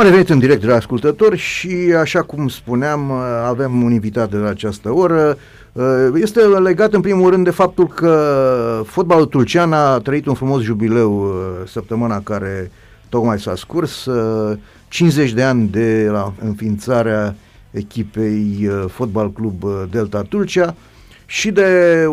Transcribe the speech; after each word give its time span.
Am 0.00 0.06
revenit 0.06 0.28
în 0.28 0.38
direct 0.38 0.60
de 0.60 0.66
la 0.66 0.74
ascultători 0.74 1.36
și, 1.36 1.94
așa 1.98 2.22
cum 2.22 2.48
spuneam, 2.48 3.10
avem 3.46 3.82
un 3.82 3.92
invitat 3.92 4.30
de 4.30 4.36
la 4.36 4.48
această 4.48 4.92
oră. 4.92 5.36
Este 6.14 6.40
legat, 6.40 6.92
în 6.92 7.00
primul 7.00 7.30
rând, 7.30 7.44
de 7.44 7.50
faptul 7.50 7.86
că 7.86 8.82
fotbalul 8.86 9.26
tulcean 9.26 9.72
a 9.72 9.98
trăit 9.98 10.26
un 10.26 10.34
frumos 10.34 10.62
jubileu 10.62 11.34
săptămâna 11.66 12.20
care 12.20 12.70
tocmai 13.08 13.38
s-a 13.38 13.54
scurs. 13.54 14.08
50 14.88 15.32
de 15.32 15.42
ani 15.42 15.68
de 15.68 16.08
la 16.10 16.32
înființarea 16.44 17.34
echipei 17.70 18.70
Fotbal 18.88 19.32
Club 19.32 19.64
Delta 19.90 20.22
Tulcea 20.22 20.74
și 21.26 21.50
de 21.50 22.06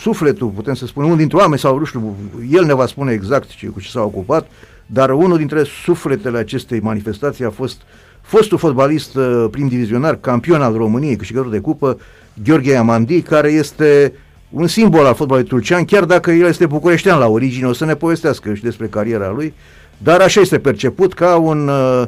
sufletul, 0.00 0.48
putem 0.48 0.74
să 0.74 0.86
spunem, 0.86 1.08
unul 1.08 1.20
dintre 1.20 1.36
oameni 1.36 1.60
sau, 1.60 1.78
nu 1.78 1.84
știu, 1.84 2.16
el 2.50 2.64
ne 2.64 2.74
va 2.74 2.86
spune 2.86 3.12
exact 3.12 3.48
ce, 3.48 3.66
cu 3.66 3.80
ce 3.80 3.90
s-a 3.90 4.02
ocupat, 4.02 4.46
dar 4.90 5.10
unul 5.10 5.36
dintre 5.36 5.62
sufletele 5.84 6.38
acestei 6.38 6.80
manifestații 6.80 7.44
a 7.44 7.50
fost 7.50 7.80
fostul 8.20 8.58
fotbalist 8.58 9.14
uh, 9.14 9.46
prim 9.50 9.68
divizionar, 9.68 10.16
campion 10.16 10.62
al 10.62 10.76
României, 10.76 11.16
câștigător 11.16 11.50
de 11.50 11.58
cupă, 11.58 11.98
Gheorghe 12.44 12.76
Amandi, 12.76 13.22
care 13.22 13.48
este 13.50 14.12
un 14.50 14.66
simbol 14.66 15.06
al 15.06 15.14
fotbalului 15.14 15.48
turcean, 15.48 15.84
chiar 15.84 16.04
dacă 16.04 16.30
el 16.30 16.46
este 16.46 16.66
bucureștean 16.66 17.18
la 17.18 17.26
origine, 17.26 17.66
o 17.66 17.72
să 17.72 17.84
ne 17.84 17.94
povestească 17.94 18.54
și 18.54 18.62
despre 18.62 18.86
cariera 18.86 19.30
lui, 19.30 19.54
dar 19.98 20.20
așa 20.20 20.40
este 20.40 20.58
perceput 20.58 21.14
ca 21.14 21.36
un 21.36 21.68
uh, 21.68 22.02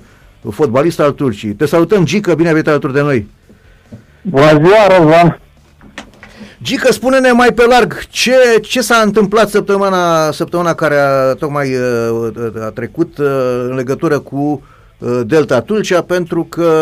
fotbalist 0.51 1.01
al 1.01 1.13
Turcii. 1.13 1.53
Te 1.53 1.67
salutăm, 1.67 2.05
Gică, 2.05 2.35
bine 2.35 2.47
ai 2.49 2.55
venit 2.55 2.69
alături 2.69 2.93
de 2.93 3.01
noi! 3.01 3.27
Bună 4.23 4.47
ziua, 4.47 4.99
Răzvan! 4.99 5.41
Gică, 6.63 6.93
spune-ne 6.93 7.33
mai 7.33 7.53
pe 7.55 7.67
larg 7.67 7.99
ce, 8.09 8.33
ce 8.63 8.81
s-a 8.81 9.03
întâmplat 9.05 9.49
săptămâna, 9.49 10.31
săptămâna 10.31 10.75
care 10.75 10.95
a 10.95 11.35
tocmai 11.35 11.69
uh, 11.75 12.65
a 12.65 12.71
trecut 12.71 13.19
uh, 13.19 13.27
în 13.69 13.75
legătură 13.75 14.19
cu 14.19 14.63
uh, 14.99 15.21
Delta 15.27 15.61
Tulcea, 15.61 16.03
pentru 16.03 16.45
că 16.45 16.73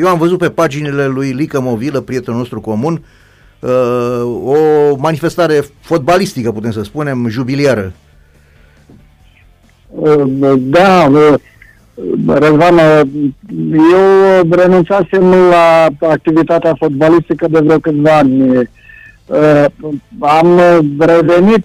eu 0.00 0.08
am 0.08 0.18
văzut 0.18 0.38
pe 0.38 0.48
paginile 0.48 1.06
lui 1.06 1.30
Lică 1.30 1.60
Movilă, 1.60 2.00
prietenul 2.00 2.38
nostru 2.38 2.60
comun, 2.60 3.02
o 4.44 4.56
manifestare 4.96 5.64
fotbalistică, 5.80 6.52
putem 6.52 6.70
să 6.70 6.82
spunem, 6.82 7.28
jubiliară. 7.28 7.92
Da, 10.56 11.10
Răzvan, 12.26 12.78
eu 13.92 14.48
renunțasem 14.50 15.30
la 15.30 15.88
activitatea 16.00 16.74
fotbalistică 16.78 17.46
de 17.50 17.58
vreo 17.58 17.78
câțiva 17.78 18.16
ani 18.16 18.40
Uh, 18.56 18.66
am 20.18 20.60
revenit 20.98 21.64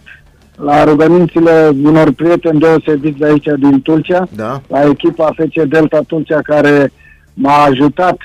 la 0.56 0.84
rugămințile 0.84 1.70
unor 1.84 2.12
prieteni 2.12 2.60
deosebiți 2.60 3.18
de 3.18 3.26
aici 3.26 3.48
din 3.60 3.82
Tulcea, 3.82 4.28
da. 4.36 4.62
la 4.68 4.82
echipa 4.84 5.34
FC 5.36 5.64
Delta 5.68 6.02
Tulcea 6.08 6.42
care 6.42 6.92
m-a 7.34 7.64
ajutat 7.64 8.18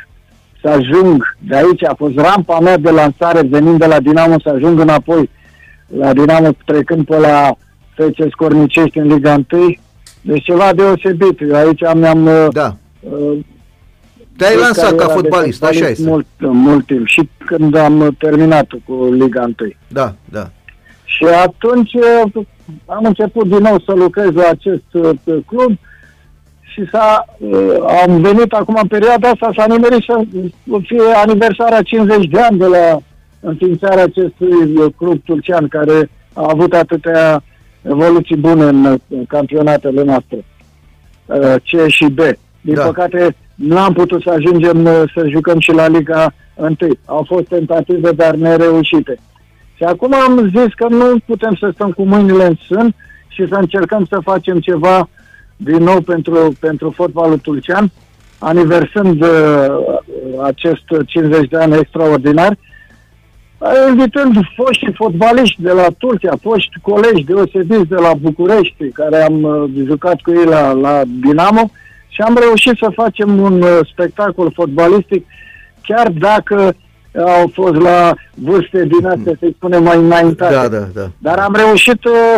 să 0.62 0.68
ajung 0.68 1.36
de 1.38 1.56
aici. 1.56 1.84
A 1.84 1.94
fost 1.96 2.14
rampa 2.16 2.60
mea 2.60 2.76
de 2.78 2.90
lansare 2.90 3.42
venind 3.42 3.78
de 3.78 3.86
la 3.86 4.00
Dinamo 4.00 4.40
să 4.40 4.48
ajung 4.48 4.80
înapoi 4.80 5.30
la 5.98 6.12
Dinamo 6.12 6.48
trecând 6.64 7.06
pe 7.06 7.18
la 7.18 7.56
FC 7.94 8.30
Scornicești 8.30 8.98
în 8.98 9.06
Liga 9.06 9.44
1. 9.52 9.74
Deci 10.20 10.44
ceva 10.44 10.72
deosebit. 10.74 11.40
Eu 11.40 11.54
aici 11.54 11.80
mi-am 11.94 12.28
da. 12.52 12.76
uh, 13.00 13.38
te-ai 14.36 14.56
lansat 14.56 14.94
ca 14.94 15.08
fotbalist, 15.08 15.64
așa 15.64 15.88
este. 15.88 16.08
Mult, 16.08 16.26
mult 16.38 16.86
timp 16.86 17.06
și 17.06 17.28
când 17.46 17.76
am 17.76 18.16
terminat 18.18 18.66
cu 18.86 19.12
Liga 19.12 19.42
1. 19.42 19.54
Da, 19.88 20.14
da. 20.24 20.50
Și 21.04 21.24
atunci 21.24 21.92
uh, 21.94 22.44
am 22.86 23.04
început 23.04 23.48
din 23.48 23.58
nou 23.58 23.80
să 23.86 23.92
lucrez 23.92 24.32
la 24.32 24.48
acest 24.48 24.92
uh, 24.92 25.10
club 25.46 25.78
și 26.60 26.88
s-a, 26.90 27.24
uh, 27.38 27.76
am 28.04 28.20
venit 28.20 28.52
acum 28.52 28.78
în 28.82 28.88
perioada 28.88 29.28
asta, 29.28 29.52
s-a 29.56 29.66
nimerit 29.66 30.02
să 30.02 30.24
fie 30.82 31.02
aniversarea 31.14 31.82
50 31.82 32.24
de 32.24 32.40
ani 32.40 32.58
de 32.58 32.66
la 32.66 33.00
înființarea 33.40 34.02
acestui 34.02 34.92
club 34.96 35.20
turcean 35.24 35.68
care 35.68 36.10
a 36.32 36.46
avut 36.48 36.72
atâtea 36.72 37.42
evoluții 37.82 38.36
bune 38.36 38.64
în 38.64 38.98
campionatele 39.28 40.02
noastre, 40.02 40.44
C 41.56 41.88
și 41.88 42.04
B. 42.04 42.18
Din 42.60 42.74
da. 42.74 42.84
păcate, 42.84 43.36
nu 43.62 43.78
am 43.78 43.92
putut 43.92 44.22
să 44.22 44.30
ajungem 44.30 44.84
uh, 44.84 45.02
să 45.14 45.28
jucăm 45.28 45.58
și 45.58 45.72
la 45.72 45.88
Liga 45.88 46.34
1. 46.54 46.76
Au 47.04 47.24
fost 47.28 47.44
tentative, 47.44 48.10
dar 48.10 48.34
nereușite. 48.34 49.18
Și 49.74 49.82
acum 49.82 50.14
am 50.14 50.52
zis 50.56 50.74
că 50.76 50.86
nu 50.88 51.16
putem 51.26 51.56
să 51.60 51.70
stăm 51.74 51.90
cu 51.90 52.02
mâinile 52.02 52.46
în 52.46 52.54
sân 52.68 52.94
și 53.28 53.46
să 53.48 53.54
încercăm 53.54 54.06
să 54.10 54.18
facem 54.22 54.60
ceva 54.60 55.08
din 55.56 55.82
nou 55.82 56.00
pentru, 56.00 56.56
pentru 56.60 56.90
fotbalul 56.90 57.38
tulcean, 57.38 57.90
aniversând 58.38 59.22
uh, 59.22 59.28
acest 60.42 60.84
50 61.06 61.48
de 61.48 61.56
ani 61.56 61.74
extraordinar, 61.74 62.56
invitând 63.88 64.34
foști 64.56 64.92
fotbaliști 64.94 65.62
de 65.62 65.72
la 65.72 65.86
Turcia, 65.98 66.32
foști 66.40 66.80
colegi 66.82 67.24
deosebiți 67.24 67.88
de 67.88 67.94
la 67.94 68.12
București, 68.20 68.88
care 68.88 69.22
am 69.22 69.42
uh, 69.42 69.70
jucat 69.86 70.20
cu 70.20 70.30
ei 70.30 70.44
la, 70.44 70.72
la 70.72 71.02
Dinamo, 71.06 71.70
și 72.14 72.20
am 72.20 72.36
reușit 72.40 72.76
să 72.76 72.88
facem 72.94 73.38
un 73.42 73.62
uh, 73.62 73.78
spectacol 73.92 74.52
fotbalistic, 74.54 75.26
chiar 75.82 76.08
dacă 76.08 76.74
au 77.14 77.50
fost 77.52 77.74
la 77.74 78.14
vârste 78.34 78.84
din 78.84 79.06
astea, 79.06 79.32
să-i 79.38 79.54
spunem, 79.56 79.82
mai 79.82 79.96
înaintate. 79.96 80.54
Da, 80.54 80.68
da, 80.68 80.88
da. 80.94 81.10
Dar 81.18 81.38
am 81.38 81.54
reușit 81.54 82.04
uh, 82.04 82.36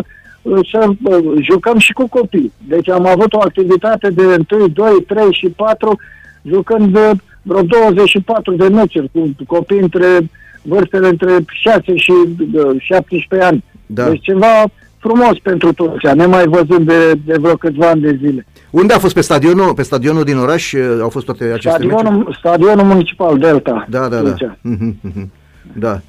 să 0.71 0.89
uh, 1.03 1.45
jucăm 1.51 1.79
și 1.79 1.93
cu 1.93 2.09
copii. 2.09 2.53
Deci 2.69 2.89
am 2.89 3.07
avut 3.07 3.33
o 3.33 3.41
activitate 3.41 4.11
de 4.11 4.23
1, 4.51 4.69
2, 4.69 5.05
3 5.07 5.33
și 5.33 5.49
4, 5.49 6.01
jucând 6.43 6.97
uh, 6.97 7.11
vreo 7.43 7.63
24 7.63 8.55
de 8.55 8.69
meciuri 8.69 9.11
cu 9.13 9.34
copii 9.47 9.81
între 9.81 10.31
vârstele 10.63 11.09
între 11.09 11.45
6 11.47 11.97
și 11.97 12.13
uh, 12.55 12.77
17 12.79 13.49
ani. 13.49 13.65
Da. 13.87 14.09
Deci 14.09 14.23
ceva 14.23 14.65
frumos 15.04 15.38
pentru 15.42 15.72
Turcia, 15.72 16.15
nemai 16.15 16.47
văzut 16.47 16.82
de, 16.84 17.12
de 17.25 17.37
vreo 17.41 17.54
câțiva 17.54 17.88
ani 17.88 18.00
de 18.00 18.19
zile. 18.22 18.47
Unde 18.70 18.92
a 18.92 18.98
fost? 18.98 19.15
Pe 19.15 19.20
stadionul, 19.20 19.75
pe 19.75 19.82
stadionul 19.82 20.25
din 20.25 20.37
oraș 20.37 20.72
uh, 20.72 20.98
au 21.03 21.09
fost 21.09 21.25
toate 21.25 21.44
aceste 21.44 21.69
stadionul, 21.69 22.12
meciuri? 22.12 22.37
Stadionul 22.38 22.84
municipal 22.84 23.38
Delta. 23.38 23.87
Da, 23.88 24.09
da, 24.09 24.20
da. 24.20 24.34
Mhm, 24.60 24.97
mhm. 25.00 25.32
da. 25.72 26.00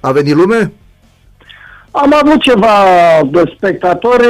A 0.00 0.12
venit 0.12 0.34
lume? 0.34 0.72
Am 1.90 2.14
avut 2.22 2.40
ceva 2.40 2.74
spectatori, 3.56 4.26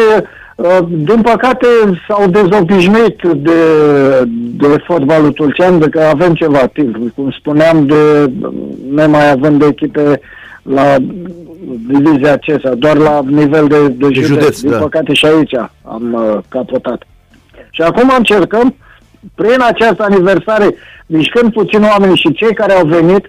uh, 0.57 0.79
din 0.89 1.21
păcate 1.23 1.67
s-au 2.09 2.29
dezobișnuit 2.29 3.23
de, 3.23 3.61
de 4.57 4.83
fotbalul 4.87 5.33
tulcean, 5.33 5.79
de 5.79 5.89
că 5.89 6.01
avem 6.01 6.35
ceva 6.35 6.67
timp. 6.67 6.97
Cum 7.15 7.31
spuneam, 7.31 7.87
de 7.87 8.31
nemai 8.91 9.31
având 9.31 9.59
de 9.59 9.67
echipe 9.67 10.21
la 10.63 10.97
divizia 11.87 12.33
acesta, 12.33 12.75
doar 12.75 12.97
la 12.97 13.21
nivel 13.27 13.67
de, 13.67 13.89
de, 13.89 14.09
de 14.09 14.13
județ. 14.13 14.27
județ. 14.27 14.61
Din 14.61 14.71
da. 14.71 14.79
păcate 14.79 15.13
și 15.13 15.27
aici 15.27 15.55
am 15.83 16.13
uh, 16.13 16.39
capotat. 16.49 17.03
Și 17.71 17.83
acum 17.83 18.13
încercăm, 18.17 18.77
prin 19.35 19.61
această 19.61 20.03
aniversare, 20.03 20.75
mișcând 21.07 21.53
puțin 21.53 21.83
oamenii 21.83 22.17
și 22.17 22.33
cei 22.33 22.55
care 22.55 22.73
au 22.73 22.87
venit, 22.87 23.29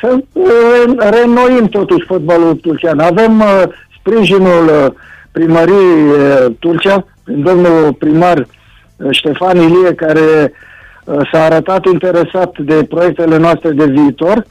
să 0.00 0.18
uh, 0.32 0.94
reînnoim 0.96 1.66
totuși 1.66 2.06
fotbalul 2.06 2.54
turcean. 2.54 2.98
Avem 2.98 3.40
uh, 3.40 3.62
sprijinul 3.98 4.64
uh, 4.66 4.92
primăriei 5.32 6.02
uh, 6.08 6.46
Turcia, 6.58 7.06
domnul 7.24 7.92
primar 7.92 8.38
uh, 8.38 9.08
Ștefan 9.10 9.56
Ilie, 9.56 9.94
care 9.94 10.52
uh, 11.04 11.16
s-a 11.32 11.44
arătat 11.44 11.86
interesat 11.86 12.58
de 12.58 12.84
proiectele 12.88 13.36
noastre 13.36 13.70
de 13.70 13.84
viitor 13.84 14.44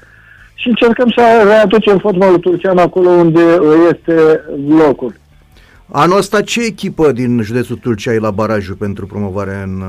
și 0.60 0.68
încercăm 0.68 1.10
să 1.16 1.22
readucem 1.46 1.98
fotbalul 1.98 2.38
turcean 2.38 2.78
acolo 2.78 3.10
unde 3.10 3.42
este 3.92 4.44
locul. 4.68 5.14
Anul 5.92 6.18
ăsta 6.18 6.42
ce 6.42 6.66
echipă 6.66 7.12
din 7.12 7.42
județul 7.42 7.76
Tulcea 7.76 8.14
e 8.14 8.20
la 8.20 8.32
barajul 8.32 8.76
pentru 8.76 9.06
promovare 9.06 9.64
în... 9.66 9.82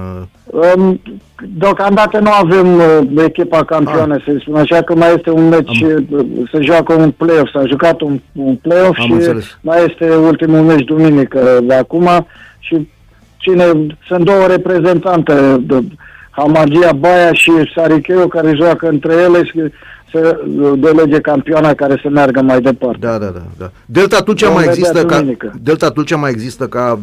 Um, 0.45 1.01
deocamdată 1.49 2.19
nu 2.19 2.31
avem 2.31 2.75
uh, 2.75 3.25
echipa 3.25 3.65
campioană, 3.65 4.15
ah. 4.15 4.23
să 4.25 4.37
spun 4.41 4.57
așa, 4.57 4.83
că 4.83 4.95
mai 4.95 5.15
este 5.15 5.31
un 5.31 5.49
meci, 5.49 5.83
Am... 5.83 6.07
Uh, 6.11 6.49
se 6.53 6.61
joacă 6.61 6.93
un 6.95 7.11
play-off, 7.11 7.51
s-a 7.53 7.67
jucat 7.67 8.01
un, 8.01 8.21
un 8.33 8.57
play-off 8.57 8.99
Am 8.99 9.07
și 9.07 9.13
înțeles. 9.13 9.59
mai 9.61 9.85
este 9.89 10.15
ultimul 10.15 10.61
meci 10.61 10.85
duminică 10.85 11.59
de 11.63 11.75
acum 11.75 12.27
și 12.59 12.89
cine, 13.37 13.65
sunt 14.07 14.25
două 14.25 14.47
reprezentante, 14.47 15.57
de, 15.61 15.85
Hamagia 16.31 16.93
Baia 16.93 17.33
și 17.33 17.53
Saricheu, 17.75 18.29
care 18.29 18.55
joacă 18.55 18.89
între 18.89 19.13
ele 19.13 19.45
și 19.45 19.61
să 20.13 20.41
delege 20.77 21.21
campioana 21.21 21.75
care 21.75 22.01
să 22.03 22.09
meargă 22.09 22.41
mai 22.41 22.61
departe. 22.61 22.99
Da, 23.01 23.19
da, 23.19 23.27
da. 23.27 23.43
da. 23.59 23.71
Delta 23.87 24.21
Tulcea 24.21 24.49
mai 24.49 24.65
există 24.65 25.05
ca 25.05 25.25
Delta 25.63 25.91
Tulcea 25.91 26.17
mai 26.17 26.31
există 26.31 26.67
ca 26.67 26.99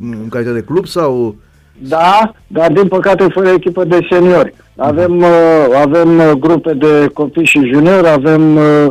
în 0.00 0.28
calitate 0.28 0.54
de 0.54 0.64
club 0.64 0.86
sau 0.86 1.36
da, 1.78 2.32
dar 2.46 2.72
din 2.72 2.88
păcate 2.88 3.26
fără 3.32 3.48
echipă 3.48 3.84
de 3.84 4.06
seniori. 4.10 4.54
Avem, 4.76 5.18
uh, 5.18 5.66
avem 5.82 6.18
uh, 6.18 6.30
grupe 6.38 6.72
de 6.72 7.10
copii 7.12 7.44
și 7.44 7.70
juniori, 7.72 8.08
avem 8.08 8.56
uh, 8.56 8.86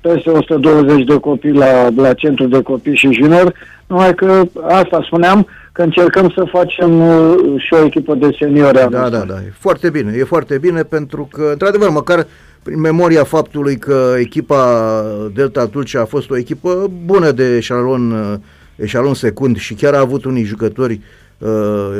peste 0.00 0.30
120 0.30 1.04
de 1.04 1.18
copii 1.20 1.52
la, 1.52 1.88
la 1.96 2.12
centru 2.12 2.46
de 2.46 2.62
copii 2.62 2.96
și 2.96 3.12
junior, 3.12 3.52
numai 3.86 4.14
că 4.14 4.42
asta 4.68 5.02
spuneam, 5.04 5.46
că 5.76 5.82
încercăm 5.82 6.32
să 6.34 6.44
facem 6.50 7.00
uh, 7.00 7.34
și 7.56 7.74
o 7.74 7.84
echipă 7.84 8.14
de 8.14 8.36
seniori. 8.38 8.74
Da, 8.90 9.08
da, 9.08 9.08
da, 9.08 9.34
e 9.34 9.52
foarte 9.58 9.90
bine, 9.90 10.14
e 10.16 10.24
foarte 10.24 10.58
bine 10.58 10.82
pentru 10.82 11.28
că, 11.32 11.48
într-adevăr, 11.50 11.88
măcar 11.88 12.26
prin 12.62 12.80
memoria 12.80 13.24
faptului 13.24 13.76
că 13.76 14.14
echipa 14.18 15.02
Delta 15.34 15.66
Tulcea 15.66 16.00
a 16.00 16.04
fost 16.04 16.30
o 16.30 16.36
echipă 16.36 16.90
bună 17.04 17.30
de 17.30 17.56
eșalon, 17.56 18.10
uh, 18.10 18.34
eșalon 18.76 19.14
secund 19.14 19.56
și 19.56 19.74
chiar 19.74 19.94
a 19.94 20.00
avut 20.00 20.24
unii 20.24 20.44
jucători 20.44 21.00
uh, 21.38 21.48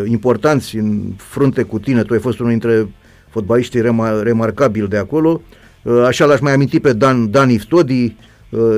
importanți 0.05 0.77
în 0.77 1.01
frunte 1.17 1.63
cu 1.63 1.79
tine, 1.79 2.03
tu 2.03 2.13
ai 2.13 2.19
fost 2.19 2.39
unul 2.39 2.51
dintre 2.51 2.89
fotbaliștii 3.29 3.81
remar- 3.81 4.23
remarcabili 4.23 4.89
de 4.89 4.97
acolo, 4.97 5.41
uh, 5.83 6.03
așa 6.07 6.25
l-aș 6.25 6.41
mai 6.41 6.53
aminti 6.53 6.81
pe 6.81 6.93
Dan, 6.93 7.31
Dan 7.31 7.51
Iftodi, 7.51 8.05
uh, 8.05 8.13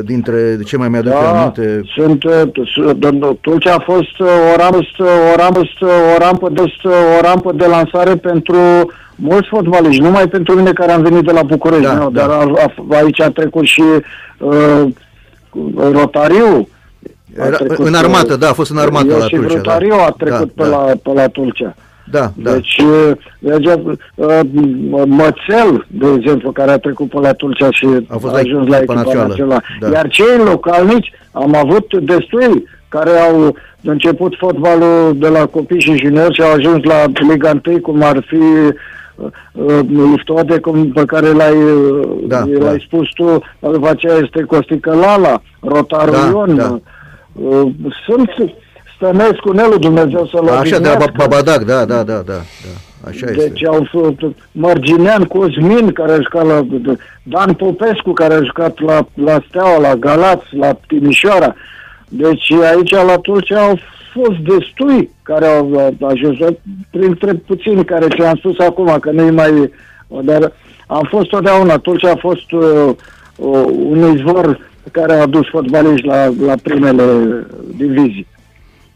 dintre 0.04 0.58
ce 0.66 0.76
mai 0.76 0.88
mi-aduc 0.88 1.12
Da, 1.12 1.40
aminte. 1.40 1.82
sunt, 1.94 2.24
uh, 2.24 3.36
Tulcea 3.40 3.74
a 3.74 3.82
fost 3.84 4.18
uh, 4.18 4.26
o 4.52 4.56
rampă, 4.56 4.78
o 4.98 5.36
rampă, 5.36 5.66
o 6.14 6.18
rampă, 6.18 6.48
de, 6.52 6.62
o 7.18 7.20
rampă 7.22 7.52
de 7.52 7.66
lansare 7.66 8.16
pentru 8.16 8.56
mulți 9.14 9.48
fotbaliști, 9.48 10.02
numai 10.02 10.28
pentru 10.28 10.54
mine 10.54 10.72
care 10.72 10.92
am 10.92 11.02
venit 11.02 11.24
de 11.24 11.32
la 11.32 11.42
București, 11.42 11.84
Da, 11.84 11.92
nu, 11.92 12.10
da. 12.10 12.20
dar 12.26 12.30
a, 12.30 12.52
a, 12.56 12.96
aici 12.96 13.20
a 13.20 13.30
trecut 13.30 13.64
și 13.64 13.82
uh, 14.38 14.82
Rotariu. 15.92 16.68
a 17.38 17.46
Era, 17.46 17.56
trecut, 17.56 17.86
în 17.86 17.94
armată, 17.94 18.32
uh, 18.32 18.38
da, 18.38 18.48
a 18.48 18.52
fost 18.52 18.70
în 18.70 18.78
armată 18.78 19.06
la 19.06 19.14
Iosif 19.14 19.38
Tulcea. 19.38 19.54
Rotariu 19.54 19.88
da. 19.96 20.04
a 20.04 20.10
trecut 20.10 20.54
da, 20.54 20.62
pe, 20.62 20.70
da, 20.70 20.76
La, 20.76 20.92
pe 21.02 21.12
la 21.12 21.26
Tulcea. 21.28 21.74
Da, 21.76 21.82
da. 22.10 22.32
Deci, 22.36 22.78
uh, 22.78 23.10
deci 23.38 23.66
uh, 24.14 24.40
Mățel, 25.06 25.86
de 25.88 26.06
exemplu, 26.18 26.50
care 26.52 26.70
a 26.70 26.78
trecut 26.78 27.08
pe 27.08 27.18
la 27.20 27.32
Tulcea 27.32 27.68
și 27.70 27.86
A 28.08 28.16
fost 28.16 28.34
a 28.34 28.36
la 28.36 28.38
ajuns 28.38 28.68
la 28.68 28.76
echipa 28.76 28.92
echipa 28.92 28.94
națională. 28.94 29.28
națională. 29.28 29.62
Da. 29.80 29.88
Iar 29.88 30.08
cei 30.08 30.36
localnici 30.44 31.12
am 31.32 31.54
avut 31.54 31.94
destui 32.00 32.64
care 32.88 33.10
au 33.10 33.56
început 33.82 34.34
fotbalul 34.38 35.16
de 35.16 35.28
la 35.28 35.46
copii 35.46 35.80
și 35.80 35.96
juniori 35.96 36.34
și 36.34 36.42
au 36.42 36.52
ajuns 36.52 36.84
la 36.84 37.04
Liga 37.30 37.60
1, 37.66 37.78
cum 37.80 38.02
ar 38.02 38.24
fi 38.26 38.34
uh, 38.36 39.26
uh, 39.52 40.12
Iftode, 40.16 40.58
cum, 40.58 40.88
pe 40.92 41.04
care 41.04 41.28
l-ai, 41.32 41.56
uh, 41.56 42.08
Da, 42.26 42.38
l-ai 42.38 42.58
da. 42.58 42.84
spus 42.86 43.08
tu, 43.14 43.42
după 43.60 43.88
aceea 43.88 44.14
este 44.16 44.42
Costică 44.42 44.94
Lala, 44.94 45.42
Rotaru 45.60 46.10
Da, 46.10 46.28
Ion, 46.32 46.56
da. 46.56 46.78
uh, 47.32 47.70
sunt 48.06 48.30
Stănescu 48.98 49.52
Nelu, 49.52 49.78
Dumnezeu 49.78 50.26
să-l 50.26 50.48
Așa, 50.48 50.78
de 50.78 50.88
la 50.88 50.90
odihnească. 50.90 51.12
Ba- 51.16 51.24
Babadac, 51.26 51.64
da, 51.64 51.84
da, 51.84 52.02
da, 52.02 52.02
da, 52.02 52.22
da. 52.26 52.40
Așa 53.08 53.26
Deci 53.26 53.36
este. 53.36 53.66
au 53.66 53.86
fost 53.90 54.34
Mărginean 54.52 55.24
Cosmin, 55.24 55.92
care 55.92 56.12
a 56.12 56.20
jucat 56.20 56.46
la 56.46 56.66
Dan 57.22 57.54
Popescu, 57.54 58.12
care 58.12 58.34
a 58.34 58.42
jucat 58.42 58.80
la, 58.80 59.06
la 59.14 59.42
Steaua, 59.48 59.78
la 59.78 59.96
Galați, 59.96 60.56
la 60.56 60.78
Timișoara. 60.86 61.54
Deci 62.08 62.52
aici 62.52 62.90
la 62.90 63.16
Tulcea 63.22 63.60
au 63.60 63.78
fost 64.12 64.38
destui 64.38 65.10
care 65.22 65.46
au 65.46 65.96
ajuns, 66.00 66.36
printre 66.90 67.32
puțini 67.34 67.84
care 67.84 68.06
ți-am 68.08 68.36
spus 68.36 68.58
acum, 68.58 68.96
că 69.00 69.10
nu-i 69.10 69.30
mai... 69.30 69.72
Dar 70.22 70.52
am 70.86 71.06
fost 71.10 71.28
totdeauna, 71.28 71.78
Tulcea 71.78 72.10
a 72.10 72.16
fost 72.16 72.52
uh, 72.52 72.88
uh, 73.36 73.64
un 73.88 74.14
izvor 74.14 74.58
care 74.92 75.12
a 75.12 75.22
adus 75.22 75.48
fotbaliști 75.48 76.06
la, 76.06 76.32
la 76.46 76.54
primele 76.62 77.02
divizii. 77.76 78.26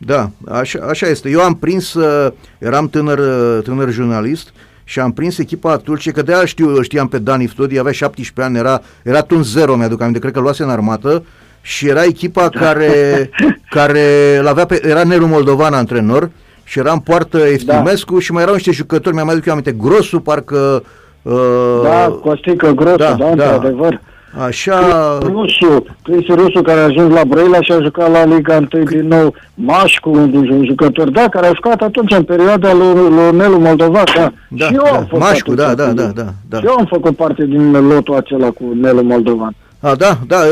Da, 0.06 0.30
așa, 0.48 0.78
așa 0.88 1.06
este. 1.06 1.30
Eu 1.30 1.40
am 1.40 1.54
prins, 1.54 1.94
uh, 1.94 2.32
eram 2.58 2.88
tânăr, 2.88 3.18
uh, 3.18 3.62
tânăr 3.64 3.90
jurnalist 3.90 4.52
și 4.84 5.00
am 5.00 5.12
prins 5.12 5.38
echipa 5.38 5.76
Tulce, 5.76 6.10
că 6.10 6.22
de 6.22 6.34
aia 6.34 6.44
știu, 6.44 6.68
îl 6.68 6.82
știam 6.82 7.08
pe 7.08 7.18
Dani 7.18 7.46
Ftodi, 7.46 7.78
avea 7.78 7.92
17 7.92 8.42
ani, 8.54 8.58
era, 8.66 8.82
era 9.02 9.22
tun 9.22 9.42
zero, 9.42 9.76
mi-aduc 9.76 10.00
aminte, 10.00 10.18
cred 10.18 10.32
că 10.32 10.40
luase 10.40 10.62
în 10.62 10.70
armată 10.70 11.24
și 11.60 11.88
era 11.88 12.04
echipa 12.04 12.48
care, 12.48 13.30
care 13.76 14.38
l-avea 14.42 14.66
pe, 14.66 14.80
era 14.84 15.04
Nelu 15.04 15.26
Moldovan 15.26 15.74
antrenor 15.74 16.30
și 16.64 16.78
era 16.78 16.92
în 16.92 16.98
poartă 16.98 17.38
Eftimescu 17.38 18.18
și 18.18 18.32
mai 18.32 18.42
erau 18.42 18.54
niște 18.54 18.70
jucători, 18.70 19.14
mi-am 19.14 19.28
aduc 19.28 19.46
eu 19.46 19.52
aminte, 19.52 19.72
Grosu, 19.72 20.20
parcă... 20.20 20.82
Uh, 21.22 21.80
Da, 21.82 22.18
Costică 22.22 22.70
Grosu, 22.70 22.96
da, 22.96 23.14
da, 23.14 23.16
da, 23.16 23.34
da. 23.34 23.52
într-adevăr. 23.52 24.00
Așa... 24.38 24.78
Rusu, 25.22 25.84
Cristi 26.02 26.32
Rusu 26.32 26.62
care 26.62 26.80
a 26.80 26.84
ajuns 26.84 27.12
la 27.14 27.24
Brăila 27.24 27.60
și 27.60 27.72
a 27.72 27.80
jucat 27.82 28.10
la 28.12 28.24
Liga 28.24 28.56
1 28.74 28.82
din 28.84 29.06
nou, 29.08 29.34
Mașcu, 29.54 30.10
un, 30.10 30.34
un 30.50 30.64
jucător, 30.64 31.10
da, 31.10 31.28
care 31.28 31.46
a 31.46 31.52
jucat 31.54 31.82
atunci 31.82 32.12
în 32.12 32.22
perioada 32.22 32.72
lui, 32.72 32.92
lui 32.94 33.36
Nelu 33.36 33.58
Moldovan, 33.58 34.04
da. 34.14 34.32
Da, 34.48 34.66
și 34.66 34.74
eu 34.74 34.82
da, 34.84 34.96
am 34.96 35.06
fost 35.08 35.22
Mașcu, 35.22 35.50
atunci 35.50 35.66
da, 35.66 35.74
da, 35.74 35.88
cu- 35.88 35.94
da, 35.94 36.10
da, 36.14 36.26
da. 36.48 36.58
Și 36.58 36.64
eu 36.66 36.74
am 36.78 36.86
făcut 36.88 37.16
parte 37.16 37.44
din 37.46 37.86
lotul 37.88 38.14
acela 38.14 38.48
cu 38.50 38.64
Nelu 38.80 39.02
Moldovan. 39.02 39.54
A, 39.84 39.94
da, 39.94 40.18
da, 40.26 40.42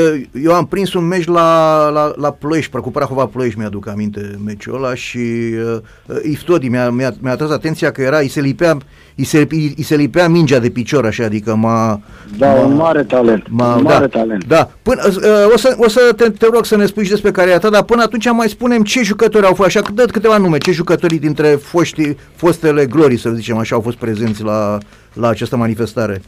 eu 0.43 0.55
am 0.55 0.67
prins 0.67 0.95
un 0.95 1.07
meci 1.07 1.27
la, 1.27 1.89
la, 1.89 2.13
la 2.17 2.31
Ploiești, 2.31 2.71
cu 2.77 2.91
Prahova 2.91 3.27
Ploiești, 3.27 3.59
mi-aduc 3.59 3.89
aminte 3.89 4.39
meciul 4.45 4.75
ăla 4.75 4.95
și 4.95 5.19
uh, 5.19 6.17
Iftodi 6.23 6.69
mi-a, 6.69 6.91
mi-a, 6.91 7.15
mi-a 7.21 7.33
atras 7.33 7.51
atenția 7.51 7.91
că 7.93 8.03
era, 8.03 8.19
îi 8.19 8.29
se, 8.29 8.41
lipea, 8.41 8.77
îi, 9.17 9.25
se, 9.25 9.47
îi, 9.51 9.75
îi 9.77 9.83
se 9.83 9.97
lipea 9.97 10.29
mingea 10.29 10.59
de 10.59 10.69
picior 10.69 11.07
așa, 11.07 11.25
adică 11.25 11.55
m-a... 11.55 12.01
Da, 12.39 12.47
m-a- 12.47 12.61
un 12.61 12.75
mare 12.75 13.03
talent, 13.03 13.47
m-a- 13.49 13.77
un 13.77 13.83
mare 13.83 14.07
da, 14.07 14.19
talent. 14.19 14.45
Da, 14.47 14.71
până, 14.83 15.03
uh, 15.07 15.53
o 15.53 15.57
să, 15.57 15.77
o 15.79 15.89
să 15.89 16.13
te, 16.17 16.31
te 16.31 16.47
rog 16.53 16.65
să 16.65 16.77
ne 16.77 16.87
spui 16.87 17.05
și 17.05 17.11
despre 17.11 17.31
cariera 17.31 17.59
ta, 17.59 17.69
dar 17.71 17.83
până 17.83 18.03
atunci 18.03 18.31
mai 18.33 18.49
spunem 18.49 18.83
ce 18.83 19.03
jucători 19.03 19.47
au 19.47 19.55
fost, 19.55 19.69
așa, 19.77 19.91
dă 19.95 20.05
câteva 20.05 20.37
nume, 20.37 20.59
ce 20.59 20.73
jucători 20.73 21.17
dintre 21.17 21.49
foștii, 21.49 22.17
fostele 22.35 22.87
glorii, 22.87 23.19
să 23.19 23.31
zicem 23.31 23.57
așa, 23.57 23.75
au 23.75 23.81
fost 23.81 23.97
prezenți 23.97 24.43
la, 24.43 24.79
la 25.13 25.29
această 25.29 25.57
manifestare. 25.57 26.23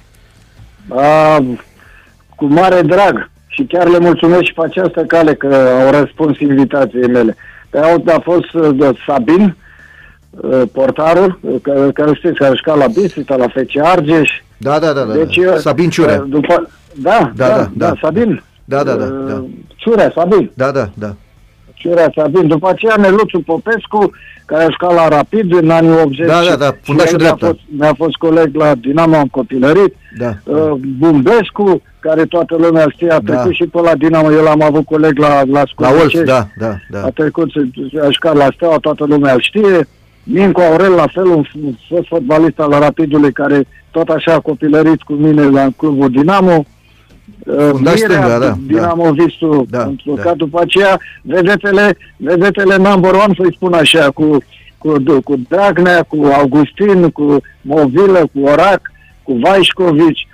A, 0.89 1.45
cu 2.43 2.49
mare 2.53 2.81
drag 2.81 3.31
și 3.47 3.63
chiar 3.65 3.89
le 3.89 3.99
mulțumesc 3.99 4.43
și 4.43 4.53
pe 4.53 4.61
această 4.65 5.03
cale 5.05 5.35
că 5.35 5.55
au 5.85 5.91
răspuns 6.01 6.39
invitației 6.39 7.09
mele. 7.09 7.37
Pe 7.71 7.79
au 7.79 8.03
a 8.07 8.21
fost 8.23 8.53
uh, 8.55 8.69
de 8.75 8.93
Sabin, 9.07 9.57
uh, 10.31 10.63
portarul, 10.73 11.39
uh, 11.41 11.55
care, 11.63 11.91
care 11.95 12.15
știți, 12.15 12.35
care 12.35 12.51
a 12.51 12.55
jucat 12.55 12.77
la 12.77 12.87
Bistrița, 13.01 13.37
la 13.37 13.47
FC 13.49 13.79
Argeș. 13.83 14.31
Da, 14.57 14.79
da, 14.79 14.93
da, 14.93 15.03
da. 15.05 15.13
Deci, 15.13 15.37
da. 15.37 15.51
uh, 15.53 15.57
Sabin 15.59 15.91
Ciurea. 15.91 16.21
uh, 16.21 16.29
După, 16.29 16.69
da, 16.95 17.31
Da, 17.35 17.49
da, 17.49 17.55
da, 17.55 17.57
da, 17.57 17.69
da. 17.75 17.87
da, 17.87 17.95
Sabin. 18.01 18.43
Da, 18.65 18.83
da, 18.83 18.95
da, 18.95 19.05
Uh, 19.05 19.27
da. 19.29 19.45
Ciurea, 19.77 20.13
Sabin. 20.15 20.51
Da, 20.55 20.71
da, 20.71 20.89
da. 20.95 21.15
Ciurea 21.83 22.13
Sabin. 22.17 22.47
După 22.49 22.69
aceea 22.69 22.95
Neluțu 22.99 23.41
Popescu, 23.41 24.11
care 24.47 24.63
a 24.65 24.69
jucat 24.71 24.95
la 24.95 25.09
Rapid 25.09 25.53
în 25.63 25.71
anii 25.71 25.91
80. 26.05 26.27
Da, 26.27 26.41
da, 26.49 26.57
da, 26.57 26.67
Și 26.67 26.73
fundașul 26.83 27.13
el 27.21 27.25
mi-a 27.25 27.35
dreapta. 27.37 27.47
fost, 27.47 27.59
mi-a 27.79 27.95
fost 27.97 28.17
coleg 28.17 28.55
la 28.57 28.75
Dinamo, 28.75 29.17
am 29.17 29.27
copilărit. 29.31 29.95
Da. 30.19 30.33
Uh, 30.45 30.73
Bumbescu, 30.99 31.83
care 32.01 32.25
toată 32.25 32.57
lumea 32.57 32.87
știe, 32.89 33.11
a 33.11 33.21
Da. 33.21 33.33
trecut 33.35 33.53
și 33.55 33.65
pe 33.65 33.81
la 33.81 33.95
Dinamo. 33.95 34.33
Eu 34.33 34.43
l-am 34.43 34.63
avut 34.63 34.85
coleg 34.85 35.19
la, 35.19 35.29
la 35.29 35.43
La 35.53 35.63
Scornicești. 35.67 36.17
Wolf, 36.17 36.29
da, 36.29 36.47
da, 36.57 36.69
A 36.69 37.03
da. 37.03 37.09
trecut, 37.11 37.51
a 38.03 38.09
jucat 38.11 38.37
la 38.37 38.49
Steaua, 38.55 38.77
toată 38.77 39.05
lumea 39.09 39.33
îl 39.33 39.41
știe. 39.41 39.89
Mincu 40.25 40.61
Aurel, 40.61 40.91
la 40.93 41.07
fel, 41.13 41.25
un 41.27 41.45
f- 41.45 41.87
fost 41.89 42.07
fotbalist 42.09 42.59
al 42.59 42.71
Rapidului, 42.71 43.33
care 43.33 43.67
tot 43.91 44.09
așa 44.09 44.33
a 44.35 44.41
copilărit 44.41 45.03
cu 45.03 45.13
mine 45.13 45.43
la 45.43 45.67
clubul 45.77 46.11
Dinamo. 46.11 46.53
Uh, 46.57 46.65
Fundaș 47.71 47.99
stânga, 47.99 48.39
da, 48.39 48.57
Dinamo 48.67 49.13
Vistu, 49.13 49.67
Da, 49.71 49.79
pentru 49.79 50.15
da. 50.15 50.23
că 50.23 50.33
după 50.37 50.61
aceea, 50.61 51.01
vedetele, 51.23 51.97
vedetele 52.17 52.77
number 52.77 53.13
one, 53.13 53.35
să-i 53.37 53.55
spun 53.55 53.73
așa, 53.73 54.11
cu, 54.11 54.39
cu, 54.79 55.03
cu 55.25 55.35
Dragnea, 55.49 56.03
cu 56.03 56.31
Augustin, 56.39 57.11
cu 57.11 57.37
Movilă, 57.61 58.29
cu 58.35 58.41
Orac, 58.49 58.81
cu 59.23 59.33
Vaișcovici, 59.43 60.29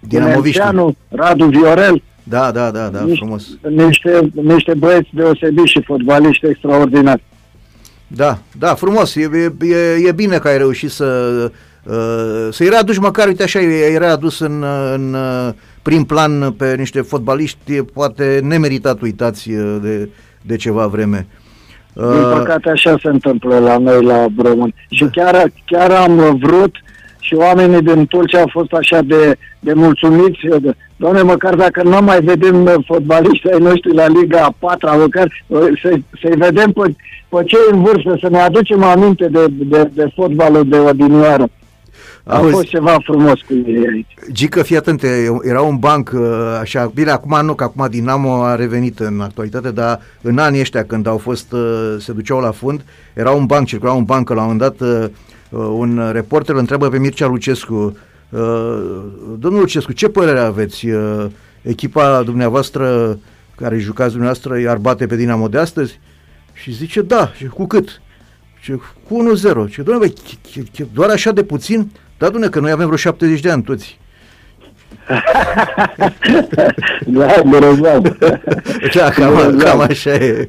cu 0.00 0.06
Dinamoviști. 0.06 0.58
Nențeanu, 0.58 0.96
Radu 1.08 1.44
Viorel, 1.44 2.02
Da, 2.22 2.50
da, 2.50 2.70
da, 2.70 2.88
da, 2.88 3.00
niște, 3.00 3.16
frumos. 3.18 3.46
niște, 3.68 4.30
niște 4.42 4.74
băieți 4.74 5.08
deosebiți 5.12 5.70
și 5.70 5.82
fotbaliști 5.82 6.46
extraordinari. 6.46 7.22
Da, 8.06 8.38
da, 8.58 8.74
frumos. 8.74 9.14
E, 9.14 9.20
e, 9.60 9.66
e, 9.66 10.06
e 10.06 10.12
bine 10.12 10.38
că 10.38 10.48
ai 10.48 10.58
reușit 10.58 10.90
să 10.90 11.04
uh, 11.84 12.48
să-i 12.50 12.68
readuci 12.68 12.98
măcar, 12.98 13.26
uite 13.26 13.42
așa, 13.42 13.60
i-ai 13.60 13.98
readus 13.98 14.38
în, 14.40 14.64
în 14.94 15.14
uh, 15.14 15.52
prim 15.84 16.04
plan 16.04 16.52
pe 16.52 16.74
niște 16.76 17.00
fotbaliști 17.00 17.82
poate 17.82 18.40
nemeritat 18.42 19.00
uitați 19.00 19.50
uh, 19.50 19.76
de, 19.82 20.08
de 20.42 20.56
ceva 20.56 20.86
vreme. 20.86 21.26
Din 21.92 22.04
Uh, 22.04 22.36
păcate 22.38 22.70
așa 22.70 22.96
se 23.02 23.08
întâmplă 23.08 23.58
la 23.58 23.78
noi, 23.78 24.04
la 24.04 24.26
români. 24.36 24.74
Și 24.90 25.04
chiar, 25.12 25.52
chiar 25.66 25.90
am 25.90 26.38
vrut 26.42 26.74
și 27.20 27.34
oamenii 27.34 27.82
din 27.82 28.06
Tulcea 28.06 28.40
au 28.40 28.48
fost 28.52 28.72
așa 28.72 29.00
de, 29.02 29.36
de 29.60 29.72
mulțumiți. 29.72 30.38
Doamne, 30.96 31.22
măcar 31.22 31.54
dacă 31.54 31.82
nu 31.82 31.98
mai 32.02 32.20
vedem 32.20 32.82
fotbaliștii 32.86 33.52
ai 33.52 33.58
noștri 33.58 33.94
la 33.94 34.08
Liga 34.08 34.40
a 34.40 34.54
patra, 34.58 34.92
măcar 34.92 35.44
să, 35.82 35.94
să-i 36.22 36.36
vedem 36.36 36.72
pe, 36.72 36.94
pe 37.28 37.44
cei 37.44 37.66
în 37.70 37.82
vârstă, 37.82 38.16
să 38.20 38.28
ne 38.30 38.38
aducem 38.38 38.82
aminte 38.82 39.28
de, 39.28 39.46
de, 39.50 39.90
de 39.94 40.10
fotbalul 40.14 40.68
de 40.68 40.76
odinioară. 40.76 41.48
A 42.26 42.36
Auzi- 42.36 42.50
fost 42.52 42.66
ceva 42.66 42.98
frumos 43.02 43.40
cu 43.40 43.52
ei 43.54 43.84
aici. 43.92 44.14
Gică, 44.32 44.62
fii 44.62 44.76
atent, 44.76 45.02
e- 45.02 45.26
era 45.42 45.60
un 45.60 45.76
banc 45.76 46.10
uh, 46.14 46.58
așa, 46.60 46.90
bine, 46.94 47.10
acum 47.10 47.44
nu, 47.44 47.54
că 47.54 47.64
acum 47.64 47.86
Dinamo 47.90 48.42
a 48.42 48.54
revenit 48.54 48.98
în 48.98 49.20
actualitate, 49.20 49.70
dar 49.70 50.00
în 50.22 50.38
anii 50.38 50.60
ăștia 50.60 50.84
când 50.84 51.06
au 51.06 51.18
fost, 51.18 51.52
uh, 51.52 51.96
se 51.98 52.12
duceau 52.12 52.40
la 52.40 52.50
fund, 52.50 52.84
era 53.14 53.30
un 53.30 53.46
banc, 53.46 53.66
circula 53.66 53.92
un 53.92 54.04
banc, 54.04 54.26
că 54.26 54.34
la 54.34 54.42
un 54.44 54.46
moment 54.52 54.76
dat 54.78 54.88
uh, 54.88 55.04
uh, 55.50 55.66
un 55.76 56.10
reporter 56.12 56.54
îl 56.54 56.60
întreabă 56.60 56.88
pe 56.88 56.98
Mircea 56.98 57.26
Lucescu, 57.26 57.96
uh, 58.28 58.40
domnul 59.38 59.60
Lucescu, 59.60 59.92
ce 59.92 60.08
părere 60.08 60.38
aveți? 60.38 60.88
Uh, 60.88 61.26
echipa 61.62 62.22
dumneavoastră 62.22 63.18
care 63.56 63.78
jucați 63.78 64.10
dumneavoastră 64.10 64.58
i-ar 64.58 64.76
bate 64.76 65.06
pe 65.06 65.16
Dinamo 65.16 65.48
de 65.48 65.58
astăzi? 65.58 66.00
Și 66.52 66.72
zice, 66.72 67.02
da, 67.02 67.32
și 67.36 67.46
cu 67.46 67.66
cât? 67.66 68.00
Și 68.60 68.72
cu 69.08 69.34
1-0. 69.66 69.68
Și 69.70 69.82
doamne, 69.82 70.12
doar 70.92 71.10
așa 71.10 71.32
de 71.32 71.42
puțin? 71.42 71.90
Da, 72.18 72.28
domnule, 72.28 72.50
că 72.50 72.60
noi 72.60 72.70
avem 72.70 72.84
vreo 72.84 72.96
70 72.96 73.40
de 73.40 73.50
ani 73.50 73.62
toți. 73.62 73.98
da, 77.06 77.26
Miroslav. 77.44 78.16
Da, 78.94 79.10
cam, 79.10 79.56
cam 79.56 79.80
așa 79.80 80.14
e. 80.14 80.48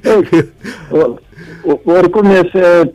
Oricum 1.83 2.25
este 2.25 2.91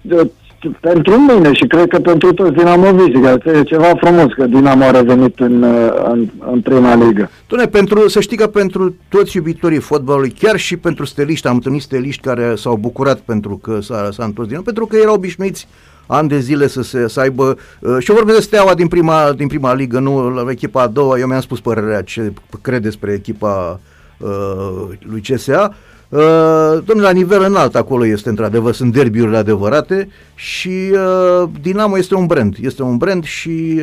pentru 0.81 1.19
mine 1.19 1.53
și 1.53 1.67
cred 1.67 1.89
că 1.89 1.99
pentru 1.99 2.33
toți 2.33 2.53
dinamoviștii, 2.53 3.21
că 3.21 3.39
e 3.45 3.63
ceva 3.63 3.93
frumos 4.01 4.33
că 4.33 4.47
Dinamo 4.47 4.85
a 4.85 4.91
revenit 4.91 5.39
în, 5.39 5.63
în, 6.05 6.29
în 6.51 6.61
prima 6.61 6.95
ligă. 6.95 7.31
Dune, 7.47 7.67
pentru, 7.67 8.09
să 8.09 8.21
știi 8.21 8.37
că 8.37 8.47
pentru 8.47 8.95
toți 9.09 9.37
iubitorii 9.37 9.79
fotbalului, 9.79 10.35
chiar 10.39 10.57
și 10.57 10.77
pentru 10.77 11.05
steliști, 11.05 11.47
am 11.47 11.55
întâlnit 11.55 11.83
steliști 11.83 12.23
care 12.23 12.55
s-au 12.57 12.77
bucurat 12.77 13.19
pentru 13.19 13.57
că 13.57 13.79
s-a, 13.81 14.09
s-a 14.13 14.25
întors 14.25 14.47
Dinamo, 14.47 14.65
pentru 14.65 14.87
că 14.87 14.97
erau 14.97 15.15
obișnuiți 15.15 15.69
ani 16.11 16.29
de 16.29 16.39
zile 16.39 16.67
să, 16.67 16.83
se, 16.83 17.09
să 17.09 17.21
aibă... 17.21 17.57
Uh, 17.81 17.97
și 17.99 18.11
eu 18.11 18.17
vorbesc 18.17 18.39
de 18.39 18.45
Steaua 18.45 18.75
din 18.75 18.89
prima, 18.89 19.33
din 19.33 19.49
prima 19.49 19.75
ligă, 19.75 19.99
nu 19.99 20.29
la 20.29 20.51
echipa 20.51 20.83
a 20.83 20.87
doua. 20.87 21.19
Eu 21.19 21.27
mi-am 21.27 21.41
spus 21.41 21.61
părerea 21.61 22.03
ce 22.03 22.33
cred 22.61 22.83
despre 22.83 23.13
echipa 23.13 23.81
uh, 24.19 24.89
lui 24.99 25.21
CSA. 25.21 25.75
Uh, 26.09 26.21
domnule, 26.85 27.07
la 27.07 27.11
nivel 27.11 27.43
înalt 27.43 27.75
acolo 27.75 28.07
este 28.07 28.29
într-adevăr, 28.29 28.75
sunt 28.75 28.93
derbiurile 28.93 29.37
adevărate 29.37 30.09
și 30.35 30.93
uh, 30.93 31.49
Dinamo 31.61 31.99
este 31.99 32.15
un 32.15 32.27
brand, 32.27 32.57
este 32.61 32.83
un 32.83 32.97
brand 32.97 33.25
și 33.25 33.81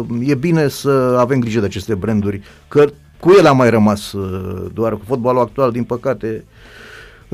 uh, 0.00 0.04
e 0.20 0.34
bine 0.34 0.68
să 0.68 1.16
avem 1.18 1.40
grijă 1.40 1.60
de 1.60 1.66
aceste 1.66 1.94
branduri, 1.94 2.42
că 2.68 2.84
cu 3.20 3.34
el 3.38 3.46
a 3.46 3.52
mai 3.52 3.70
rămas 3.70 4.12
uh, 4.12 4.64
doar 4.74 4.92
cu 4.92 5.02
fotbalul 5.06 5.40
actual, 5.40 5.70
din 5.70 5.84
păcate, 5.84 6.44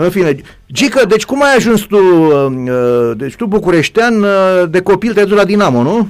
în 0.05 0.11
fine, 0.11 0.37
Gică, 0.73 1.07
deci 1.09 1.25
cum 1.25 1.43
ai 1.43 1.55
ajuns 1.57 1.81
tu, 1.81 1.97
uh, 1.97 3.17
deci 3.17 3.37
tu 3.37 3.47
bucureștean, 3.47 4.23
uh, 4.23 4.29
de 4.71 4.81
copil 4.81 5.13
te-ai 5.13 5.27
dus 5.27 5.37
la 5.37 5.45
Dinamo, 5.45 5.83
nu? 5.83 6.09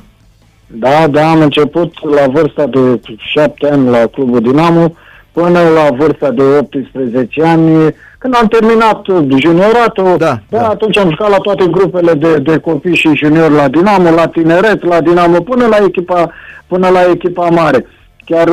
Da, 0.66 1.06
da, 1.06 1.30
am 1.30 1.40
început 1.40 1.92
la 2.14 2.26
vârsta 2.26 2.66
de 2.66 3.00
7 3.16 3.68
ani 3.70 3.88
la 3.88 4.06
clubul 4.06 4.40
Dinamo, 4.40 4.92
până 5.32 5.60
la 5.74 5.88
vârsta 5.98 6.30
de 6.30 6.42
18 6.42 7.42
ani, 7.42 7.94
când 8.18 8.34
am 8.34 8.46
terminat 8.46 9.06
junioratul, 9.38 10.14
da, 10.18 10.38
da, 10.48 10.58
da. 10.58 10.68
atunci 10.68 10.98
am 10.98 11.10
jucat 11.10 11.30
la 11.30 11.36
toate 11.36 11.66
grupele 11.66 12.12
de, 12.12 12.36
de 12.36 12.58
copii 12.58 12.96
și 12.96 13.14
juniori 13.14 13.54
la 13.54 13.68
Dinamo, 13.68 14.10
la 14.10 14.26
tineret, 14.26 14.84
la 14.84 15.00
Dinamo, 15.00 15.40
până 15.40 15.66
la 15.66 15.76
echipa, 15.86 16.30
până 16.66 16.88
la 16.88 17.00
echipa 17.10 17.48
mare. 17.48 17.86
Chiar 18.24 18.48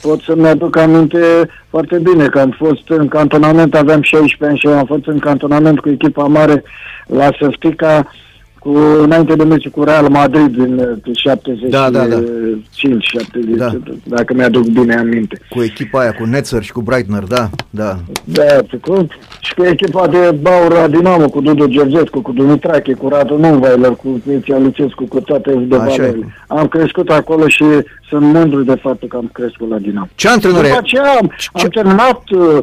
pot 0.00 0.20
să-mi 0.20 0.46
aduc 0.48 0.76
aminte 0.76 1.48
foarte 1.70 1.98
bine 1.98 2.26
că 2.26 2.40
am 2.40 2.50
fost 2.50 2.88
în 2.88 3.08
cantonament, 3.08 3.74
aveam 3.74 4.02
16 4.02 4.44
ani 4.44 4.58
și 4.58 4.78
am 4.78 4.86
fost 4.86 5.06
în 5.06 5.18
cantonament 5.18 5.80
cu 5.80 5.88
echipa 5.88 6.24
mare 6.24 6.62
la 7.06 7.28
Săftica, 7.40 7.96
cu, 8.02 8.10
înainte 9.02 9.34
de 9.34 9.44
meci 9.44 9.68
cu 9.68 9.84
Real 9.84 10.08
Madrid 10.08 10.58
în 10.58 10.98
75, 11.12 11.70
da, 11.70 11.90
da, 11.90 12.06
da. 12.06 12.22
70, 12.98 13.56
da. 13.56 13.72
dacă 14.04 14.34
mi-aduc 14.34 14.66
bine 14.66 14.94
aminte. 14.94 15.40
Cu 15.50 15.62
echipa 15.62 16.00
aia, 16.00 16.12
cu 16.12 16.24
Netzer 16.24 16.62
și 16.62 16.72
cu 16.72 16.80
Breitner, 16.80 17.22
da, 17.22 17.50
da. 17.70 17.96
Da, 18.24 18.42
cu, 18.80 19.06
și 19.40 19.54
cu 19.54 19.64
echipa 19.64 20.06
de 20.06 20.36
Baura 20.40 20.88
Dinamo, 20.88 21.28
cu 21.28 21.40
Dudu 21.40 21.66
Georgescu, 21.66 22.20
cu 22.20 22.32
Dumitrache, 22.32 22.92
cu 22.92 23.08
Radu 23.08 23.36
Nunvailer, 23.36 23.90
cu 23.90 24.20
Mircea 24.24 24.58
Lucescu, 24.58 25.04
cu 25.08 25.20
toate 25.20 25.52
de 25.52 25.76
valori. 25.76 26.26
Am 26.46 26.66
crescut 26.66 27.10
acolo 27.10 27.48
și 27.48 27.64
sunt 28.08 28.22
mândru 28.32 28.62
de 28.62 28.74
faptul 28.82 29.08
că 29.08 29.16
am 29.16 29.30
crescut 29.32 29.70
la 29.70 29.78
Dinamo. 29.78 30.08
Ce 30.14 30.28
antrenori? 30.28 30.66
După 30.66 30.78
aceea 30.78 31.10
am, 31.20 31.32
am 31.52 31.68
terminat 31.68 32.22
uh, 32.30 32.58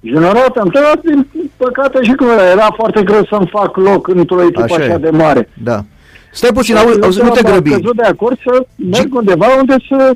Juniorat 0.00 0.56
am 0.56 0.68
tăiat, 0.68 1.00
din 1.04 1.26
păcate 1.56 1.98
și 2.02 2.12
cum 2.12 2.26
era, 2.28 2.50
era 2.50 2.68
foarte 2.76 3.02
greu 3.02 3.26
să-mi 3.30 3.48
fac 3.52 3.76
loc 3.76 4.08
într-o 4.08 4.42
echipă 4.42 4.62
așa, 4.62 4.74
așa 4.74 4.98
de 4.98 5.10
mare. 5.10 5.48
Da. 5.62 5.84
Stai 6.32 6.50
puțin, 6.52 6.76
au, 6.76 6.88
auzi, 7.02 7.22
nu 7.22 7.28
te 7.28 7.42
grăbi. 7.42 7.72
Am 7.72 7.92
de 7.96 8.02
acord 8.02 8.38
să 8.44 8.66
merg 8.90 9.06
G- 9.08 9.10
undeva 9.12 9.46
unde 9.58 9.74
să, 9.88 10.12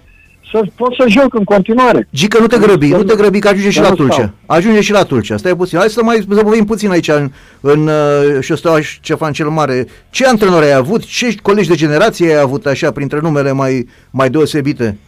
să 0.50 0.62
pot 0.76 0.94
să 0.94 1.04
joc 1.08 1.34
în 1.34 1.44
continuare. 1.44 2.08
Gică, 2.14 2.40
nu 2.40 2.46
te 2.46 2.58
grăbi, 2.58 2.88
nu 2.88 3.02
te 3.02 3.14
grăbi, 3.16 3.38
că 3.38 3.48
ajunge 3.48 3.70
și 3.70 3.80
la 3.80 3.90
Tulcea. 3.90 4.32
Ajunge 4.46 4.80
și 4.80 4.92
la 4.92 5.02
Tulcea, 5.02 5.36
stai 5.36 5.56
puțin. 5.56 5.78
Hai 5.78 5.88
să 5.88 6.02
mai 6.02 6.24
zăbovim 6.32 6.64
puțin 6.64 6.90
aici 6.90 7.08
în, 7.08 7.30
în 7.60 7.86
uh, 7.86 8.40
și 8.40 8.56
stau 8.56 8.80
Ștefan 8.80 9.32
cel 9.32 9.48
Mare. 9.48 9.86
Ce 10.10 10.26
antrenori 10.26 10.64
ai 10.64 10.72
avut? 10.74 11.04
Ce 11.04 11.34
colegi 11.42 11.68
de 11.68 11.74
generație 11.74 12.34
ai 12.34 12.40
avut 12.40 12.66
așa, 12.66 12.90
printre 12.90 13.18
numele 13.22 13.52
mai, 13.52 13.86
mai 14.10 14.30
deosebite? 14.30 14.98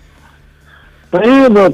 Păi, 1.09 1.21
i-am 1.29 1.45
enumerat 1.45 1.73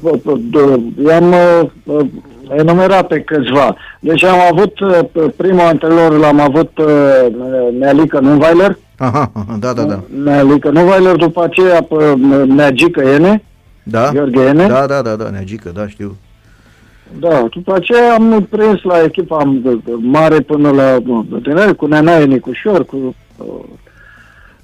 pe 3.09 3.21
câțiva. 3.21 3.77
Deci 4.01 4.25
am 4.25 4.39
avut, 4.53 4.81
uh, 4.81 4.99
primul 5.37 5.61
antrenor 5.61 6.19
l-am 6.19 6.41
avut 6.41 6.69
pe 6.69 6.83
uh, 6.83 7.79
Nealică 7.79 8.19
Nunweiler. 8.21 8.79
Aha, 8.99 9.33
da, 9.59 9.73
da, 9.73 9.83
da. 9.83 10.01
Nealică 10.23 10.71
Nunweiler, 10.71 11.17
după 11.17 11.43
aceea 11.43 11.83
pe 11.83 11.95
uh, 11.95 12.43
Neagică 12.47 13.01
Ene. 13.01 13.43
Da. 13.83 14.11
Gheorghe 14.13 14.41
Ene. 14.41 14.67
Da, 14.67 14.87
da, 14.87 15.03
da, 15.03 15.17
da, 15.17 15.31
Neagică, 15.31 15.71
da, 15.75 15.89
știu. 15.89 16.17
Da, 17.19 17.49
după 17.51 17.75
aceea 17.75 18.15
am 18.15 18.47
prins 18.51 18.83
la 18.83 19.03
echipa 19.03 19.59
mare 20.01 20.41
până 20.41 20.71
la 20.71 20.99
tineri, 21.43 21.77
cu 21.77 21.87
Nenaie 21.87 22.25
Nicușor, 22.25 22.85
cu, 22.85 23.15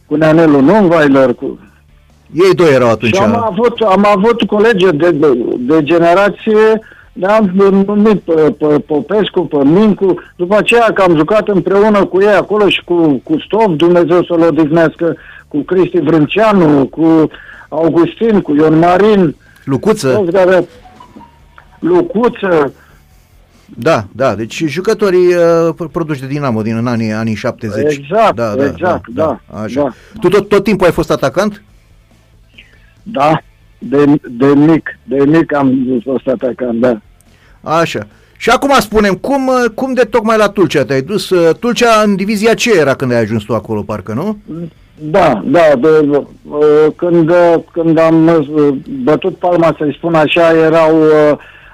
cu 0.06 0.14
Neanelu 0.14 0.60
Nunweiler, 0.60 1.34
cu... 1.34 1.58
Ei 2.32 2.54
doi 2.54 2.72
erau 2.72 2.90
atunci. 2.90 3.14
Și 3.14 3.22
am 3.22 3.44
avut, 3.50 3.80
am 3.80 4.06
avut 4.16 4.42
colegi 4.42 4.84
de, 4.84 5.10
de, 5.10 5.38
de 5.58 5.82
generație 5.82 6.80
ne-am 7.14 7.52
numit 7.86 8.20
pe, 8.20 8.54
pe 8.58 8.78
Popescu, 8.86 9.46
pe 9.46 9.64
Mincu, 9.64 10.14
după 10.36 10.56
aceea 10.56 10.92
că 10.92 11.02
am 11.02 11.16
jucat 11.16 11.48
împreună 11.48 12.04
cu 12.04 12.20
ei 12.20 12.34
acolo 12.34 12.68
și 12.68 12.84
cu, 12.84 13.20
cu 13.24 13.38
Stov, 13.38 13.76
Dumnezeu 13.76 14.24
să-l 14.24 14.40
odihnească, 14.40 15.16
cu 15.48 15.58
Cristi 15.60 16.00
Vrânceanu, 16.00 16.86
cu 16.86 17.30
Augustin, 17.68 18.40
cu 18.40 18.54
Ion 18.54 18.78
Marin. 18.78 19.36
Lucuță. 19.64 20.24
Care, 20.32 20.68
Lucuță. 21.78 22.72
Da, 23.66 24.04
da, 24.12 24.34
deci 24.34 24.64
jucătorii 24.66 25.34
uh, 25.34 25.88
produși 25.92 26.20
de 26.20 26.26
Dinamo 26.26 26.62
din 26.62 26.86
anii, 26.86 27.12
anii 27.12 27.34
70. 27.34 27.96
Exact, 27.96 28.34
da, 28.34 28.54
da, 28.54 28.64
exact, 28.64 29.08
da. 29.08 29.40
da, 29.50 29.60
așa. 29.60 29.82
da. 29.82 29.92
Tu 30.20 30.28
tot, 30.28 30.48
tot 30.48 30.64
timpul 30.64 30.86
ai 30.86 30.92
fost 30.92 31.10
atacant? 31.10 31.62
Da, 33.02 33.38
de, 33.88 34.04
de 34.30 34.46
mic, 34.46 34.98
de 35.02 35.24
mic 35.26 35.54
am 35.54 36.00
fost 36.04 36.26
atacant, 36.26 36.80
da. 36.80 37.00
Așa. 37.60 38.06
Și 38.36 38.50
acum 38.50 38.70
spunem, 38.78 39.14
cum, 39.14 39.50
cum 39.74 39.92
de 39.92 40.02
tocmai 40.02 40.36
la 40.36 40.48
Tulcea 40.48 40.84
te-ai 40.84 41.02
dus? 41.02 41.32
Tulcea 41.60 42.02
în 42.04 42.16
divizia 42.16 42.54
ce 42.54 42.78
era 42.78 42.94
când 42.94 43.12
ai 43.12 43.20
ajuns 43.20 43.42
tu 43.42 43.54
acolo, 43.54 43.82
parcă, 43.82 44.12
nu? 44.12 44.38
Da, 44.94 45.42
da, 45.46 45.60
de, 45.80 46.22
când, 46.96 47.32
când 47.72 47.98
am 47.98 48.46
bătut 49.04 49.36
palma, 49.36 49.74
să-i 49.78 49.94
spun 49.96 50.14
așa, 50.14 50.56
erau, 50.56 50.96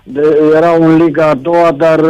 de, 0.03 0.39
erau 0.55 0.83
în 0.83 1.05
Liga 1.05 1.27
a 1.27 1.35
doua, 1.35 1.73
dar 1.73 2.01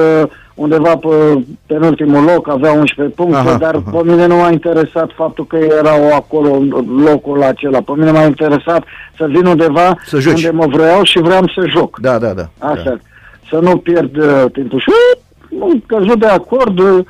undeva 0.61 0.97
pe 0.97 1.45
penultimul 1.67 2.25
loc, 2.25 2.49
avea 2.49 2.73
11 2.73 3.17
puncte, 3.17 3.37
aha, 3.37 3.57
dar 3.57 3.75
aha. 3.75 3.91
pe 3.91 4.11
mine 4.11 4.27
nu 4.27 4.37
m-a 4.37 4.51
interesat 4.51 5.11
faptul 5.15 5.47
că 5.47 5.57
erau 5.57 6.15
acolo 6.15 6.63
locul 7.05 7.43
acela. 7.43 7.81
Pe 7.81 7.93
mine 7.97 8.11
m-a 8.11 8.25
interesat 8.25 8.85
să 9.17 9.27
vin 9.29 9.47
undeva 9.47 9.97
să 10.07 10.19
joci. 10.19 10.45
unde 10.45 10.51
mă 10.51 10.67
vreau 10.67 11.03
și 11.03 11.19
vreau 11.19 11.43
să 11.55 11.67
joc. 11.69 11.99
Da, 12.01 12.19
da, 12.19 12.33
da. 12.33 12.49
Asta. 12.59 12.83
Da. 12.85 12.97
Să 13.51 13.59
nu 13.63 13.77
pierd 13.77 14.17
uh, 14.17 14.45
timpul. 14.53 14.81
Și 14.81 14.91
uh, 15.49 15.81
căzut 15.87 16.21
de 16.21 16.27
acord, 16.27 16.79
uh, 16.79 17.05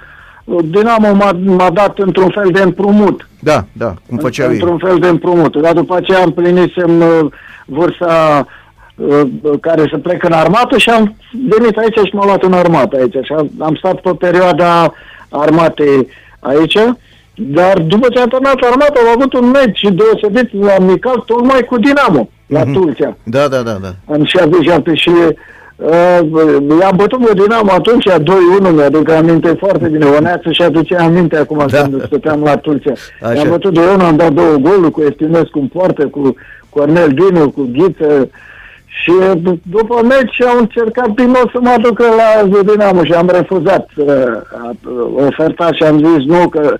Dinamo 0.64 1.14
m-a, 1.14 1.38
m-a 1.44 1.70
dat 1.70 1.98
într-un 1.98 2.28
fel 2.28 2.48
de 2.52 2.60
împrumut. 2.60 3.28
Da, 3.40 3.64
da, 3.72 3.94
cum 4.08 4.18
făceau 4.18 4.50
Într-un 4.50 4.78
fel 4.78 4.98
de 4.98 5.08
împrumut. 5.08 5.56
Dar 5.56 5.72
după 5.72 5.96
aceea 5.96 6.22
împlinisem 6.22 7.00
uh, 7.00 7.32
vârsta 7.64 8.46
Uh, 8.46 8.59
care 9.60 9.88
să 9.90 9.98
plec 9.98 10.24
în 10.24 10.32
armată 10.32 10.78
și 10.78 10.90
am 10.90 11.14
venit 11.48 11.76
aici 11.76 12.06
și 12.06 12.14
m-am 12.14 12.26
luat 12.26 12.42
în 12.42 12.52
armată 12.52 12.96
aici 12.96 13.24
și 13.24 13.32
am, 13.32 13.50
am 13.58 13.74
stat 13.74 14.00
pe 14.00 14.10
perioada 14.18 14.94
armatei 15.28 16.08
aici, 16.40 16.78
dar 17.34 17.78
după 17.78 18.08
ce 18.08 18.20
am 18.20 18.28
terminat 18.28 18.60
armata 18.60 19.00
am 19.00 19.12
avut 19.16 19.32
un 19.32 19.50
meci 19.50 19.80
deosebit 19.92 20.64
la 20.64 20.72
amical 20.72 21.22
tocmai 21.26 21.60
cu 21.60 21.78
Dinamo, 21.78 22.28
la 22.46 22.60
mm-hmm. 22.60 22.72
Tulcea. 22.72 23.16
Da, 23.22 23.48
da, 23.48 23.62
da, 23.62 23.76
da. 23.82 24.14
În 24.14 24.24
77 24.24 24.94
și 24.94 25.10
uh, 25.10 26.08
i-am 26.80 26.96
bătut 26.96 27.26
pe 27.26 27.32
Dinamo 27.34 27.70
atunci 27.70 28.08
2-1, 28.08 28.74
mi-aduc 28.74 29.10
aminte 29.10 29.56
foarte 29.58 29.88
bine, 29.88 30.04
o 30.04 30.20
neață 30.20 30.50
și 30.50 30.62
aduce 30.62 30.96
aminte 30.96 31.36
acum 31.36 31.64
da. 31.66 31.82
când 31.82 32.04
stăteam 32.06 32.42
la 32.42 32.56
Tulcea. 32.56 32.92
I-am 33.34 33.48
bătut 33.48 33.74
de 33.74 33.80
1, 33.94 34.04
am 34.04 34.16
dat 34.16 34.32
două 34.32 34.56
goluri 34.56 34.90
cu 34.90 35.02
Estinescu 35.08 35.58
în 35.58 35.66
poartă, 35.66 36.06
cu 36.06 36.34
Cornel 36.68 37.08
Dinu, 37.08 37.50
cu 37.50 37.68
Ghiță, 37.72 38.28
și 38.90 39.12
după 39.62 40.02
meci 40.02 40.42
au 40.42 40.58
încercat 40.58 41.08
din 41.08 41.26
nou 41.26 41.50
să 41.52 41.58
mă 41.60 41.68
aducă 41.68 42.04
la 42.04 42.60
Dinamo 42.62 43.04
și 43.04 43.12
am 43.12 43.28
refuzat 43.32 43.88
uh, 43.96 44.06
oferta 45.26 45.72
și 45.72 45.82
am 45.82 45.98
zis 45.98 46.24
nu, 46.26 46.48
că 46.48 46.76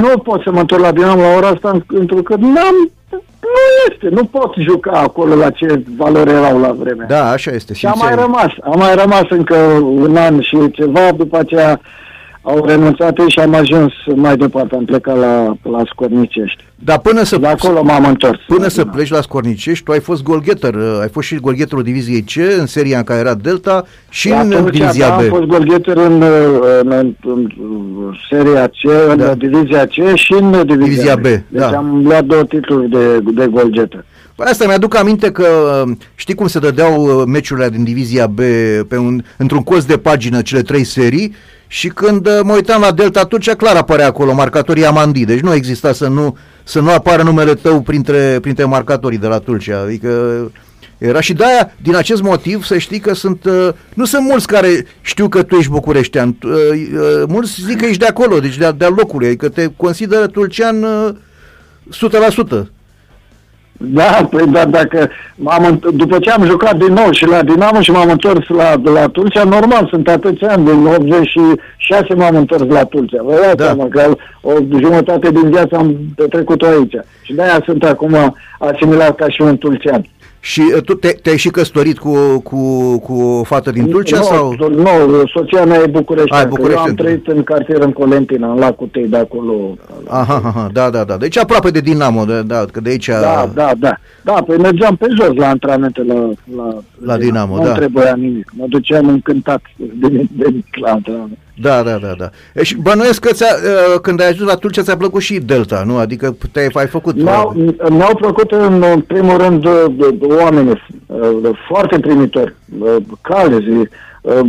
nu 0.00 0.18
pot 0.18 0.42
să 0.42 0.50
mă 0.50 0.58
întorc 0.58 0.82
la 0.82 0.92
Dinamo 0.92 1.20
la 1.20 1.36
ora 1.36 1.48
asta 1.48 1.80
pentru 1.86 2.22
că 2.22 2.34
n-am 2.36 2.90
nu 3.40 3.92
este, 3.92 4.08
nu 4.08 4.24
pot 4.24 4.54
juca 4.58 4.90
acolo 4.90 5.34
la 5.34 5.50
ce 5.50 5.82
valori 5.96 6.30
erau 6.30 6.60
la 6.60 6.72
vremea. 6.72 7.06
Da, 7.06 7.30
așa 7.30 7.50
este. 7.50 7.74
Și 7.74 7.86
am 7.86 7.98
mai 8.02 8.14
rămas, 8.14 8.52
am 8.62 8.78
mai 8.78 8.94
rămas 8.94 9.24
încă 9.28 9.56
un 9.82 10.16
an 10.16 10.40
și 10.40 10.70
ceva, 10.70 11.12
după 11.12 11.38
aceea 11.38 11.80
au 12.48 12.64
renunțat 12.64 13.18
ei 13.18 13.30
și 13.30 13.38
am 13.38 13.54
ajuns 13.54 13.92
mai 14.14 14.36
departe, 14.36 14.74
am 14.74 14.84
plecat 14.84 15.16
la, 15.18 15.56
la 15.62 15.82
Scornicești. 15.86 16.64
Dar 16.74 16.98
până 16.98 17.22
să... 17.22 17.36
De 17.36 17.46
acolo 17.46 17.82
m-am 17.82 18.04
întors. 18.04 18.38
Până 18.46 18.68
să 18.68 18.84
pleci 18.84 19.10
la 19.10 19.20
Scornicești, 19.20 19.84
tu 19.84 19.92
ai 19.92 20.00
fost 20.00 20.22
golgheter, 20.22 20.74
uh, 20.74 20.98
ai 21.00 21.08
fost 21.08 21.26
și 21.26 21.36
golgheterul 21.36 21.82
diviziei 21.82 22.22
C 22.22 22.58
în 22.58 22.66
seria 22.66 22.98
în 22.98 23.04
care 23.04 23.20
era 23.20 23.34
Delta 23.34 23.84
și 24.08 24.28
La 24.28 24.40
în 24.40 24.50
Turcia, 24.50 24.70
divizia 24.70 25.08
da, 25.08 25.14
B. 25.16 25.18
Am 25.18 25.26
fost 25.28 25.42
golgheter 25.42 25.96
în, 25.96 26.22
în, 26.82 26.90
în, 26.90 27.14
în 27.24 27.50
seria 28.30 28.66
C, 28.66 29.10
în 29.10 29.16
Da. 29.16 29.34
divizia 29.34 29.86
C 29.86 30.14
și 30.14 30.32
în 30.32 30.50
divizia, 30.50 30.74
Divizia 30.76 31.16
B, 31.16 31.22
Deci 31.22 31.42
da. 31.50 31.76
am 31.76 32.00
luat 32.04 32.24
două 32.24 32.44
titluri 32.44 32.88
de, 32.88 33.18
de 33.18 33.46
golgheter. 33.50 34.04
Păi 34.34 34.46
asta 34.50 34.66
mi-aduc 34.66 34.96
aminte 34.96 35.30
că 35.30 35.46
uh, 35.86 35.92
știi 36.14 36.34
cum 36.34 36.46
se 36.46 36.58
dădeau 36.58 37.02
uh, 37.04 37.22
meciurile 37.26 37.68
din 37.68 37.84
divizia 37.84 38.26
B 38.26 38.38
pe 38.88 38.96
un, 38.98 39.22
într-un 39.36 39.62
colț 39.62 39.84
de 39.84 39.96
pagină 39.96 40.42
cele 40.42 40.62
trei 40.62 40.84
serii 40.84 41.34
și 41.70 41.88
când 41.88 42.26
uh, 42.26 42.40
mă 42.42 42.52
uitam 42.52 42.80
la 42.80 42.92
Delta 42.92 43.24
Turcia, 43.24 43.54
clar 43.54 43.76
apărea 43.76 44.06
acolo 44.06 44.34
marcatorii 44.34 44.86
Amandi, 44.86 45.24
deci 45.24 45.40
nu 45.40 45.54
exista 45.54 45.92
să 45.92 46.08
nu, 46.08 46.36
să 46.64 46.80
nu 46.80 46.90
apară 46.90 47.22
numele 47.22 47.54
tău 47.54 47.80
printre, 47.80 48.38
printre 48.40 48.64
marcatorii 48.64 49.18
de 49.18 49.26
la 49.26 49.38
Turcia, 49.38 49.80
adică 49.80 50.10
era 50.98 51.20
și 51.20 51.32
de-aia, 51.32 51.72
din 51.82 51.94
acest 51.94 52.22
motiv, 52.22 52.64
să 52.64 52.78
știi 52.78 52.98
că 52.98 53.14
sunt, 53.14 53.44
uh, 53.44 53.68
nu 53.94 54.04
sunt 54.04 54.22
mulți 54.22 54.46
care 54.46 54.86
știu 55.00 55.28
că 55.28 55.42
tu 55.42 55.56
ești 55.56 55.70
bucureștean, 55.70 56.36
uh, 56.44 56.52
uh, 56.52 57.22
mulți 57.28 57.62
zic 57.66 57.78
că 57.78 57.84
ești 57.84 57.98
de 57.98 58.06
acolo, 58.06 58.38
deci 58.38 58.56
de-a, 58.56 58.72
de-a 58.72 58.88
locului, 58.88 59.26
adică 59.26 59.48
te 59.48 59.70
consideră 59.76 60.26
tulcean 60.26 60.82
uh, 60.82 61.14
100%. 62.64 62.77
Da, 63.80 64.26
păi 64.30 64.46
da, 64.46 64.64
dacă 64.64 65.08
m-am, 65.34 65.64
înt- 65.78 65.94
după 65.94 66.18
ce 66.18 66.30
am 66.30 66.44
jucat 66.44 66.76
din 66.76 66.92
nou 66.92 67.10
și 67.10 67.26
la 67.26 67.42
Dinamo 67.42 67.80
și 67.80 67.90
m-am 67.90 68.10
întors 68.10 68.48
la, 68.48 68.74
la 68.92 69.08
Turcia, 69.08 69.44
normal, 69.44 69.86
sunt 69.90 70.08
atâția 70.08 70.50
ani, 70.52 70.64
din 70.64 70.86
86 70.86 72.14
m-am 72.14 72.36
întors 72.36 72.62
la 72.68 72.84
Turcia. 72.84 73.22
Vă 73.22 73.38
dați 73.42 73.56
Da. 73.56 73.64
seama 73.64 73.86
că 73.90 74.14
o 74.40 74.52
jumătate 74.80 75.30
din 75.30 75.50
viața 75.50 75.76
am 75.76 75.96
petrecut-o 76.16 76.66
aici. 76.66 76.94
Și 77.22 77.32
de-aia 77.34 77.62
sunt 77.64 77.84
acum 77.84 78.36
asimilat 78.58 79.14
ca 79.14 79.28
și 79.28 79.42
un 79.42 79.58
tulcean. 79.58 80.04
Și 80.48 80.62
uh, 80.74 80.82
tu 80.82 80.94
te, 80.94 81.08
te-ai 81.22 81.36
și 81.36 81.48
căsătorit 81.48 81.98
cu, 81.98 82.40
cu, 82.42 82.58
cu 82.98 83.12
o 83.12 83.42
fată 83.42 83.70
din 83.70 83.88
Tulcea 83.88 84.18
nu, 84.18 84.24
sau? 84.24 84.54
Nu, 84.68 85.26
soția 85.34 85.64
mea 85.64 85.80
e 85.80 85.86
București. 85.86 86.32
Ai, 86.32 86.38
Eu 86.40 86.44
am 86.44 86.50
Bucureștean. 86.54 86.94
trăit 86.94 87.26
în 87.26 87.42
cartier 87.42 87.80
în 87.80 87.92
Colentina, 87.92 88.52
în 88.52 88.58
lacul 88.58 88.88
Tei, 88.92 89.06
de 89.08 89.16
acolo. 89.16 89.76
Aha, 90.06 90.40
aha, 90.44 90.68
da, 90.72 90.90
da, 90.90 91.04
da. 91.04 91.16
Deci 91.16 91.38
aproape 91.38 91.70
de 91.70 91.80
Dinamo, 91.80 92.24
de, 92.24 92.42
da, 92.42 92.64
că 92.72 92.80
de 92.80 92.90
aici... 92.90 93.06
Da, 93.06 93.50
da, 93.54 93.72
da. 93.78 93.98
Da, 94.22 94.32
păi 94.32 94.56
mergeam 94.56 94.96
pe 94.96 95.06
jos 95.20 95.34
la 95.36 95.48
antrenamente 95.48 96.02
la, 96.02 96.28
la, 96.56 96.78
La 97.04 97.16
Dinamo, 97.16 97.56
nu 97.56 97.62
da. 97.62 97.68
Nu 97.68 97.74
trebuia 97.74 98.14
nimic. 98.14 98.50
Mă 98.56 98.64
duceam 98.68 99.08
încântat 99.08 99.62
de, 99.76 100.08
de 100.30 100.46
mic 100.52 100.66
la 100.80 100.90
antrenament. 100.90 101.38
Da, 101.60 101.82
da, 101.82 101.96
da, 102.02 102.14
da. 102.18 102.30
E, 102.54 102.62
și 102.62 102.76
bănuiesc 102.76 103.20
că 103.20 103.32
ți-a, 103.32 103.46
uh, 103.46 104.00
când 104.00 104.20
ai 104.20 104.28
ajuns 104.28 104.48
la 104.50 104.56
Tulcea 104.56 104.82
ți-a 104.82 104.96
plăcut 104.96 105.20
și 105.20 105.38
Delta, 105.38 105.82
nu? 105.86 105.96
Adică 105.96 106.36
te-ai 106.52 106.68
ai 106.72 106.86
făcut... 106.86 107.16
Mi-au, 107.22 107.54
mi-au 107.90 108.14
plăcut 108.16 108.50
în, 108.52 108.82
în 108.92 109.00
primul 109.00 109.36
rând 109.36 109.64
uh, 109.64 109.84
de- 109.90 110.10
de 110.20 110.26
oamenii 110.26 110.82
uh, 111.06 111.50
foarte 111.68 111.98
primitori, 111.98 112.54
uh, 112.80 112.96
calzi. 113.20 113.68
uh, 114.22 114.40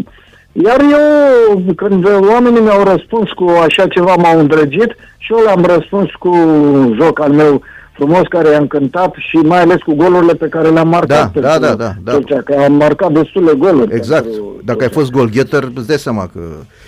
Iar 0.51 0.79
eu, 0.81 1.61
când 1.75 2.05
oamenii 2.29 2.61
mi-au 2.61 2.83
răspuns 2.83 3.31
cu 3.31 3.45
așa 3.63 3.87
ceva, 3.87 4.15
m-au 4.15 4.39
îndrăgit 4.39 4.95
și 5.17 5.33
eu 5.33 5.43
le-am 5.43 5.63
răspuns 5.65 6.09
cu 6.19 6.29
un 6.29 6.97
joc 7.01 7.19
al 7.21 7.31
meu 7.31 7.61
frumos 7.99 8.21
care 8.29 8.49
i-am 8.49 8.67
cântat 8.67 9.13
și 9.29 9.35
mai 9.35 9.61
ales 9.61 9.77
cu 9.85 9.93
golurile 9.95 10.33
pe 10.33 10.47
care 10.47 10.69
le-am 10.69 10.87
marcat. 10.87 11.07
Da, 11.07 11.29
pentru 11.33 11.41
da, 11.41 11.57
da, 11.67 11.73
da, 11.75 11.91
da. 12.03 12.11
Tulcea, 12.11 12.41
că 12.45 12.53
am 12.65 12.73
marcat 12.73 13.11
destule 13.11 13.51
goluri. 13.57 13.95
Exact. 13.95 14.23
pentru 14.23 14.61
Dacă 14.65 14.79
ai 14.81 14.87
Tulcea. 14.89 14.99
fost 14.99 15.11
golgheter, 15.11 15.63
îți 15.75 15.87
dai 15.87 15.97
seama 15.97 16.29
că... 16.33 16.39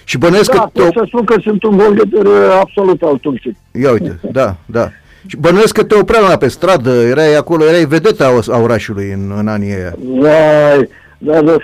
Și 0.04 0.18
bănuiesc 0.18 0.52
Da, 0.52 0.60
că... 0.62 0.70
pot 0.74 0.84
Te... 0.86 0.92
să 1.00 1.04
spun 1.08 1.24
că 1.24 1.36
sunt 1.44 1.64
un 1.64 1.78
golgheter 1.78 2.26
uh, 2.26 2.60
absolut 2.62 3.02
al 3.02 3.18
Turciei. 3.22 3.58
Ia 3.82 3.92
uite, 3.92 4.20
da, 4.32 4.56
da. 4.66 4.90
Și 5.28 5.38
bănuiesc 5.38 5.74
că 5.74 5.84
te 5.84 5.96
opreau 5.96 6.28
la 6.28 6.38
pe 6.38 6.48
stradă, 6.48 6.90
erai 7.02 7.36
acolo, 7.36 7.64
erai 7.66 7.86
vedeta 7.86 8.26
a- 8.48 8.54
a 8.54 8.58
orașului 8.62 9.12
în, 9.12 9.34
în 9.38 9.48
anii 9.48 9.74
ăia. 9.76 9.94
Vai, 10.20 10.90
da, 11.24 11.42
da, 11.42 11.56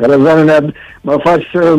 Răzvan, 0.00 0.44
ne 0.44 0.56
mă 1.00 1.16
faci 1.24 1.44
să, 1.54 1.76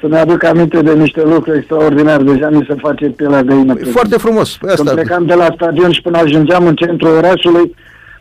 să 0.00 0.06
ne 0.08 0.18
aduc 0.18 0.44
aminte 0.44 0.80
de 0.82 0.92
niște 0.94 1.22
lucruri 1.22 1.58
extraordinare. 1.58 2.22
Deja 2.22 2.48
mi 2.50 2.64
se 2.68 2.74
face 2.78 3.06
pielea 3.06 3.42
de 3.42 3.54
ină. 3.54 3.74
E 3.80 3.84
foarte 3.90 4.16
frumos. 4.16 4.56
Păi 4.56 4.74
Când 4.74 4.88
Asta, 4.88 5.00
plecam 5.00 5.24
de 5.26 5.34
la 5.34 5.48
stadion 5.54 5.90
și 5.92 6.02
până 6.02 6.18
ajungeam 6.18 6.66
în 6.66 6.74
centrul 6.74 7.16
orașului, 7.16 7.74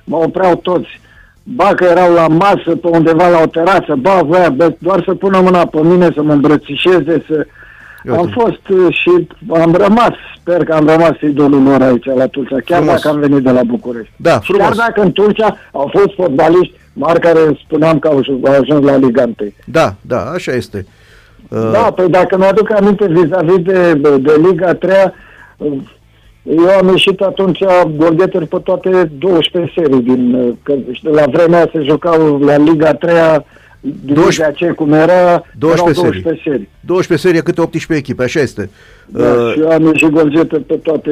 mă 0.04 0.16
opreau 0.16 0.56
toți. 0.56 1.02
Ba 1.44 1.74
că 1.76 1.84
erau 1.84 2.14
la 2.14 2.28
masă, 2.28 2.76
pe 2.82 2.88
undeva 2.88 3.30
la 3.30 3.40
o 3.44 3.46
terasă, 3.48 3.96
ba, 3.98 4.22
voia, 4.26 4.50
bă, 4.50 4.74
doar 4.78 5.04
să 5.06 5.14
pună 5.16 5.40
mâna 5.40 5.66
pe 5.66 5.80
mine, 5.84 6.10
să 6.16 6.24
mă 6.24 6.34
îmbrățișeze, 6.34 7.24
să... 7.28 7.46
Iată. 8.08 8.20
Am 8.20 8.28
fost 8.28 8.68
uh, 8.70 8.96
și 8.96 9.28
am 9.54 9.74
rămas, 9.74 10.12
sper 10.40 10.64
că 10.64 10.74
am 10.74 10.88
rămas 10.88 11.12
idolul 11.22 11.64
lor 11.64 11.82
aici 11.82 12.06
la 12.06 12.28
Tulcea, 12.28 12.58
chiar 12.66 12.82
Frumos. 12.82 13.02
dacă 13.02 13.16
am 13.16 13.20
venit 13.20 13.44
de 13.44 13.52
la 13.52 13.64
București. 13.64 14.12
da, 14.16 14.30
Chiar 14.30 14.42
frumos. 14.44 14.76
dacă 14.76 15.02
în 15.02 15.12
Turcia 15.12 15.58
au 15.72 15.90
fost 15.94 16.14
fotbaliști 16.16 16.74
mari 16.96 17.20
care 17.20 17.40
spuneam 17.66 18.00
că 18.00 18.08
au, 18.08 18.22
au 18.46 18.54
ajuns 18.62 18.86
la 18.86 18.96
Liga 18.96 19.24
1. 19.24 19.36
Da, 19.66 19.96
da, 20.02 20.30
așa 20.34 20.52
este. 20.52 20.86
Uh, 21.50 21.72
Da, 21.72 21.92
păi 21.96 22.10
dacă 22.10 22.38
mi-aduc 22.38 22.72
aminte 22.72 23.08
vis-a-vis 23.08 23.62
de, 23.62 23.94
de 23.94 24.42
Liga 24.50 24.74
3 24.74 24.94
eu 26.44 26.70
am 26.80 26.88
ieșit 26.88 27.22
atunci 27.22 27.60
golgheter 27.96 28.46
pe 28.46 28.58
toate 28.64 29.12
12 29.18 29.74
serii 29.76 30.02
din, 30.02 30.56
că 30.64 30.74
știi, 30.92 31.10
la 31.10 31.26
vremea 31.32 31.58
aia 31.58 31.70
se 31.74 31.82
jucau 31.82 32.40
la 32.40 32.58
Liga 32.58 32.94
3 32.94 33.14
divizia 34.04 34.52
ce 34.52 34.68
cum 34.72 34.94
era, 34.94 35.44
12 35.58 36.00
erau 36.00 36.12
12 36.12 36.42
serii. 36.50 36.70
12 36.80 37.28
serie 37.28 37.42
câte 37.42 37.62
18 37.62 38.06
echipe, 38.06 38.24
așa 38.24 38.40
este. 38.40 38.70
Da, 39.06 39.24
Uh, 39.24 39.52
și 39.54 39.60
eu 39.60 39.70
am 39.70 39.86
ieșit 39.86 40.10
golgheter 40.10 40.60
pe 40.60 40.74
toate 40.74 41.12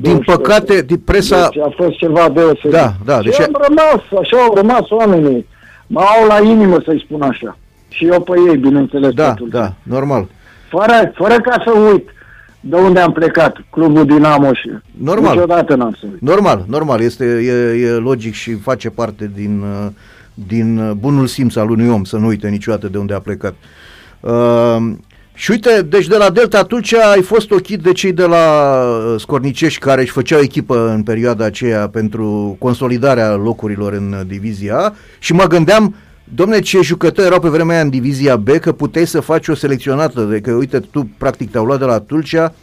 din 0.00 0.12
12. 0.16 0.30
păcate, 0.36 0.82
din 0.82 0.98
presa... 0.98 1.48
Deci 1.52 1.62
a 1.62 1.72
fost 1.76 1.96
ceva 1.96 2.28
deosebit. 2.34 2.70
Da, 2.70 2.92
da, 3.04 3.18
Și 3.20 3.28
deci- 3.28 3.40
am 3.40 3.56
rămas, 3.68 4.20
așa 4.22 4.36
au 4.36 4.54
rămas 4.54 4.90
oamenii. 4.90 5.46
Mă 5.86 6.00
au 6.00 6.26
la 6.26 6.48
inimă, 6.50 6.80
să-i 6.84 7.02
spun 7.06 7.22
așa. 7.22 7.58
Și 7.88 8.06
eu 8.06 8.20
pe 8.22 8.32
ei, 8.48 8.56
bineînțeles. 8.56 9.12
Da, 9.12 9.28
totul. 9.28 9.48
da, 9.48 9.72
normal. 9.82 10.26
Fără, 10.70 11.12
fără 11.14 11.34
ca 11.40 11.62
să 11.64 11.70
uit 11.92 12.08
de 12.60 12.76
unde 12.76 13.00
am 13.00 13.12
plecat, 13.12 13.56
clubul 13.70 14.06
Dinamo 14.06 14.52
și 14.52 14.70
Normal. 14.98 15.34
niciodată 15.34 15.74
n-am 15.74 15.96
să 16.00 16.06
uit. 16.12 16.20
Normal, 16.20 16.64
normal, 16.68 17.00
este 17.00 17.24
e, 17.24 17.86
e 17.86 17.90
logic 17.90 18.34
și 18.34 18.54
face 18.54 18.90
parte 18.90 19.30
din, 19.34 19.60
uh, 19.60 19.90
din 20.34 20.78
uh, 20.78 20.90
bunul 20.92 21.26
simț 21.26 21.56
al 21.56 21.70
unui 21.70 21.88
om 21.88 22.04
să 22.04 22.16
nu 22.16 22.26
uite 22.26 22.48
niciodată 22.48 22.88
de 22.88 22.98
unde 22.98 23.14
a 23.14 23.18
plecat. 23.18 23.54
Uh, 24.20 24.76
și 25.34 25.50
uite, 25.50 25.82
deci 25.82 26.06
de 26.06 26.16
la 26.16 26.30
Delta 26.30 26.62
Tulcea 26.62 27.10
ai 27.10 27.22
fost 27.22 27.50
ochit 27.50 27.80
de 27.80 27.92
cei 27.92 28.12
de 28.12 28.24
la 28.24 28.72
uh, 28.82 29.20
Scornicești 29.20 29.78
care 29.78 30.00
își 30.00 30.10
făceau 30.10 30.40
echipă 30.40 30.90
în 30.94 31.02
perioada 31.02 31.44
aceea 31.44 31.88
pentru 31.88 32.56
consolidarea 32.58 33.34
locurilor 33.34 33.92
în 33.92 34.12
uh, 34.12 34.26
divizia 34.26 34.76
A 34.76 34.94
și 35.18 35.32
mă 35.32 35.44
gândeam 35.44 35.94
Domne, 36.34 36.60
ce 36.60 36.80
jucători 36.80 37.26
erau 37.26 37.40
pe 37.40 37.48
vremea 37.48 37.74
aia 37.74 37.84
în 37.84 37.90
divizia 37.90 38.36
B, 38.36 38.48
că 38.48 38.72
puteai 38.72 39.06
să 39.06 39.20
faci 39.20 39.48
o 39.48 39.54
selecționată, 39.54 40.22
de 40.22 40.40
că 40.40 40.52
uite, 40.52 40.80
tu 40.80 41.08
practic 41.18 41.50
te-au 41.50 41.64
luat 41.64 41.78
de 41.78 41.84
la 41.84 41.98
Tulcea 41.98 42.54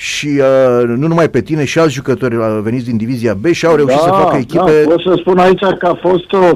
și 0.00 0.26
uh, 0.26 0.82
nu 0.86 1.06
numai 1.06 1.28
pe 1.28 1.40
tine, 1.40 1.64
și 1.64 1.78
alți 1.78 1.94
jucători 1.94 2.36
uh, 2.36 2.58
veniți 2.62 2.84
din 2.84 2.96
divizia 2.96 3.34
B 3.34 3.46
și 3.46 3.66
au 3.66 3.76
reușit 3.76 3.98
să 3.98 4.08
facă 4.08 4.36
echipe. 4.36 4.82
Da, 4.84 4.88
pot 4.88 5.00
să 5.00 5.14
spun 5.16 5.38
aici 5.38 5.60
că 5.78 5.86
a 5.86 5.98
fost 6.00 6.32
o, 6.32 6.46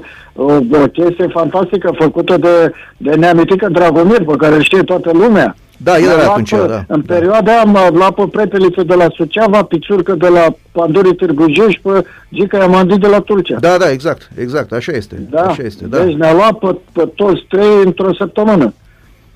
o, 0.42 0.52
o 0.83 0.87
chestie 0.92 1.26
fantastică 1.33 1.90
făcută 1.98 2.37
de, 2.37 2.72
de 2.96 3.14
neamitică 3.14 3.68
Dragomir, 3.72 4.24
pe 4.24 4.35
care 4.37 4.55
îl 4.55 4.62
știe 4.62 4.83
toată 4.83 5.11
lumea. 5.12 5.57
Da, 5.76 5.98
el 5.98 6.05
M-a 6.05 6.12
era 6.12 6.16
luat 6.16 6.28
atunci, 6.31 6.50
pe- 6.50 6.66
da. 6.68 6.85
În 6.87 7.02
da. 7.07 7.14
perioada 7.14 7.50
aia 7.52 7.61
am 7.61 7.94
luat 7.94 8.14
pe 8.14 8.22
Preteliță 8.33 8.83
de 8.83 8.94
la 8.94 9.07
Suceava, 9.14 9.62
Piciurcă 9.62 10.14
de 10.14 10.28
la 10.28 10.46
Pandurii 10.72 11.14
Târgu 11.14 11.44
Jiu 11.52 11.68
și 11.68 11.81
pe 11.81 12.05
Gica 12.35 12.59
Iamandi 12.59 12.98
de 12.98 13.07
la 13.07 13.20
Tulcea. 13.20 13.57
Da, 13.61 13.76
da, 13.78 13.90
exact, 13.90 14.31
exact, 14.38 14.72
așa 14.72 14.92
este. 14.92 15.26
Da, 15.31 15.40
Așa 15.42 15.62
este, 15.64 15.85
da. 15.87 15.98
deci 15.98 16.14
ne-a 16.14 16.33
luat 16.33 16.52
pe, 16.59 16.76
pe 16.92 17.09
toți 17.14 17.46
trei 17.48 17.83
într-o 17.85 18.14
săptămână. 18.14 18.74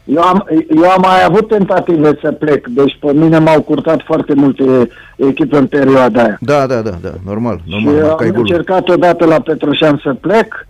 Eu 0.06 0.22
am, 0.22 0.46
eu 0.76 0.90
am 0.90 1.00
mai 1.00 1.24
avut 1.24 1.48
tentative 1.48 2.18
să 2.22 2.32
plec, 2.32 2.66
deci 2.66 2.96
pe 3.00 3.12
mine 3.12 3.38
m-au 3.38 3.62
curtat 3.62 4.00
foarte 4.04 4.34
multe 4.34 4.88
echipe 5.16 5.56
în 5.56 5.66
perioada 5.66 6.22
aia. 6.22 6.36
Da, 6.40 6.66
da, 6.66 6.80
da, 6.80 6.90
da, 7.02 7.10
normal, 7.24 7.60
Și 7.64 7.70
normal, 7.84 7.94
am 8.02 8.06
marcai 8.06 8.26
golul. 8.30 8.40
încercat 8.40 8.88
odată 8.88 9.24
la 9.24 9.40
Petroșan 9.40 10.00
să 10.02 10.14
plec, 10.14 10.66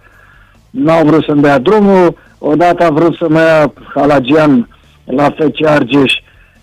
n-au 0.70 1.04
vrut 1.06 1.24
să-mi 1.24 1.42
dea 1.42 1.58
drumul, 1.58 2.16
odată 2.38 2.84
a 2.84 2.90
vrut 2.90 3.14
să 3.14 3.26
mă 3.28 3.38
ia 3.40 3.72
Halagian 3.94 4.68
la 5.04 5.24
FC 5.24 5.64
Argeș 5.66 6.12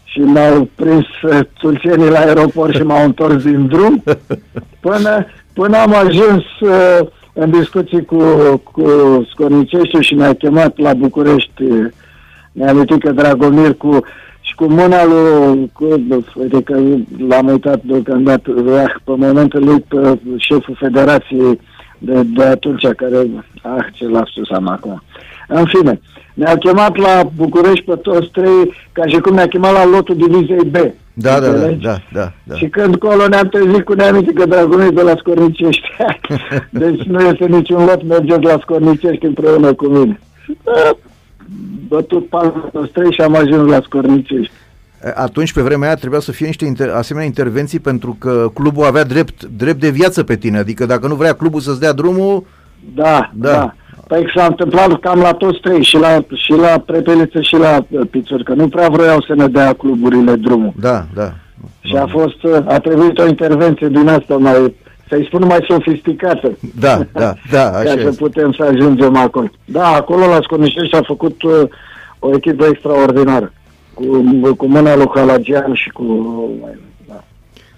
și 0.04 0.20
m-au 0.20 0.70
prins 0.76 1.06
uh, 1.24 1.40
tulcenii 1.60 2.10
la 2.10 2.20
aeroport 2.20 2.74
și 2.74 2.82
m-au 2.84 3.04
întors 3.06 3.44
din 3.44 3.68
drum, 3.68 4.04
până, 4.88 5.26
până 5.54 5.78
am 5.78 5.94
ajuns 5.96 6.44
uh, 6.62 7.08
în 7.34 7.50
discuții 7.52 8.06
cu, 8.06 8.24
cu 8.72 8.88
Scornicești 9.32 10.00
și 10.00 10.14
ne-a 10.16 10.34
chemat 10.34 10.78
la 10.78 10.94
București 10.94 11.64
uh, 11.64 11.86
ne-a 12.54 12.70
amintit 12.70 13.02
că 13.04 13.12
Dragomir 13.12 13.74
cu 13.74 14.00
și 14.42 14.56
cu 14.56 14.66
mâna 14.66 15.06
lui, 15.06 15.72
cu, 15.74 15.86
uite 16.36 16.62
că 16.62 16.80
l-am 17.28 17.48
uitat 17.48 17.84
deocamdată, 17.84 18.52
pe 19.04 19.12
momentul 19.16 19.64
lui 19.64 19.80
pe 19.80 20.20
șeful 20.38 20.76
federației 20.80 21.60
de, 21.98 22.24
de 22.24 22.44
atunci, 22.44 22.82
care, 22.82 23.18
ah, 23.62 23.86
ce 23.94 24.08
l-a 24.08 24.24
spus 24.26 24.50
am 24.50 24.68
acum. 24.68 25.04
În 25.48 25.66
fine, 25.66 26.02
ne-a 26.34 26.58
chemat 26.58 26.96
la 26.96 27.30
București 27.36 27.86
pe 27.86 27.96
toți 27.96 28.30
trei, 28.32 28.74
ca 28.92 29.06
și 29.06 29.18
cum 29.18 29.34
ne-a 29.34 29.48
chemat 29.48 29.74
la 29.74 29.86
lotul 29.86 30.16
divizei 30.16 30.70
B. 30.72 30.76
Da, 31.14 31.40
da, 31.40 31.52
da, 31.52 31.68
da, 31.68 31.98
da, 32.12 32.32
da. 32.44 32.56
Și 32.56 32.68
când 32.68 32.96
colo 32.96 33.28
ne-am 33.28 33.48
trezit 33.48 33.84
cu 33.84 33.94
neamiții 33.94 34.34
că 34.34 34.46
dragul 34.46 34.92
de 34.94 35.02
la 35.02 35.14
Scornicești. 35.18 35.88
deci 36.82 37.02
nu 37.02 37.20
este 37.20 37.46
niciun 37.46 37.86
lot, 37.86 38.04
mergeți 38.04 38.44
la 38.44 38.58
Scornicești 38.62 39.26
împreună 39.26 39.74
cu 39.74 39.86
mine. 39.86 40.20
Bătut 41.88 42.30
palma 42.30 42.70
toți 42.72 42.92
trei 42.92 43.12
și 43.12 43.22
am 43.22 43.36
ajuns 43.36 43.70
la 43.70 43.82
Scornicești. 43.84 44.54
Atunci, 45.16 45.54
pe 45.54 45.62
vremea 45.62 45.88
aia, 45.88 45.96
trebuia 45.96 46.20
să 46.20 46.32
fie 46.32 46.46
niște 46.46 46.66
inter- 46.66 46.96
asemenea 46.96 47.28
intervenții 47.28 47.80
pentru 47.80 48.16
că 48.20 48.50
clubul 48.54 48.86
avea 48.86 49.04
drept, 49.04 49.44
drept 49.44 49.80
de 49.80 49.90
viață 49.90 50.24
pe 50.24 50.36
tine. 50.36 50.58
Adică 50.58 50.86
dacă 50.86 51.08
nu 51.08 51.16
vrea 51.16 51.34
clubul 51.34 51.60
să-ți 51.60 51.80
dea 51.80 51.94
drumul... 51.94 52.46
Da, 52.96 53.32
da. 53.34 53.52
da. 53.52 53.74
Păi 54.08 54.32
s-a 54.36 54.46
întâmplat 54.46 55.00
cam 55.00 55.20
la 55.20 55.32
toți 55.32 55.60
trei, 55.60 55.84
și 55.84 55.98
la, 55.98 56.26
și 56.34 56.52
la 56.52 56.84
Prepeliță 56.86 57.42
și 57.42 57.56
la 57.56 57.86
uh, 57.90 58.02
Pițuri, 58.10 58.44
că 58.44 58.54
nu 58.54 58.68
prea 58.68 58.88
vreau 58.88 59.22
să 59.22 59.34
ne 59.36 59.48
dea 59.48 59.74
cluburile 59.74 60.36
drumul. 60.36 60.74
Da, 60.80 61.06
da. 61.14 61.34
Și 61.80 61.96
a 61.96 62.08
fost, 62.08 62.44
uh, 62.44 62.58
a 62.66 62.80
trebuit 62.80 63.20
o 63.20 63.28
intervenție 63.28 63.88
din 63.88 64.08
asta 64.08 64.38
mai, 64.38 64.76
să-i 65.10 65.26
spun 65.26 65.46
mai 65.46 65.66
sofisticată. 65.68 66.58
Da, 66.80 67.06
da, 67.12 67.34
da, 67.52 67.68
așa 67.78 67.96
Ca 67.96 68.02
să 68.02 68.12
putem 68.18 68.52
să 68.52 68.64
ajungem 68.64 69.16
acolo. 69.16 69.50
Da, 69.66 69.88
acolo 69.88 70.26
la 70.26 70.40
Scornișești 70.42 70.96
a 70.96 71.02
făcut 71.06 71.44
uh, 71.44 71.62
o 72.20 72.30
echipă 72.36 72.66
extraordinară. 72.66 73.54
Cu, 73.94 74.06
cu 74.58 74.66
mâna 74.66 74.96
lui 74.96 75.12
Halagian 75.16 75.74
și 75.74 75.90
cu... 75.90 76.04
Da. 77.08 77.24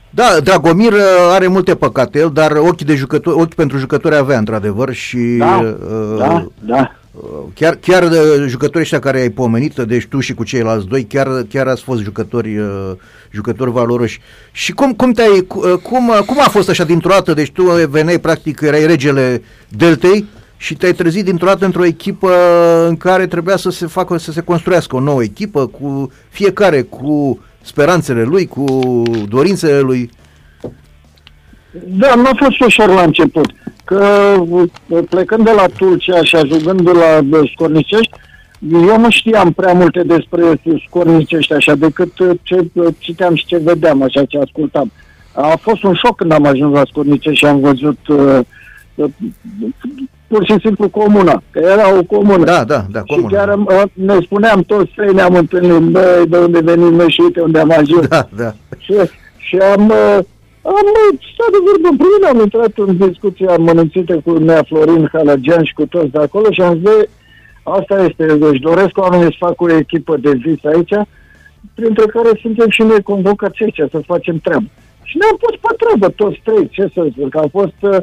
Da, 0.09 0.39
Dragomir 0.43 0.91
uh, 0.91 0.99
are 1.31 1.47
multe 1.47 1.75
păcate, 1.75 2.19
el, 2.19 2.29
dar 2.33 2.51
ochi, 2.51 2.81
de 2.81 2.95
jucători, 2.95 3.39
ochi 3.39 3.53
pentru 3.53 3.77
jucători 3.77 4.15
avea, 4.15 4.37
într-adevăr, 4.37 4.93
și... 4.93 5.17
Da, 5.17 5.59
uh, 5.63 6.17
da, 6.17 6.45
da. 6.59 6.91
Uh, 7.21 7.29
chiar, 7.53 7.75
chiar 7.75 8.03
uh, 8.03 8.45
jucătorii 8.47 8.81
ăștia 8.81 8.99
care 8.99 9.19
ai 9.19 9.29
pomenit, 9.29 9.75
deci 9.75 10.07
tu 10.07 10.19
și 10.19 10.33
cu 10.33 10.43
ceilalți 10.43 10.87
doi, 10.87 11.03
chiar, 11.03 11.27
chiar 11.49 11.67
ați 11.67 11.81
fost 11.81 12.01
jucători, 12.01 12.57
uh, 12.57 12.91
jucători 13.31 13.71
valoroși. 13.71 14.19
Și 14.51 14.71
cum, 14.71 14.93
cum, 14.93 15.11
te-ai, 15.11 15.45
cum, 15.81 16.11
cum 16.25 16.39
a 16.39 16.49
fost 16.49 16.69
așa 16.69 16.83
dintr-o 16.83 17.09
dată? 17.09 17.33
Deci 17.33 17.51
tu 17.51 17.63
veneai, 17.89 18.19
practic, 18.19 18.61
erai 18.61 18.85
regele 18.85 19.41
Deltei 19.69 20.25
și 20.57 20.75
te-ai 20.75 20.93
trezit 20.93 21.25
dintr-o 21.25 21.45
dată 21.45 21.65
într-o 21.65 21.85
echipă 21.85 22.31
în 22.87 22.97
care 22.97 23.27
trebuia 23.27 23.57
să 23.57 23.69
se 23.69 23.85
facă, 23.85 24.17
să 24.17 24.31
se 24.31 24.41
construiască 24.41 24.95
o 24.95 24.99
nouă 24.99 25.23
echipă, 25.23 25.67
cu 25.67 26.11
fiecare 26.29 26.81
cu 26.81 27.39
speranțele 27.61 28.23
lui, 28.23 28.47
cu 28.47 29.03
dorințele 29.29 29.79
lui. 29.79 30.09
Da, 31.83 32.15
nu 32.15 32.23
a 32.25 32.31
fost 32.35 32.59
ușor 32.59 32.87
la 32.87 33.01
început. 33.01 33.45
Că 33.83 34.33
plecând 35.09 35.43
de 35.43 35.51
la 35.51 35.65
Tulcea 35.77 36.23
și 36.23 36.35
ajungând 36.35 36.81
de 36.81 36.91
la 36.91 37.39
Scornicești, 37.53 38.11
eu 38.71 38.99
nu 38.99 39.09
știam 39.09 39.51
prea 39.51 39.73
multe 39.73 40.03
despre 40.03 40.61
Scornicești 40.87 41.53
așa, 41.53 41.75
decât 41.75 42.11
ce 42.41 42.69
citeam 42.97 43.35
și 43.35 43.45
ce 43.45 43.57
vedeam, 43.57 44.01
așa 44.01 44.25
ce 44.25 44.37
ascultam. 44.37 44.91
A 45.31 45.59
fost 45.61 45.83
un 45.83 45.93
șoc 45.93 46.15
când 46.15 46.31
am 46.31 46.45
ajuns 46.45 46.73
la 46.73 46.81
Scornicești 46.85 47.37
și 47.37 47.45
am 47.45 47.59
văzut 47.59 47.99
uh, 48.07 48.39
pur 50.27 50.45
și 50.45 50.55
simplu 50.61 50.89
comuna, 50.89 51.43
că 51.51 51.59
era 51.59 51.97
o 51.97 52.03
comună. 52.03 52.43
Da, 52.43 52.63
da, 52.63 52.85
da, 52.91 53.01
comună. 53.01 53.27
Și 53.27 53.35
chiar 53.35 53.57
uh, 53.57 53.83
ne 53.93 54.17
spuneam 54.21 54.61
toți 54.61 54.91
trei, 54.95 55.13
ne-am 55.13 55.35
întâlnit, 55.35 55.91
băi, 55.91 56.25
de 56.27 56.37
unde 56.37 56.59
venim 56.63 56.93
noi 56.93 57.09
și 57.09 57.21
uite 57.21 57.41
unde 57.41 57.59
am 57.59 57.71
ajuns. 57.71 58.07
Da, 58.07 58.27
da. 58.37 58.53
Și, 58.77 58.93
și 59.37 59.57
am, 59.57 59.89
uh, 59.89 60.19
am 60.73 61.19
stat 61.33 61.49
de 61.51 61.59
vorbă 61.67 61.87
împreună, 61.91 62.25
am 62.29 62.39
intrat 62.39 62.73
în 62.75 63.09
discuție 63.09 63.47
amănânțită 63.47 64.21
cu 64.25 64.31
Nea 64.37 64.63
Florin 64.63 65.09
Halagian 65.13 65.63
și 65.63 65.73
cu 65.73 65.85
toți 65.85 66.11
de 66.11 66.19
acolo 66.19 66.51
și 66.51 66.61
am 66.61 66.75
zis, 66.77 67.09
asta 67.63 68.03
este, 68.03 68.25
deci 68.37 68.59
doresc 68.59 68.97
oamenii 68.97 69.31
să 69.31 69.45
facă 69.45 69.63
o 69.63 69.77
echipă 69.77 70.17
de 70.17 70.31
vis 70.31 70.63
aici, 70.63 70.95
printre 71.73 72.05
care 72.05 72.29
suntem 72.41 72.69
și 72.69 72.81
noi 72.81 73.01
convocați 73.01 73.63
aici 73.63 73.81
să 73.91 73.99
facem 74.05 74.37
treabă. 74.37 74.67
Și 75.03 75.17
ne-am 75.17 75.37
pus 75.39 75.55
pe 75.61 75.75
treabă 75.81 76.07
toți 76.09 76.41
trei, 76.43 76.69
ce 76.69 76.89
să 76.93 77.07
zic, 77.17 77.29
că 77.29 77.37
au 77.37 77.49
fost 77.51 77.79
uh, 77.79 77.97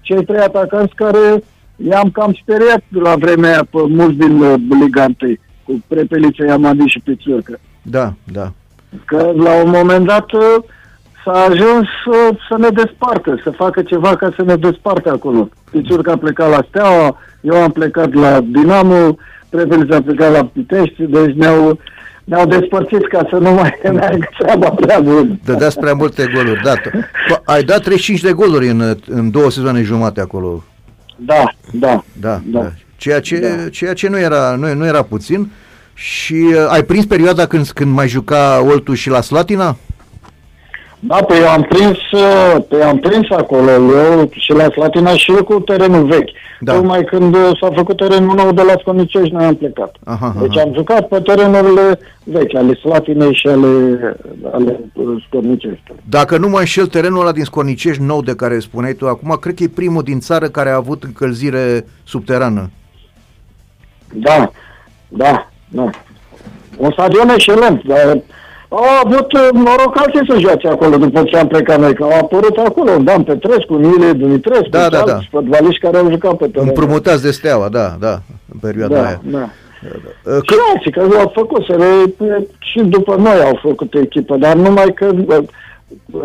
cei 0.00 0.24
trei 0.24 0.40
atacanți 0.40 0.94
care 0.94 1.42
i-am 1.76 2.10
cam 2.10 2.32
speriat 2.42 2.82
la 2.90 3.16
vremea 3.16 3.50
aia 3.50 3.66
pe 3.70 3.78
mulți 3.88 4.16
din 4.16 4.40
uh, 4.40 4.54
Liga 4.80 5.06
1, 5.22 5.34
cu 5.64 5.84
Prepeliță, 5.86 6.44
Iamadi 6.44 6.86
și 6.86 7.00
Pițurcă. 7.00 7.58
Da, 7.82 8.12
da. 8.32 8.52
Că 9.04 9.32
la 9.36 9.62
un 9.64 9.70
moment 9.70 10.06
dat 10.06 10.32
uh, 10.32 10.40
s-a 11.24 11.32
ajuns 11.32 11.88
uh, 12.06 12.36
să 12.48 12.56
ne 12.58 12.68
despartă, 12.68 13.40
să 13.42 13.50
facă 13.50 13.82
ceva 13.82 14.16
ca 14.16 14.32
să 14.36 14.42
ne 14.42 14.56
despartă 14.56 15.10
acolo. 15.10 15.48
Pițurcă 15.70 16.10
a 16.10 16.16
plecat 16.16 16.50
la 16.50 16.64
Steaua, 16.68 17.18
eu 17.40 17.62
am 17.62 17.70
plecat 17.70 18.12
la 18.12 18.40
Dinamo, 18.40 19.16
Prepeliță 19.48 19.94
a 19.94 20.02
plecat 20.02 20.32
la 20.32 20.50
Pitești, 20.52 21.02
deci 21.02 21.34
ne-au 21.34 21.78
ne-au 22.24 22.46
despărțit 22.46 23.08
ca 23.08 23.26
să 23.30 23.36
nu 23.36 23.50
mai 23.50 23.80
meargă 23.92 24.28
treaba 24.38 24.68
prea 24.70 25.00
bun. 25.00 25.40
Dădeați 25.44 25.78
prea 25.78 25.94
multe 25.94 26.30
goluri, 26.34 26.62
da. 26.62 26.72
Ai 27.44 27.62
dat 27.62 27.82
35 27.82 28.20
de 28.20 28.32
goluri 28.32 28.68
în, 28.68 28.96
în 29.06 29.30
două 29.30 29.50
sezoane 29.50 29.82
jumate 29.82 30.20
acolo. 30.20 30.64
Da, 31.16 31.44
da. 31.72 32.04
Da, 32.12 32.40
da. 32.44 32.60
da. 32.60 32.72
Ceea 32.96 33.20
ce, 33.20 33.38
da. 33.38 33.68
ceea 33.68 33.92
ce 33.92 34.08
nu, 34.08 34.18
era, 34.18 34.54
nu, 34.58 34.74
nu 34.74 34.86
era 34.86 35.02
puțin. 35.02 35.50
Și 35.94 36.34
uh, 36.34 36.66
ai 36.68 36.82
prins 36.82 37.04
perioada 37.04 37.46
când, 37.46 37.68
când 37.68 37.94
mai 37.94 38.08
juca 38.08 38.64
Oltu 38.66 38.94
și 38.94 39.08
la 39.08 39.20
Slatina? 39.20 39.76
Da, 41.06 41.16
pe 41.16 41.34
eu 41.36 41.48
am 41.48 41.62
prins, 41.62 41.98
uh, 42.12 42.56
pe 42.68 42.82
am 42.82 42.98
prins 42.98 43.30
acolo, 43.30 43.70
eu 43.70 44.28
și 44.30 44.52
la 44.52 44.68
Slatina 44.70 45.10
și 45.16 45.30
eu 45.30 45.44
cu 45.44 45.60
terenul 45.60 46.06
vechi. 46.06 46.30
Da. 46.60 46.72
Tocmai 46.72 47.04
când 47.04 47.34
uh, 47.34 47.50
s-a 47.60 47.68
făcut 47.74 47.96
terenul 47.96 48.34
nou 48.34 48.52
de 48.52 48.62
la 48.62 48.74
Scornicești, 48.80 49.32
noi 49.34 49.44
am 49.44 49.54
plecat. 49.54 49.96
Aha, 50.04 50.26
aha. 50.26 50.40
Deci 50.40 50.58
am 50.58 50.72
jucat 50.74 51.08
pe 51.08 51.20
terenurile 51.20 51.98
vechi, 52.24 52.54
ale 52.54 52.74
Slatinei 52.74 53.34
și 53.34 53.46
ale, 53.46 54.16
ale 54.52 54.80
Scornicești. 55.26 55.82
Dacă 56.08 56.36
nu 56.36 56.48
mă 56.48 56.58
înșel, 56.58 56.86
terenul 56.86 57.20
ăla 57.20 57.32
din 57.32 57.44
Scornicești 57.44 58.02
nou 58.02 58.22
de 58.22 58.34
care 58.34 58.58
spuneai 58.58 58.92
tu 58.92 59.08
acum, 59.08 59.36
cred 59.40 59.54
că 59.54 59.62
e 59.62 59.68
primul 59.68 60.02
din 60.02 60.20
țară 60.20 60.46
care 60.46 60.70
a 60.70 60.76
avut 60.76 61.02
încălzire 61.02 61.86
subterană. 62.04 62.70
Da, 64.12 64.50
da, 65.08 65.50
da. 65.68 65.90
Un 66.76 66.90
stadion 66.92 67.28
excelent, 67.28 67.84
dar 67.84 68.22
au 68.68 68.84
avut 69.04 69.32
uh, 69.32 69.48
noroc 69.52 69.98
alții 69.98 70.26
să 70.28 70.38
joace 70.38 70.68
acolo 70.68 70.96
după 70.96 71.22
ce 71.22 71.36
am 71.36 71.46
plecat 71.46 71.80
noi, 71.80 71.94
că 71.94 72.02
au 72.02 72.18
apărut 72.22 72.56
acolo 72.56 72.96
Dan 72.96 73.22
Petrescu, 73.22 73.74
Mile 73.74 74.12
Dumitrescu, 74.12 74.68
da, 74.70 74.88
da, 74.88 75.02
da. 75.06 75.18
fotbaliști 75.30 75.80
care 75.80 75.96
au 75.96 76.10
jucat 76.10 76.34
pe 76.34 76.46
teren. 76.46 76.68
Împrumutați 76.68 77.22
de 77.22 77.30
steaua, 77.30 77.68
da, 77.68 77.96
da, 78.00 78.20
în 78.52 78.58
perioada 78.60 78.94
da, 78.94 79.06
aia. 79.06 79.20
Da. 79.24 79.38
Uh, 79.38 79.48
că... 80.22 80.40
Și 80.46 80.54
alții, 80.74 80.90
că 80.90 81.06
au 81.18 81.30
făcut, 81.34 81.64
să 81.64 81.76
le, 81.76 82.14
și 82.58 82.80
după 82.80 83.16
noi 83.16 83.42
au 83.44 83.58
făcut 83.62 83.94
echipă, 83.94 84.36
dar 84.36 84.56
numai 84.56 84.92
că 84.94 85.10
uh, 85.26 85.44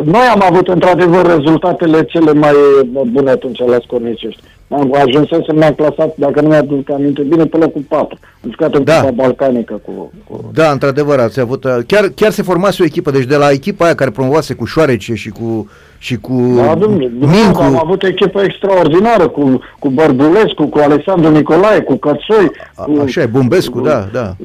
noi 0.03 0.27
am 0.33 0.41
avut 0.51 0.67
într-adevăr 0.67 1.25
rezultatele 1.25 2.03
cele 2.03 2.33
mai 2.33 2.53
bune 3.07 3.29
atunci 3.29 3.59
la 3.59 3.77
Scornicești. 3.83 4.41
Am 4.71 4.93
ajuns 4.93 5.27
să 5.27 5.53
ne-am 5.53 5.73
clasat, 5.73 6.15
dacă 6.15 6.41
nu 6.41 6.47
mi-aduc 6.47 6.91
aminte 6.91 7.21
bine, 7.21 7.45
pe 7.45 7.57
locul 7.57 7.81
4. 7.87 8.17
Am 8.43 8.49
jucat 8.49 8.75
în 8.75 8.83
da. 8.83 9.09
balcanică 9.13 9.81
cu, 9.85 10.11
cu... 10.27 10.51
Da, 10.53 10.71
într-adevăr, 10.71 11.19
ați 11.19 11.39
avut... 11.39 11.63
Uh, 11.63 11.77
chiar, 11.87 12.11
chiar 12.15 12.31
se 12.31 12.41
formase 12.41 12.81
o 12.81 12.85
echipă, 12.85 13.11
deci 13.11 13.23
de 13.23 13.35
la 13.35 13.49
echipa 13.51 13.85
aia 13.85 13.95
care 13.95 14.09
promovase 14.09 14.53
cu 14.53 14.65
Șoarece 14.65 15.13
și 15.13 15.29
cu 15.29 15.69
și 16.01 16.17
cu 16.17 16.33
da, 16.55 16.85
Mincu. 17.19 17.61
Am 17.61 17.79
avut 17.83 18.03
o 18.03 18.07
echipă 18.07 18.41
extraordinară 18.41 19.27
cu, 19.27 19.59
cu 19.79 19.89
Bărbulescu, 19.89 20.67
cu 20.67 20.77
Alexandru 20.77 21.31
Nicolae, 21.31 21.81
cu 21.81 21.95
Cățoi. 21.95 22.51
A, 22.75 22.83
cu, 22.83 23.01
așa 23.05 23.21
e, 23.21 23.25
Bumbescu, 23.25 23.79
cu, 23.79 23.85
da, 23.85 24.07
da. 24.11 24.35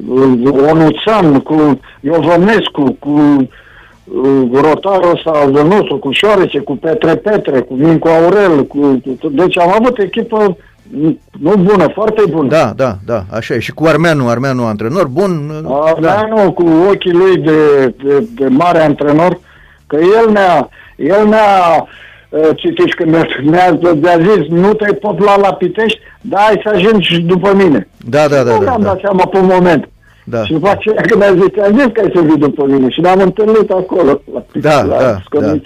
Onuțan, 0.71 1.39
cu 1.39 1.79
Iovănescu, 2.01 2.97
cu 2.99 3.47
Rotaru 4.53 5.21
sau 5.23 5.51
Zănuțu, 5.55 5.97
cu 5.97 6.11
Șoarece, 6.11 6.59
cu 6.59 6.75
Petre 6.75 7.15
Petre, 7.15 7.59
cu 7.59 7.73
Mincu 7.73 8.07
Aurel, 8.07 8.65
cu, 8.65 9.01
cu, 9.19 9.29
deci 9.29 9.57
am 9.57 9.73
avut 9.79 9.97
echipă 9.97 10.57
nu 11.39 11.55
bună, 11.57 11.87
foarte 11.93 12.21
bună. 12.29 12.47
Da, 12.47 12.73
da, 12.75 12.95
da, 13.05 13.23
așa 13.31 13.53
e. 13.53 13.59
Și 13.59 13.73
cu 13.73 13.85
Armeanu, 13.85 14.29
Armeanu 14.29 14.65
antrenor 14.65 15.07
bun. 15.07 15.51
Armeanu 15.83 16.35
da. 16.35 16.51
cu 16.51 16.65
ochii 16.89 17.11
lui 17.11 17.37
de, 17.37 17.85
de, 18.03 18.27
de 18.35 18.47
mare 18.47 18.79
antrenor, 18.79 19.39
că 19.87 19.95
el 19.95 20.31
ne-a, 20.31 20.69
el 20.95 21.27
ne-a 21.27 21.87
uh, 22.29 22.49
citit 22.55 22.93
când 22.95 23.11
ne-a, 23.43 23.79
ne-a 24.01 24.17
zis 24.17 24.47
nu 24.47 24.73
te 24.73 24.93
pot 24.93 25.19
lua 25.19 25.37
la 25.37 25.53
Pitești, 25.53 25.99
dar 26.21 26.41
ai 26.49 26.61
să 26.63 26.71
ajungi 26.73 27.21
după 27.21 27.53
mine. 27.55 27.87
Da, 28.09 28.27
da, 28.27 28.43
da. 28.43 28.57
Nu 28.57 28.63
da, 28.63 28.71
am 28.71 28.81
da. 28.81 28.87
dat 28.87 28.99
seama 28.99 29.25
pe 29.25 29.37
un 29.37 29.49
moment. 29.51 29.89
Da. 30.27 30.45
Și 30.45 30.51
după 30.51 30.69
aceea 30.69 31.01
când 31.01 31.21
a 31.21 31.33
zis, 31.33 31.61
a 31.61 31.69
zis 31.71 31.85
că 31.93 32.01
ai 32.03 32.11
să 32.15 32.21
vii 32.21 32.37
după 32.37 32.65
mine 32.65 32.89
și 32.89 33.01
ne-am 33.01 33.19
întâlnit 33.19 33.69
acolo, 33.69 34.21
la, 34.33 34.45
da, 34.61 34.83
la 34.83 34.97
da, 34.97 35.21
da. 35.39 35.57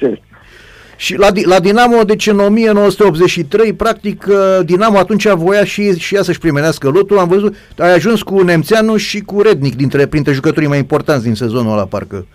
Și 0.95 1.17
la, 1.17 1.27
la 1.43 1.59
Dinamo, 1.59 2.03
deci 2.03 2.27
în 2.27 2.39
1983, 2.39 3.73
practic, 3.73 4.25
uh, 4.29 4.65
Dinamo 4.65 4.97
atunci 4.97 5.27
voia 5.27 5.63
și, 5.63 5.99
și 5.99 6.15
ea 6.15 6.21
să-și 6.21 6.39
primească 6.39 6.89
lotul. 6.89 7.17
Am 7.17 7.27
văzut, 7.27 7.55
ai 7.77 7.93
ajuns 7.93 8.21
cu 8.21 8.41
Nemțeanu 8.41 8.95
și 8.95 9.19
cu 9.19 9.41
Rednic 9.41 9.75
dintre, 9.75 10.05
printre 10.05 10.33
jucătorii 10.33 10.67
mai 10.67 10.77
importanți 10.77 11.23
din 11.23 11.35
sezonul 11.35 11.71
ăla, 11.71 11.85
parcă. 11.85 12.25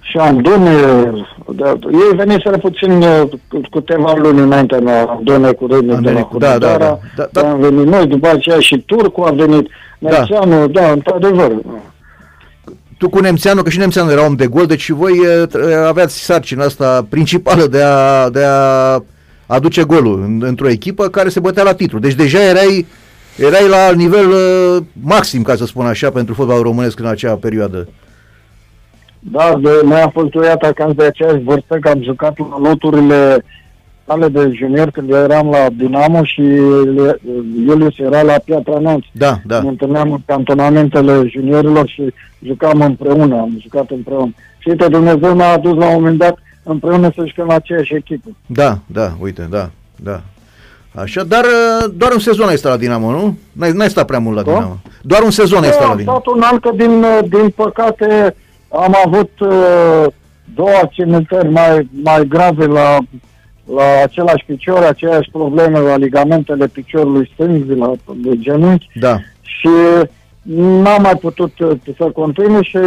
Și 0.00 0.16
Andone, 0.16 0.70
da, 1.54 1.78
ei 1.92 2.16
veniseră 2.16 2.58
puțin 2.58 2.90
uh, 2.90 3.22
câteva 3.70 4.14
luni 4.16 4.40
înainte 4.40 4.78
la 4.78 5.04
Andone 5.16 5.52
cu 5.52 5.66
Rednic 5.66 5.98
de 5.98 6.10
la 6.10 6.28
da, 6.38 6.58
da, 6.58 6.76
da, 6.76 6.98
da, 7.16 7.28
da. 7.32 7.50
Am 7.50 7.60
venit 7.60 7.86
noi, 7.86 8.06
după 8.06 8.28
aceea 8.28 8.58
și 8.58 8.82
Turcu 8.86 9.22
a 9.22 9.30
venit, 9.30 9.68
da. 9.98 10.10
Nemțeanu, 10.10 10.66
da, 10.66 10.80
da 10.80 10.90
într-adevăr 10.90 11.52
tu 13.02 13.08
cu 13.08 13.20
Nemțeanu, 13.20 13.62
că 13.62 13.70
și 13.70 13.78
Nemțeanu 13.78 14.10
era 14.10 14.24
om 14.24 14.34
de 14.34 14.46
gol, 14.46 14.66
deci 14.66 14.90
voi 14.90 15.12
aveați 15.86 16.24
sarcina 16.24 16.64
asta 16.64 17.06
principală 17.08 17.66
de 17.66 17.82
a, 17.82 18.30
de 18.30 18.44
a 18.44 19.02
aduce 19.46 19.82
golul 19.82 20.22
în, 20.22 20.42
într-o 20.46 20.68
echipă 20.68 21.08
care 21.08 21.28
se 21.28 21.40
bătea 21.40 21.62
la 21.62 21.74
titlu. 21.74 21.98
Deci 21.98 22.14
deja 22.14 22.42
erai, 22.42 22.86
erai 23.36 23.68
la 23.68 23.92
nivel 23.92 24.28
uh, 24.28 24.82
maxim, 25.02 25.42
ca 25.42 25.56
să 25.56 25.66
spun 25.66 25.86
așa, 25.86 26.10
pentru 26.10 26.34
fotbalul 26.34 26.62
românesc 26.62 26.98
în 26.98 27.06
acea 27.06 27.34
perioadă. 27.34 27.88
Da, 29.30 29.58
de, 29.60 29.68
noi 29.84 30.00
am 30.00 30.10
fost 30.10 30.30
doi 30.30 30.48
atacanți 30.48 30.96
de 30.96 31.04
aceeași 31.04 31.42
vârstă, 31.42 31.78
că 31.80 31.88
am 31.88 32.02
jucat 32.02 32.38
la 32.38 32.58
loturile 32.68 33.44
ale 34.06 34.28
de 34.28 34.50
junior 34.54 34.90
când 34.90 35.10
eu 35.10 35.16
eram 35.16 35.50
la 35.50 35.66
Dinamo 35.76 36.24
și 36.24 36.40
Iulius 37.66 37.98
era 37.98 38.22
la 38.22 38.32
Piatra 38.44 38.78
Neamț. 38.78 39.04
Da, 39.12 39.38
da. 39.46 39.62
Ne 39.62 39.68
întâlneam 39.68 40.12
în 40.12 40.18
cantonamentele 40.26 41.22
juniorilor 41.26 41.88
și 41.88 42.14
jucam 42.46 42.80
împreună, 42.80 43.34
am 43.34 43.58
jucat 43.62 43.90
împreună. 43.90 44.34
Și 44.58 44.68
uite, 44.68 44.88
Dumnezeu 44.88 45.34
ne-a 45.34 45.52
adus 45.52 45.76
la 45.76 45.86
un 45.86 45.92
moment 45.92 46.18
dat 46.18 46.38
împreună 46.62 47.10
să 47.14 47.24
jucăm 47.26 47.46
la 47.46 47.54
aceeași 47.54 47.94
echipă. 47.94 48.28
Da, 48.46 48.78
da, 48.86 49.12
uite, 49.20 49.46
da, 49.50 49.70
da. 49.96 50.20
Așa, 50.94 51.24
dar 51.24 51.44
uh, 51.44 51.90
doar 51.96 52.12
un 52.12 52.18
sezon 52.18 52.48
ai 52.48 52.56
stat 52.56 52.72
la 52.72 52.78
Dinamo, 52.78 53.10
nu? 53.10 53.38
N-ai, 53.52 53.72
n-ai 53.72 53.90
stat 53.90 54.06
prea 54.06 54.18
mult 54.18 54.36
la 54.36 54.42
da? 54.42 54.52
Dinamo. 54.52 54.80
Doar 55.02 55.22
un 55.22 55.30
sezon 55.30 55.62
ai 55.62 55.70
stat 55.70 55.88
la 55.88 55.96
Dinamo. 55.96 56.16
Am 56.16 56.22
stat 56.22 56.34
un 56.34 56.42
an, 56.42 56.58
că 56.58 56.70
din, 56.76 57.02
uh, 57.02 57.18
din 57.28 57.52
păcate 57.56 58.36
am 58.72 58.96
avut 59.04 59.40
uh, 59.40 60.06
două 60.54 60.76
accidentări 60.82 61.48
mai, 61.48 61.88
mai 62.02 62.26
grave 62.26 62.66
la 62.66 62.98
la 63.64 64.02
același 64.02 64.44
picior, 64.44 64.82
aceeași 64.82 65.30
probleme 65.30 65.78
la 65.78 65.96
ligamentele 65.96 66.66
piciorului 66.66 67.30
stâng, 67.34 67.70
la 67.70 67.92
de 68.16 68.38
genunchi. 68.38 68.88
Da. 68.94 69.18
Și 69.42 69.68
n-am 70.42 71.02
mai 71.02 71.16
putut 71.20 71.58
uh, 71.58 71.78
să 71.96 72.04
continui 72.04 72.64
și 72.64 72.78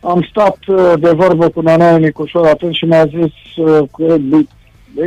am 0.00 0.26
stat 0.30 0.56
uh, 0.66 0.92
de 1.00 1.10
vorbă 1.10 1.48
cu 1.48 1.60
Nanaia 1.60 1.96
Nicușor 1.96 2.46
atunci 2.46 2.76
și 2.76 2.84
mi-a 2.84 3.06
zis 3.06 3.56
uh, 3.56 3.88
că 3.96 4.16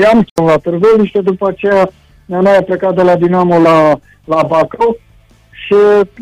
i-am 0.01 0.27
la 0.45 0.57
Târgoviște, 0.57 1.01
niște 1.01 1.21
după 1.21 1.47
aceea 1.47 1.89
Nanaia 2.25 2.57
a 2.57 2.61
plecat 2.61 2.95
de 2.95 3.01
la 3.01 3.15
Dinamo 3.15 3.59
la, 3.59 3.99
la 4.25 4.43
Bacău 4.47 4.97
și 5.65 5.75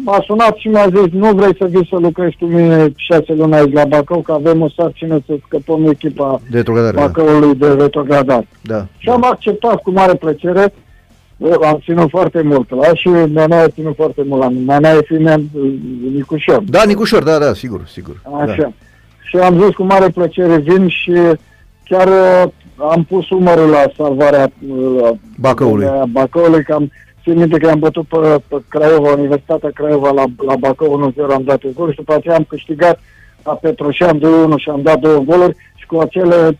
m-a 0.04 0.24
sunat 0.26 0.56
și 0.56 0.68
mi-a 0.68 0.88
zis 0.96 1.12
nu 1.12 1.34
vrei 1.34 1.56
să 1.58 1.66
vii 1.70 1.88
să 1.90 1.96
lucrezi 2.00 2.36
cu 2.40 2.46
mine 2.46 2.92
șase 2.96 3.34
luni 3.34 3.56
aici 3.56 3.74
la 3.74 3.86
Bacău, 3.86 4.22
că 4.22 4.32
avem 4.32 4.62
o 4.62 4.70
sarcină 4.70 5.20
să 5.26 5.34
scăpăm 5.46 5.86
echipa 5.90 6.42
de 6.50 6.64
Bacăului 6.94 7.56
da. 7.56 7.68
de 7.68 7.82
retrogradare. 7.82 8.48
Da. 8.62 8.86
Și 8.98 9.10
am 9.10 9.24
acceptat 9.24 9.82
cu 9.82 9.92
mare 9.92 10.14
plăcere. 10.14 10.74
Am 11.62 11.80
ținut 11.84 12.10
foarte 12.10 12.42
mult 12.42 12.70
la 12.70 12.94
și 12.94 13.08
Nana 13.08 13.62
a 13.62 13.68
ținut 13.68 13.96
foarte 13.96 14.22
mult 14.26 14.42
la 14.42 14.50
mine. 14.50 14.64
Nana 14.66 14.90
e 14.90 15.02
fiind 15.06 15.42
Nicușor. 16.14 16.64
Da, 16.66 16.84
Nicușor, 16.84 17.24
da, 17.24 17.38
da, 17.38 17.54
sigur, 17.54 17.82
sigur. 17.88 18.22
Așa. 18.42 18.56
Da. 18.62 18.72
Și 19.24 19.38
am 19.38 19.62
zis 19.62 19.76
cu 19.76 19.84
mare 19.84 20.10
plăcere 20.10 20.58
vin 20.58 20.88
și 20.88 21.12
chiar 21.84 22.08
uh, 22.08 22.52
am 22.76 23.04
pus 23.04 23.30
umărul 23.30 23.70
la 23.70 23.84
salvarea 23.98 24.52
uh, 24.68 25.10
Bacăului. 25.40 25.88
Bacăului, 26.12 26.64
că 26.64 26.74
am 26.74 26.92
Țin 27.24 27.38
minte 27.38 27.58
că 27.58 27.70
am 27.70 27.80
bătut 27.80 28.08
pe, 28.08 28.42
pe 28.48 28.56
Craiova, 28.68 29.12
Universitatea 29.12 29.70
Craiova 29.74 30.12
la, 30.12 30.24
la 30.46 30.56
Bacău 30.56 31.14
1-0, 31.16 31.34
am 31.34 31.44
dat 31.44 31.64
un 31.64 31.72
gol 31.76 31.90
și 31.90 31.96
după 31.96 32.14
aceea 32.14 32.36
am 32.36 32.46
câștigat 32.50 33.00
la 33.44 33.54
Petroșan 33.54 34.20
2-1 34.20 34.22
și 34.56 34.70
am 34.70 34.82
dat 34.82 35.00
două 35.00 35.20
goluri 35.20 35.56
și 35.76 35.86
cu 35.86 35.98
acele 35.98 36.58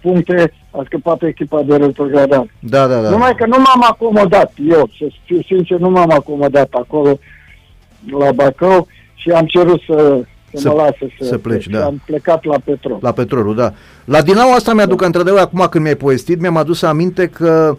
puncte 0.00 0.52
a 0.70 0.82
scăpat 0.84 1.22
echipa 1.22 1.62
de 1.62 1.76
retrogradare. 1.76 2.50
Da, 2.58 2.86
da, 2.86 3.00
da. 3.00 3.10
Numai 3.10 3.34
că 3.34 3.46
nu 3.46 3.56
m-am 3.56 3.86
acomodat, 3.90 4.52
eu, 4.68 4.90
să 4.98 5.04
fiu 5.24 5.42
sincer, 5.42 5.78
nu 5.78 5.90
m-am 5.90 6.10
acomodat 6.10 6.68
acolo 6.72 7.18
la 8.18 8.32
Bacău 8.32 8.86
și 9.14 9.30
am 9.30 9.46
cerut 9.46 9.80
să, 9.86 10.20
să, 10.52 10.58
să 10.60 10.68
mă 10.68 10.74
lasă 10.74 10.96
să, 11.18 11.24
să 11.24 11.38
pleci, 11.38 11.66
da. 11.66 11.84
am 11.84 12.02
plecat 12.06 12.44
la 12.44 12.56
Petrol. 12.64 12.98
La 13.00 13.12
Petrolul, 13.12 13.54
da. 13.54 13.72
La 14.04 14.22
Dinamo 14.22 14.52
asta 14.52 14.74
mi-aduc 14.74 15.00
da. 15.00 15.06
într-adevăr, 15.06 15.40
acum 15.40 15.66
când 15.70 15.82
mi-ai 15.82 15.96
povestit, 15.96 16.40
mi-am 16.40 16.56
adus 16.56 16.82
aminte 16.82 17.26
că 17.26 17.76
Uh, 17.76 17.78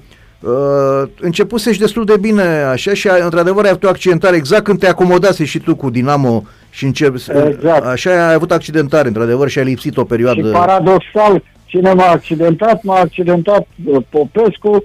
începusești 1.20 1.82
destul 1.82 2.06
de 2.06 2.18
bine 2.18 2.44
așa 2.44 2.94
și 2.94 3.10
într-adevăr 3.24 3.64
ai 3.64 3.70
avut 3.70 3.84
o 3.84 3.88
accidentare 3.90 4.36
exact 4.36 4.64
când 4.64 4.80
te 4.80 4.88
acomodase 4.88 5.46
și 5.46 5.60
tu 5.60 5.76
cu 5.76 5.90
Dinamo 5.90 6.44
și 6.70 6.86
încep, 6.86 7.16
exact. 7.16 7.86
așa 7.86 8.28
ai 8.28 8.34
avut 8.34 8.52
accidentare 8.52 9.08
într-adevăr 9.08 9.50
și 9.50 9.60
ai 9.60 9.66
lipsit 9.66 9.98
o 9.98 10.04
perioadă. 10.04 10.48
Și 10.48 10.52
paradoxal, 10.52 11.44
cine 11.66 11.94
m-a 11.94 12.08
accidentat? 12.08 12.84
M-a 12.84 13.00
accidentat 13.00 13.68
uh, 13.86 14.04
Popescu, 14.10 14.84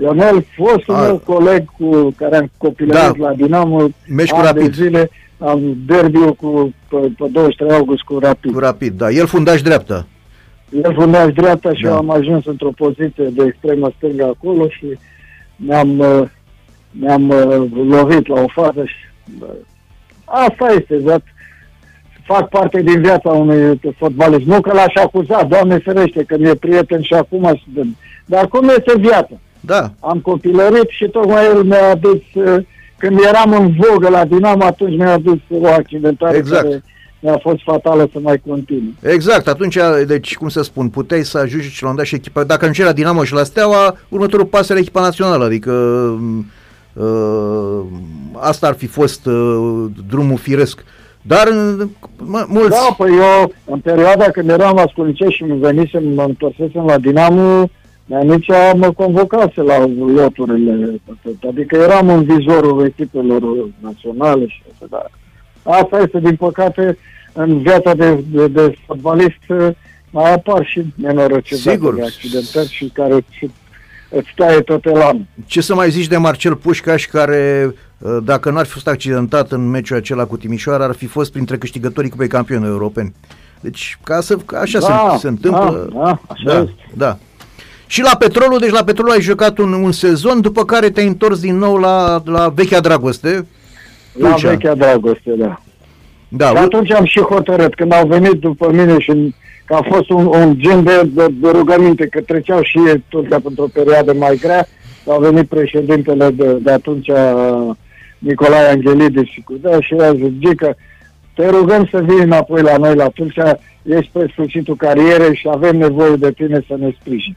Ionel, 0.00 0.46
fostul 0.56 0.94
meu 0.94 1.18
coleg 1.18 1.64
cu 1.78 2.14
care 2.16 2.36
am 2.36 2.50
copilărit 2.56 3.18
da. 3.18 3.28
la 3.28 3.32
Dinamo 3.34 3.88
Mergi 4.06 4.32
cu 4.32 4.40
rapid. 4.40 4.74
zile, 4.74 5.10
am 5.38 5.76
derby 5.86 6.18
cu, 6.18 6.74
pe, 6.88 6.96
pe 6.96 7.24
23 7.32 7.76
august 7.76 8.02
cu 8.02 8.18
Rapid. 8.18 8.52
Cu 8.52 8.58
Rapid, 8.58 8.92
da. 8.96 9.10
El 9.10 9.26
fundaș 9.26 9.62
dreapta. 9.62 10.06
El 10.70 10.94
fundaș 10.94 11.32
dreapta 11.32 11.74
și 11.74 11.82
da. 11.82 11.88
eu 11.88 11.96
am 11.96 12.10
ajuns 12.10 12.46
într-o 12.46 12.70
poziție 12.76 13.24
de 13.32 13.44
extremă 13.46 13.92
stângă 13.96 14.24
acolo 14.24 14.68
și 14.68 14.98
ne-am, 15.56 15.98
uh, 15.98 16.22
ne-am 16.90 17.28
uh, 17.28 17.70
lovit 17.88 18.26
la 18.26 18.40
o 18.40 18.46
fază 18.48 18.84
și 18.84 18.96
uh, 19.40 19.48
asta 20.24 20.66
este, 20.78 20.94
exact. 20.94 21.26
Fac 22.24 22.48
parte 22.48 22.82
din 22.82 23.00
viața 23.00 23.30
unui 23.30 23.80
fotbalist. 23.96 24.46
Nu 24.46 24.60
că 24.60 24.72
l-aș 24.72 24.94
acuza, 24.94 25.42
Doamne 25.42 25.78
ferește, 25.78 26.22
că 26.22 26.36
mi-e 26.38 26.54
prieten 26.54 27.02
și 27.02 27.14
acum, 27.14 27.60
dar 28.24 28.48
cum 28.48 28.68
este 28.68 28.98
viața? 28.98 29.40
Da. 29.60 29.90
Am 30.00 30.18
copilărit 30.18 30.88
și 30.88 31.08
tocmai 31.08 31.44
el 31.44 31.62
mi-a 31.62 31.90
adus, 31.90 32.20
când 32.96 33.18
eram 33.28 33.52
în 33.52 33.74
vogă 33.78 34.08
la 34.08 34.24
Dinamo, 34.24 34.64
atunci 34.64 34.96
mi-a 34.96 35.12
adus 35.12 35.38
o 35.48 35.66
accidentare 35.66 36.36
exact. 36.36 36.62
care 36.62 36.82
mi-a 37.20 37.38
fost 37.38 37.62
fatală 37.64 38.08
să 38.12 38.18
mai 38.22 38.42
continui. 38.46 38.94
Exact, 39.02 39.48
atunci, 39.48 39.78
deci, 40.06 40.36
cum 40.36 40.48
să 40.48 40.62
spun, 40.62 40.88
puteai 40.88 41.24
să 41.24 41.38
ajungi 41.38 41.68
și 41.68 41.82
la 41.82 41.88
un 41.88 41.96
dat 41.96 42.04
și 42.04 42.14
echipa, 42.14 42.44
dacă 42.44 42.66
nu 42.66 42.72
era 42.76 42.92
Dinamo 42.92 43.24
și 43.24 43.32
la 43.32 43.42
Steaua, 43.42 43.96
următorul 44.08 44.46
pas 44.46 44.68
era 44.68 44.78
echipa 44.78 45.00
națională, 45.00 45.44
adică 45.44 45.72
uh, 46.92 47.80
asta 48.34 48.66
ar 48.66 48.74
fi 48.74 48.86
fost 48.86 49.26
uh, 49.26 49.84
drumul 50.08 50.36
firesc. 50.36 50.84
Dar 51.22 51.48
mă, 52.16 52.44
mulți... 52.48 52.70
Da, 52.70 52.94
păi 52.96 53.10
eu, 53.10 53.52
în 53.64 53.78
perioada 53.78 54.24
când 54.24 54.48
eram 54.48 54.76
la 54.76 54.84
Sculice 54.90 55.26
și 55.28 55.44
mă 55.44 55.54
venisem, 55.54 56.08
mă 56.14 56.22
întorsesem 56.22 56.84
la 56.84 56.98
Dinamo, 56.98 57.70
Neanicea 58.10 58.72
mă 58.74 58.92
convocase 58.92 59.62
la 59.62 59.86
loturile, 60.14 61.00
adică 61.48 61.76
eram 61.76 62.08
în 62.08 62.24
vizorul 62.24 62.84
echipelor 62.84 63.42
naționale 63.80 64.46
și 64.46 64.62
așa, 64.72 64.86
dar 64.90 65.10
Asta 65.62 65.98
este, 65.98 66.18
din 66.18 66.36
păcate, 66.36 66.98
în 67.32 67.62
viața 67.62 67.94
de, 67.94 68.24
de, 68.30 68.48
de 68.48 68.78
fotbalist 68.86 69.44
mai 70.10 70.32
apar 70.32 70.66
și 70.66 70.84
nenorociri 70.94 71.62
de 71.62 72.02
accidentări 72.02 72.68
și 72.68 72.90
care 72.94 73.24
și 73.30 73.50
îți 74.08 74.32
taie 74.36 74.60
tot 74.60 74.84
elanul. 74.84 75.26
Ce 75.46 75.60
să 75.60 75.74
mai 75.74 75.90
zici 75.90 76.06
de 76.06 76.16
Marcel 76.16 76.56
Pușcaș 76.56 77.06
care, 77.06 77.74
uh, 77.98 78.16
dacă 78.24 78.50
n-ar 78.50 78.66
fi 78.66 78.72
fost 78.72 78.88
accidentat 78.88 79.52
în 79.52 79.70
meciul 79.70 79.96
acela 79.96 80.24
cu 80.24 80.36
Timișoara, 80.36 80.84
ar 80.84 80.94
fi 80.94 81.06
fost 81.06 81.32
printre 81.32 81.58
câștigătorii 81.58 82.10
Cupei 82.10 82.28
Campioni 82.28 82.66
Europeni. 82.66 83.14
Deci, 83.60 83.98
ca 84.02 84.20
să, 84.20 84.36
ca 84.36 84.58
așa 84.58 84.78
da, 84.78 85.08
se, 85.12 85.18
se 85.18 85.28
întâmplă. 85.28 85.88
Da, 85.92 85.98
da, 85.98 86.20
așa 86.28 86.42
da, 86.44 86.58
este. 86.58 86.88
da. 86.94 87.18
Și 87.86 88.02
la 88.02 88.16
Petrolul, 88.18 88.58
deci 88.58 88.70
la 88.70 88.84
Petrolul 88.84 89.12
ai 89.12 89.20
jucat 89.20 89.58
un, 89.58 89.72
un 89.72 89.92
sezon, 89.92 90.40
după 90.40 90.64
care 90.64 90.90
te-ai 90.90 91.06
întors 91.06 91.40
din 91.40 91.56
nou 91.56 91.76
la, 91.76 92.22
la 92.24 92.48
vechea 92.48 92.80
dragoste, 92.80 93.46
la 94.12 94.34
vechea 94.34 94.74
dragoste, 94.74 95.30
da. 95.38 95.60
Da, 96.28 96.48
și 96.48 96.56
atunci 96.56 96.92
am 96.92 97.04
și 97.04 97.20
hotărât, 97.20 97.74
când 97.74 97.92
au 97.92 98.06
venit 98.06 98.32
după 98.32 98.70
mine 98.72 98.98
și 98.98 99.34
că 99.64 99.74
a 99.74 99.82
fost 99.90 100.10
un, 100.10 100.26
un 100.26 100.58
gen 100.58 100.84
de, 100.84 101.02
de, 101.04 101.26
de 101.40 101.50
rugăminte, 101.50 102.06
că 102.06 102.20
treceau 102.20 102.62
și 102.62 102.78
ei 102.78 103.04
tot 103.08 103.44
într-o 103.44 103.66
perioadă 103.72 104.12
mai 104.12 104.36
grea, 104.40 104.66
au 105.06 105.20
venit 105.20 105.48
președintele 105.48 106.30
de, 106.30 106.52
de 106.52 106.70
atunci, 106.70 107.10
Nicolae 108.18 108.68
Angelidis 108.68 109.28
și 109.28 109.40
cu 109.40 109.54
da, 109.60 109.80
și 109.80 109.94
a 109.94 110.12
zis, 110.12 110.52
că 110.56 110.74
te 111.34 111.48
rugăm 111.48 111.88
să 111.90 112.02
vii 112.02 112.22
înapoi 112.22 112.62
la 112.62 112.76
noi 112.76 112.94
la 112.94 113.08
Tulcea, 113.08 113.58
ești 113.82 114.08
spre 114.08 114.30
sfârșitul 114.32 114.76
carierei 114.76 115.36
și 115.36 115.48
avem 115.50 115.76
nevoie 115.76 116.16
de 116.16 116.30
tine 116.30 116.64
să 116.68 116.76
ne 116.78 116.94
sprijini. 117.00 117.36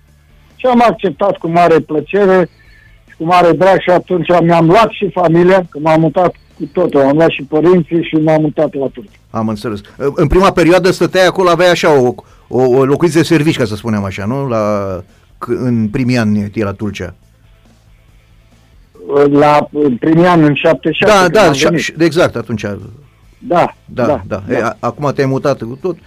Și 0.55 0.65
am 0.65 0.83
acceptat 0.87 1.37
cu 1.37 1.47
mare 1.47 1.79
plăcere 1.79 2.49
cu 3.17 3.23
mare 3.23 3.51
drag 3.51 3.79
și 3.79 3.89
atunci 3.89 4.27
mi-am 4.41 4.65
luat 4.65 4.89
și 4.89 5.09
familia, 5.09 5.65
că 5.69 5.79
m-am 5.81 5.99
mutat 5.99 6.35
totul. 6.71 7.01
Am 7.01 7.15
luat 7.15 7.29
și 7.29 7.43
părinții 7.43 8.03
și 8.03 8.15
m-am 8.15 8.41
mutat 8.41 8.73
la 8.73 8.87
Turcia. 8.87 9.17
Am 9.29 9.47
înțeles. 9.47 9.81
În 10.15 10.27
prima 10.27 10.51
perioadă 10.51 10.91
stăteai 10.91 11.25
acolo, 11.25 11.49
aveai 11.49 11.69
așa 11.69 11.99
o, 11.99 12.13
o, 12.47 12.61
o 12.61 12.85
locuință 12.85 13.17
de 13.17 13.23
servici, 13.23 13.57
ca 13.57 13.65
să 13.65 13.75
spunem 13.75 14.03
așa, 14.03 14.25
nu? 14.25 14.47
La, 14.47 15.03
în 15.47 15.87
primii 15.87 16.17
ani 16.17 16.51
la 16.53 16.71
Tulcea. 16.71 17.15
La 19.31 19.67
în 19.71 19.97
primii 19.97 20.25
ani, 20.25 20.45
în 20.45 20.53
77. 20.53 21.13
Da, 21.13 21.27
da, 21.29 21.51
șa- 21.51 21.93
exact, 21.97 22.35
atunci. 22.35 22.61
Da, 22.61 22.77
da, 23.85 24.05
da. 24.05 24.21
da. 24.27 24.43
da. 24.47 24.57
E, 24.57 24.75
acum 24.79 25.11
te-ai 25.15 25.27
mutat 25.27 25.61
cu 25.61 25.77
tot. 25.81 25.97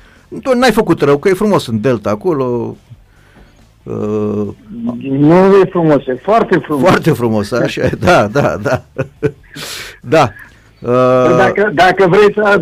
Tot 0.43 0.55
n-ai 0.55 0.73
făcut 0.73 1.01
rău, 1.01 1.19
că 1.19 1.29
e 1.29 1.33
frumos 1.33 1.67
în 1.67 1.81
Delta 1.81 2.11
acolo. 2.11 2.77
Uh, 3.83 4.49
nu 5.01 5.57
e 5.63 5.65
frumos, 5.71 6.07
e 6.07 6.15
foarte 6.23 6.59
frumos. 6.59 6.89
Foarte 6.89 7.11
frumos, 7.11 7.53
așa 7.53 7.83
e, 7.83 7.93
da, 7.99 8.27
da, 8.27 8.57
da. 8.63 8.85
da. 10.15 10.31
Uh, 10.87 11.37
dacă, 11.37 11.71
dacă 11.75 12.07
vrei 12.09 12.33
să 12.35 12.61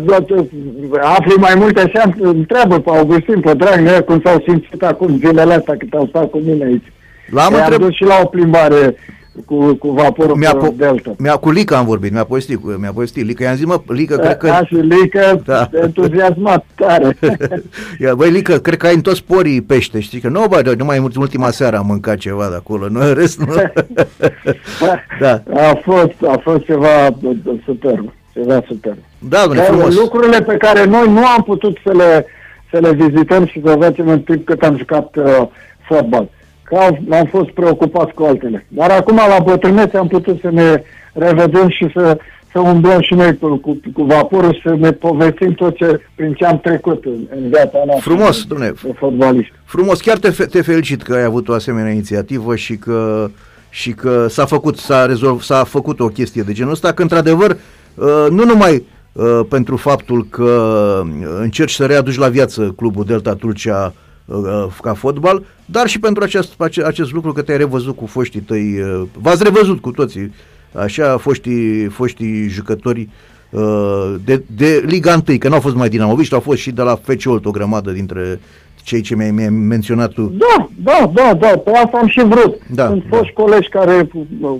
afli 1.01 1.33
mai 1.37 1.53
multe 1.55 1.81
așa, 1.81 2.13
întreabă 2.17 2.79
pe 2.79 2.89
Augustin, 2.89 3.39
pe 3.39 3.53
Dragnea, 3.53 4.03
cum 4.03 4.21
s-au 4.23 4.43
simțit 4.47 4.83
acum 4.83 5.17
zilele 5.17 5.53
astea 5.53 5.77
cât 5.77 5.93
au 5.93 6.05
stat 6.05 6.29
cu 6.29 6.37
mine 6.37 6.65
aici. 6.65 6.91
L-am 7.29 7.53
întreb... 7.53 7.79
dus 7.79 7.93
și 7.93 8.03
la 8.03 8.19
o 8.23 8.25
plimbare 8.25 8.95
cu, 9.45 9.73
cu 9.73 9.89
vaporul 9.89 10.35
mi-a 10.35 10.57
po- 10.57 10.75
Delta. 10.75 11.15
Mi-a, 11.17 11.35
cu 11.35 11.51
Lica 11.51 11.77
am 11.77 11.85
vorbit, 11.85 12.11
mi-a 12.11 12.23
povestit, 12.23 12.79
mi-a 12.79 12.91
povestit 12.91 13.25
Lica, 13.25 13.43
i-am 13.43 13.55
zis, 13.55 13.65
mă, 13.65 13.81
Lica, 13.87 14.17
cred 14.17 14.37
că... 14.37 14.49
A, 14.49 14.65
și 14.65 14.75
Lica, 14.75 15.41
da. 15.45 15.69
entuziasmat 15.81 16.65
tare. 16.75 17.17
Ia, 18.01 18.15
băi, 18.15 18.29
Lica, 18.29 18.57
cred 18.57 18.77
că 18.77 18.87
ai 18.87 18.93
în 18.93 19.01
toți 19.01 19.23
porii 19.23 19.61
pește, 19.61 19.99
știi 19.99 20.19
că 20.19 20.27
nu, 20.27 20.45
bă, 20.49 20.73
numai 20.77 20.97
în 20.97 21.11
ultima 21.17 21.49
seară 21.49 21.77
am 21.77 21.85
mâncat 21.85 22.17
ceva 22.17 22.47
de 22.49 22.55
acolo, 22.55 22.87
nu, 22.89 22.99
în 22.99 23.13
rest 23.13 23.39
nu. 23.39 23.53
da. 25.19 25.43
A 25.53 25.79
fost, 25.83 26.15
a 26.27 26.39
fost 26.43 26.63
ceva 26.63 27.17
superb, 27.65 28.13
ceva 28.33 28.63
superb. 28.67 28.97
Da, 29.19 29.41
domnule, 29.41 29.61
frumos. 29.61 29.95
Lucrurile 29.95 30.41
pe 30.41 30.57
care 30.57 30.85
noi 30.85 31.11
nu 31.11 31.25
am 31.25 31.43
putut 31.43 31.77
să 31.85 31.91
le, 31.93 32.25
să 32.71 32.79
le 32.79 32.93
vizităm 32.93 33.45
și 33.45 33.61
să 33.65 33.75
vedem 33.79 34.07
în 34.07 34.21
timp 34.21 34.45
cât 34.45 34.63
am 34.63 34.77
jucat 34.77 35.15
uh, 35.15 35.47
fotbal 35.87 36.29
că 36.65 36.75
am, 36.75 36.99
am 37.09 37.25
fost 37.25 37.49
preocupați 37.49 38.13
cu 38.13 38.23
altele. 38.23 38.65
Dar 38.67 38.91
acum, 38.91 39.15
la 39.15 39.43
bătrânețe, 39.43 39.97
am 39.97 40.07
putut 40.07 40.39
să 40.41 40.49
ne 40.49 40.83
revedem 41.13 41.69
și 41.69 41.89
să, 41.93 42.17
să 42.51 42.59
umblăm 42.59 43.01
și 43.01 43.13
noi 43.13 43.37
cu, 43.37 43.55
cu, 43.55 43.79
cu 43.93 44.03
vaporul, 44.03 44.61
să 44.63 44.75
ne 44.79 44.91
povestim 44.91 45.53
tot 45.53 45.75
ce, 45.75 46.01
prin 46.15 46.33
ce 46.33 46.45
am 46.45 46.59
trecut 46.59 47.05
în, 47.05 47.27
în 47.35 47.49
viața 47.49 47.83
noastră. 47.85 48.13
Frumos, 48.13 48.43
domnule. 48.43 48.73
Fotbalist. 48.97 49.49
Frumos, 49.65 50.01
chiar 50.01 50.17
te, 50.17 50.29
te 50.45 50.61
felicit 50.61 51.01
că 51.01 51.13
ai 51.13 51.23
avut 51.23 51.49
o 51.49 51.53
asemenea 51.53 51.91
inițiativă 51.91 52.55
și 52.55 52.75
că 52.75 53.29
și 53.69 53.91
că 53.91 54.25
s-a 54.29 54.45
făcut, 54.45 54.77
s-a, 54.77 55.05
rezolv, 55.05 55.41
s-a 55.41 55.63
făcut 55.63 55.99
o 55.99 56.07
chestie 56.07 56.41
de 56.41 56.53
genul 56.53 56.71
ăsta, 56.71 56.93
că 56.93 57.01
într-adevăr, 57.01 57.57
uh, 57.95 58.25
nu 58.29 58.45
numai 58.45 58.85
uh, 59.11 59.39
pentru 59.49 59.77
faptul 59.77 60.27
că 60.29 61.01
încerci 61.41 61.71
să 61.71 61.85
readuci 61.85 62.17
la 62.17 62.27
viață 62.27 62.73
clubul 62.75 63.03
Delta 63.05 63.33
Tulcea 63.33 63.85
Uh, 63.85 64.04
ca 64.81 64.93
fotbal, 64.93 65.43
dar 65.65 65.87
și 65.87 65.99
pentru 65.99 66.23
acest, 66.23 66.61
acest 66.85 67.13
lucru 67.13 67.31
că 67.31 67.41
te-ai 67.41 67.57
revăzut 67.57 67.95
cu 67.95 68.05
foștii 68.05 68.39
tăi, 68.39 68.79
uh, 68.79 69.01
v-ați 69.21 69.43
revăzut 69.43 69.81
cu 69.81 69.91
toții, 69.91 70.33
așa, 70.73 71.17
foștii, 71.17 71.85
foștii 71.85 72.47
jucători 72.47 73.09
uh, 73.49 74.15
de, 74.25 74.43
de 74.55 74.83
Liga 74.85 75.21
1, 75.27 75.37
că 75.37 75.49
n-au 75.49 75.59
fost 75.59 75.75
mai 75.75 75.89
dinamoviști, 75.89 76.33
au 76.33 76.39
fost 76.39 76.59
și 76.59 76.71
de 76.71 76.81
la 76.81 76.95
FC 76.95 77.25
Olt 77.25 77.45
o 77.45 77.51
grămadă 77.51 77.91
dintre 77.91 78.39
cei 78.83 79.01
ce 79.01 79.15
mi-ai, 79.15 79.31
mi 79.31 79.49
menționat 79.49 80.11
tu. 80.11 80.33
Da, 80.37 80.67
da, 80.83 81.11
da, 81.13 81.33
da, 81.33 81.47
pe 81.47 81.71
asta 81.71 81.97
am 81.97 82.07
și 82.07 82.23
vrut. 82.23 82.55
Da, 82.67 82.87
Sunt 82.87 83.03
da. 83.09 83.17
foști 83.17 83.33
colegi 83.33 83.69
care, 83.69 84.09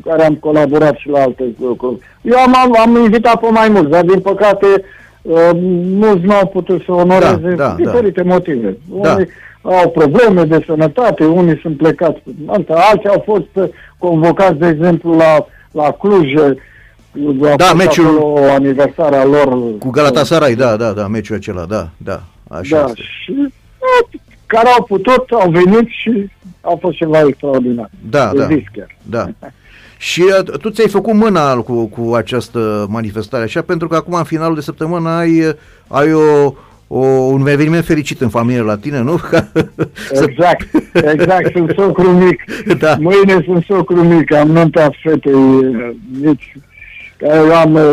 care 0.06 0.26
am 0.26 0.36
colaborat 0.36 0.96
și 0.98 1.10
la 1.10 1.20
alte 1.22 1.44
lucruri. 1.60 1.98
Eu 2.22 2.38
am, 2.38 2.56
am, 2.56 2.76
am 2.80 3.04
invitat 3.04 3.40
pe 3.40 3.48
mai 3.52 3.70
mulți, 3.70 3.90
dar 3.90 4.06
din 4.06 4.20
păcate 4.20 4.68
uh, 5.22 5.50
mulți 6.00 6.26
nu 6.26 6.34
au 6.34 6.48
putut 6.48 6.82
să 6.86 6.92
onoreze 6.92 7.56
da, 7.56 7.68
da, 7.68 7.76
diferite 7.78 8.22
da. 8.22 8.34
motive. 8.34 8.78
Da. 9.02 9.12
Unii 9.12 9.28
au 9.66 9.90
probleme 9.90 10.44
de 10.44 10.64
sănătate, 10.66 11.26
unii 11.26 11.60
sunt 11.62 11.78
plecați. 11.78 12.22
Alții 12.68 13.10
au 13.10 13.24
fost 13.26 13.72
convocați, 13.98 14.60
de 14.60 14.68
exemplu, 14.68 15.16
la, 15.16 15.46
la 15.72 15.92
Cluj, 15.92 16.34
da, 17.56 17.74
meciul 17.74 18.18
o 18.22 18.52
aniversare 18.52 19.16
a 19.16 19.26
lor. 19.26 19.78
Cu 19.78 19.90
Galatasaray, 19.90 20.56
da, 20.56 20.76
da, 20.76 20.92
da, 20.92 21.08
meciul 21.08 21.36
acela, 21.36 21.66
da, 21.66 21.90
da, 21.98 22.22
așa 22.48 22.78
da, 22.78 22.86
este. 22.86 23.02
și 23.24 23.54
care 24.46 24.68
au 24.68 24.84
putut, 24.84 25.32
au 25.32 25.50
venit 25.50 25.88
și 25.88 26.30
au 26.62 26.78
fost 26.82 26.96
ceva 26.96 27.20
extraordinar. 27.28 27.90
Da, 28.10 28.32
da, 28.36 28.48
da. 29.04 29.26
Și 29.98 30.22
uh, 30.22 30.60
tu 30.60 30.70
ți-ai 30.70 30.88
făcut 30.88 31.14
mâna 31.14 31.56
cu, 31.56 31.86
cu 31.86 32.14
această 32.14 32.86
manifestare 32.90 33.44
așa, 33.44 33.62
pentru 33.62 33.88
că 33.88 33.96
acum 33.96 34.14
în 34.14 34.24
finalul 34.24 34.56
de 34.56 34.62
săptămână 34.62 35.10
ai, 35.10 35.56
ai 35.88 36.14
o, 36.14 36.54
o, 36.98 37.06
un 37.06 37.48
eveniment 37.48 37.86
fericit 37.86 38.22
în 38.22 38.30
familie 38.30 38.62
la 38.62 38.78
tine, 38.78 39.02
nu? 39.02 39.20
exact, 40.28 40.68
exact, 40.94 41.52
sunt 41.56 41.74
socru 41.78 42.10
mic. 42.10 42.44
Da. 42.78 42.96
Mâine 43.00 43.42
sunt 43.46 43.64
socru 43.64 44.04
mic, 44.04 44.34
am 44.34 44.48
nunta 44.48 44.90
fetei 45.04 45.34
mici 46.22 46.54
eu 47.34 47.56
am 47.56 47.74
uh, 47.74 47.92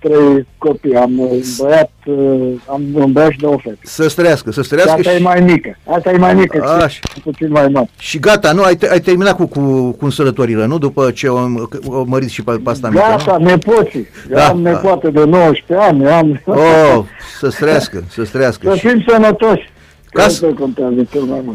trei 0.00 0.46
copii, 0.58 0.96
am 0.96 1.18
un 1.18 1.40
băiat, 1.58 1.92
uh, 2.04 2.50
am 2.66 2.82
un 2.92 3.12
băiat 3.12 3.30
și 3.30 3.38
două 3.38 3.56
fete. 3.62 3.78
Să 3.82 4.08
străiască, 4.08 4.52
să 4.52 4.62
străiască. 4.62 4.92
Asta 4.98 5.10
și... 5.10 5.16
e 5.16 5.20
mai 5.20 5.40
mică, 5.40 5.76
asta 5.84 6.10
e 6.10 6.16
mai 6.16 6.34
mică, 6.34 6.78
Aș. 6.82 6.98
puțin 7.22 7.50
mai 7.50 7.68
mare. 7.68 7.90
Și 7.98 8.18
gata, 8.18 8.52
nu, 8.52 8.62
ai, 8.62 8.78
ai 8.90 9.00
terminat 9.00 9.36
cu, 9.36 9.46
cu, 9.46 9.90
cu 9.90 10.04
însărătorile, 10.04 10.66
nu? 10.66 10.78
După 10.78 11.10
ce 11.10 11.28
o, 11.28 11.38
o 11.86 12.04
mărit 12.06 12.28
și 12.28 12.42
pe 12.42 12.60
asta 12.64 12.88
mică, 12.88 13.02
Gata, 13.08 13.36
nu? 13.38 13.44
nepoții. 13.44 14.06
Da, 14.28 14.48
am 14.48 14.62
da. 14.62 14.70
nepoate 14.70 15.10
de 15.10 15.24
19 15.24 15.86
ani, 15.86 16.08
am... 16.08 16.42
Oh, 16.44 17.04
să 17.38 17.48
străiască, 17.48 18.04
să 18.08 18.24
străiască. 18.24 18.70
Să 18.70 18.76
fim 18.76 19.04
sănătoși. 19.08 19.70
Cas... 20.10 20.42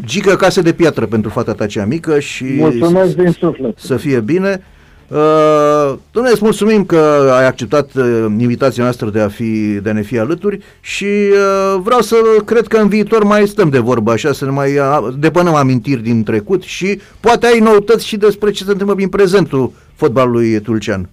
Gică 0.04 0.36
casă 0.36 0.62
de 0.62 0.72
piatră 0.72 1.06
pentru 1.06 1.30
fata 1.30 1.52
ta 1.52 1.66
cea 1.66 1.84
mică 1.84 2.18
și... 2.18 2.44
Mulțumesc 2.44 3.16
din 3.16 3.30
suflet. 3.30 3.78
Să 3.78 3.96
fie 3.96 4.20
bine. 4.20 4.62
Uh, 5.14 5.94
Domnule, 6.10 6.34
îți 6.34 6.44
mulțumim 6.44 6.84
că 6.84 7.30
ai 7.38 7.46
acceptat 7.46 7.94
uh, 7.94 8.26
invitația 8.38 8.82
noastră 8.82 9.10
de 9.10 9.20
a, 9.20 9.28
fi, 9.28 9.78
de 9.82 9.90
a 9.90 9.92
ne 9.92 10.02
fi 10.02 10.18
alături 10.18 10.58
și 10.80 11.04
uh, 11.04 11.80
vreau 11.82 12.00
să 12.00 12.16
cred 12.44 12.66
că 12.66 12.76
în 12.76 12.88
viitor 12.88 13.24
mai 13.24 13.46
stăm 13.46 13.68
de 13.68 13.78
vorbă 13.78 14.12
așa, 14.12 14.32
să 14.32 14.44
ne 14.44 14.50
mai 14.50 14.78
uh, 14.78 15.14
depănăm 15.18 15.54
amintiri 15.54 16.02
din 16.02 16.22
trecut 16.22 16.62
și 16.62 17.00
poate 17.20 17.46
ai 17.46 17.58
noutăți 17.58 18.06
și 18.06 18.16
despre 18.16 18.50
ce 18.50 18.64
se 18.64 18.70
întâmplă 18.70 18.94
prin 18.94 19.08
prezentul 19.08 19.72
fotbalului 19.94 20.60
tulcean. 20.60 21.08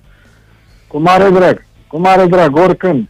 Cu 0.87 0.99
mare 0.99 1.29
drag, 1.29 1.65
cu 1.87 1.99
mare 1.99 2.25
drag, 2.25 2.55
oricând. 2.55 3.09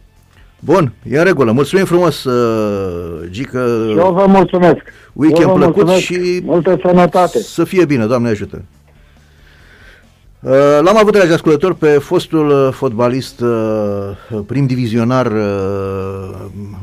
Bun, 0.60 0.92
e 1.10 1.18
în 1.18 1.24
regulă. 1.24 1.52
Mulțumim 1.52 1.84
frumos, 1.84 2.24
uh, 2.24 3.28
Gică. 3.30 3.86
Și 3.90 3.98
eu 3.98 4.12
vă 4.12 4.24
mulțumesc. 4.28 4.80
Weekend 5.12 5.46
vă 5.46 5.52
plăcut 5.52 5.74
mulțumesc. 5.76 6.02
și 6.04 6.42
multă 6.44 6.78
sănătate. 6.86 7.38
Să 7.38 7.64
fie 7.64 7.84
bine, 7.84 8.06
Doamne 8.06 8.28
ajută. 8.28 8.62
Uh, 10.42 10.50
l-am 10.80 10.96
avut, 10.96 11.12
dragi 11.12 11.32
ascultători, 11.32 11.76
pe 11.76 11.88
fostul 11.88 12.48
uh, 12.48 12.72
fotbalist 12.72 13.40
uh, 13.40 14.40
prim 14.46 14.66
divizionar 14.66 15.32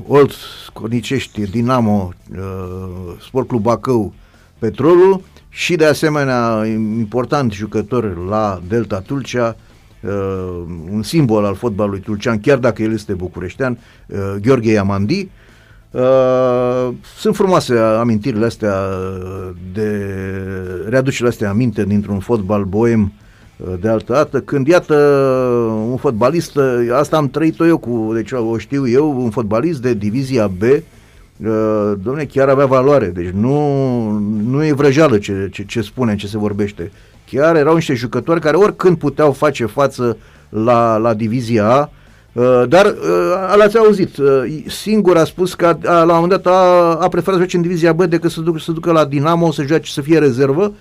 Olt 0.07 0.31
Cornicești, 0.73 1.41
Dinamo, 1.41 2.13
Sport 3.21 3.47
Club 3.47 3.61
Bacău, 3.61 4.13
Petrolul 4.59 5.21
și 5.49 5.75
de 5.75 5.85
asemenea 5.85 6.65
important 6.97 7.51
jucător 7.51 8.17
la 8.27 8.61
Delta 8.67 8.99
Tulcea, 8.99 9.55
un 10.91 11.01
simbol 11.03 11.45
al 11.45 11.55
fotbalului 11.55 11.99
tulcean, 11.99 12.39
chiar 12.39 12.57
dacă 12.57 12.81
el 12.81 12.93
este 12.93 13.13
bucureștean, 13.13 13.77
Gheorghe 14.41 14.71
Iamandi. 14.71 15.29
sunt 17.17 17.35
frumoase 17.35 17.77
amintirile 17.77 18.45
astea 18.45 18.75
de 19.73 20.05
readucerile 20.87 21.29
astea 21.29 21.49
aminte 21.49 21.83
dintr-un 21.83 22.19
fotbal 22.19 22.63
boem 22.63 23.11
de 23.79 23.87
altă 23.87 24.13
dată, 24.13 24.39
când 24.39 24.67
iată 24.67 24.95
un 25.89 25.97
fotbalist, 25.97 26.57
asta 26.93 27.17
am 27.17 27.29
trăit-o 27.29 27.65
eu 27.65 27.77
cu, 27.77 28.11
deci 28.13 28.31
o 28.31 28.57
știu 28.57 28.87
eu, 28.87 29.23
un 29.23 29.29
fotbalist 29.29 29.81
de 29.81 29.93
divizia 29.93 30.47
B, 30.47 30.61
uh, 30.61 31.93
domne, 32.03 32.25
chiar 32.25 32.49
avea 32.49 32.65
valoare, 32.65 33.07
deci 33.07 33.29
nu, 33.29 34.09
nu 34.45 34.65
e 34.65 34.73
vrăjeală 34.73 35.17
ce, 35.17 35.49
ce, 35.51 35.65
ce 35.65 35.81
spune, 35.81 36.15
ce 36.15 36.27
se 36.27 36.37
vorbește. 36.37 36.91
Chiar 37.31 37.55
erau 37.55 37.75
niște 37.75 37.93
jucători 37.93 38.39
care 38.39 38.57
oricând 38.57 38.97
puteau 38.97 39.31
face 39.31 39.65
față 39.65 40.17
la, 40.49 40.97
la 40.97 41.13
divizia 41.13 41.69
A, 41.71 41.89
Uh, 42.33 42.63
dar 42.67 42.85
uh, 42.85 43.55
l-ați 43.57 43.77
auzit, 43.77 44.17
uh, 44.17 44.63
singur 44.67 45.17
a 45.17 45.23
spus 45.23 45.53
că 45.53 45.65
a, 45.65 46.03
la 46.03 46.13
un 46.13 46.19
moment 46.21 46.29
dat 46.29 46.53
a, 46.53 46.57
a 46.99 47.07
preferat 47.07 47.33
să 47.33 47.37
joace 47.37 47.55
în 47.55 47.61
divizia 47.61 47.93
B 47.93 48.03
decât 48.03 48.31
să, 48.31 48.41
duc, 48.41 48.59
să 48.59 48.71
ducă 48.71 48.91
la 48.91 49.05
Dinamo, 49.05 49.51
să 49.51 49.63
joace, 49.63 49.91
să 49.91 50.01
fie 50.01 50.17
rezervă 50.17 50.73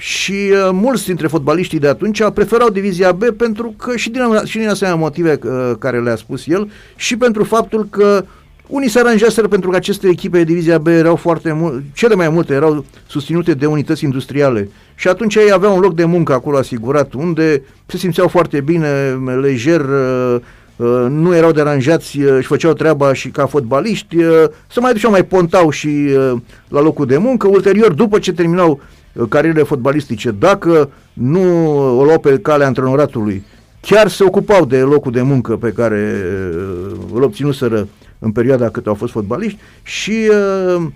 și 0.00 0.32
uh, 0.32 0.68
mulți 0.72 1.06
dintre 1.06 1.26
fotbaliștii 1.26 1.78
de 1.78 1.88
atunci 1.88 2.22
preferau 2.34 2.68
divizia 2.68 3.12
B 3.12 3.24
pentru 3.24 3.74
că 3.78 3.96
și 3.96 4.10
din, 4.10 4.22
și 4.44 4.58
din 4.58 4.68
asemenea 4.68 4.98
motive 4.98 5.38
uh, 5.44 5.72
care 5.78 6.00
le-a 6.00 6.16
spus 6.16 6.46
el 6.46 6.70
și 6.96 7.16
pentru 7.16 7.44
faptul 7.44 7.86
că 7.90 8.24
unii 8.66 8.88
se 8.88 8.98
aranjaseră 8.98 9.48
pentru 9.48 9.70
că 9.70 9.76
aceste 9.76 10.08
echipe 10.08 10.38
de 10.38 10.44
divizia 10.44 10.78
B 10.78 10.86
erau 10.86 11.16
foarte 11.16 11.52
mult, 11.52 11.82
cele 11.94 12.14
mai 12.14 12.28
multe 12.28 12.54
erau 12.54 12.84
susținute 13.06 13.54
de 13.54 13.66
unități 13.66 14.04
industriale 14.04 14.70
și 14.94 15.08
atunci 15.08 15.34
ei 15.34 15.52
aveau 15.52 15.74
un 15.74 15.80
loc 15.80 15.94
de 15.94 16.04
muncă 16.04 16.32
acolo 16.32 16.56
asigurat 16.56 17.12
unde 17.12 17.62
se 17.86 17.96
simțeau 17.96 18.28
foarte 18.28 18.60
bine, 18.60 19.18
lejer, 19.40 19.80
uh, 19.80 20.36
uh, 20.76 21.06
nu 21.10 21.34
erau 21.34 21.52
deranjați, 21.52 22.20
uh, 22.20 22.32
își 22.36 22.46
făceau 22.46 22.72
treaba 22.72 23.12
și 23.12 23.28
ca 23.28 23.46
fotbaliști, 23.46 24.16
uh, 24.16 24.44
se 24.70 24.80
mai 24.80 24.92
duceau, 24.92 25.10
mai 25.10 25.24
pontau 25.24 25.70
și 25.70 25.86
uh, 25.86 26.40
la 26.68 26.80
locul 26.80 27.06
de 27.06 27.16
muncă. 27.16 27.48
Ulterior, 27.48 27.92
după 27.92 28.18
ce 28.18 28.32
terminau 28.32 28.70
uh, 28.70 28.96
carierele 29.26 29.62
fotbalistice, 29.62 30.30
dacă 30.30 30.90
nu 31.12 31.66
o 31.98 32.04
luau 32.04 32.18
pe 32.18 32.38
calea 32.38 32.66
antrenoratului, 32.66 33.44
chiar 33.80 34.08
se 34.08 34.24
ocupau 34.24 34.64
de 34.64 34.80
locul 34.80 35.12
de 35.12 35.22
muncă 35.22 35.56
pe 35.56 35.72
care 35.72 36.14
uh, 36.54 36.92
îl 37.14 37.22
obținuseră 37.22 37.88
în 38.18 38.32
perioada 38.32 38.68
cât 38.68 38.86
au 38.86 38.94
fost 38.94 39.12
fotbaliști 39.12 39.58
și 39.82 40.30
uh, 40.76 40.86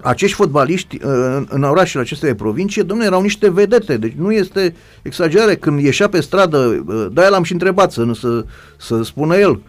acești 0.00 0.36
fotbaliști 0.36 0.96
uh, 0.96 1.10
în, 1.36 1.46
în 1.48 1.62
orașele 1.62 2.02
acestea 2.02 2.28
de 2.28 2.34
provincie, 2.34 2.82
domnule, 2.82 3.08
erau 3.08 3.22
niște 3.22 3.50
vedete, 3.50 3.96
deci 3.96 4.14
nu 4.16 4.32
este 4.32 4.74
exagerare. 5.02 5.54
Când 5.54 5.80
ieșea 5.80 6.08
pe 6.08 6.20
stradă, 6.20 6.84
uh, 6.86 7.06
da, 7.12 7.24
el 7.24 7.34
am 7.34 7.42
și 7.42 7.52
întrebat 7.52 7.92
să, 7.92 8.10
să, 8.14 8.44
să 8.76 9.02
spună 9.02 9.36
el, 9.36 9.60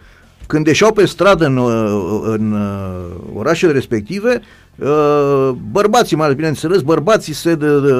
când 0.46 0.66
ieșeau 0.66 0.92
pe 0.92 1.04
stradă 1.04 1.46
în, 1.46 1.56
uh, 1.56 2.20
în 2.22 2.52
uh, 2.52 3.38
orașele 3.38 3.72
respective, 3.72 4.40
uh, 4.40 4.44
bărbații, 5.72 6.16
mai 6.16 6.34
bineînțeles, 6.34 6.80
bărbații 6.80 7.32
se, 7.32 7.54
de, 7.54 7.80
de, 7.80 7.90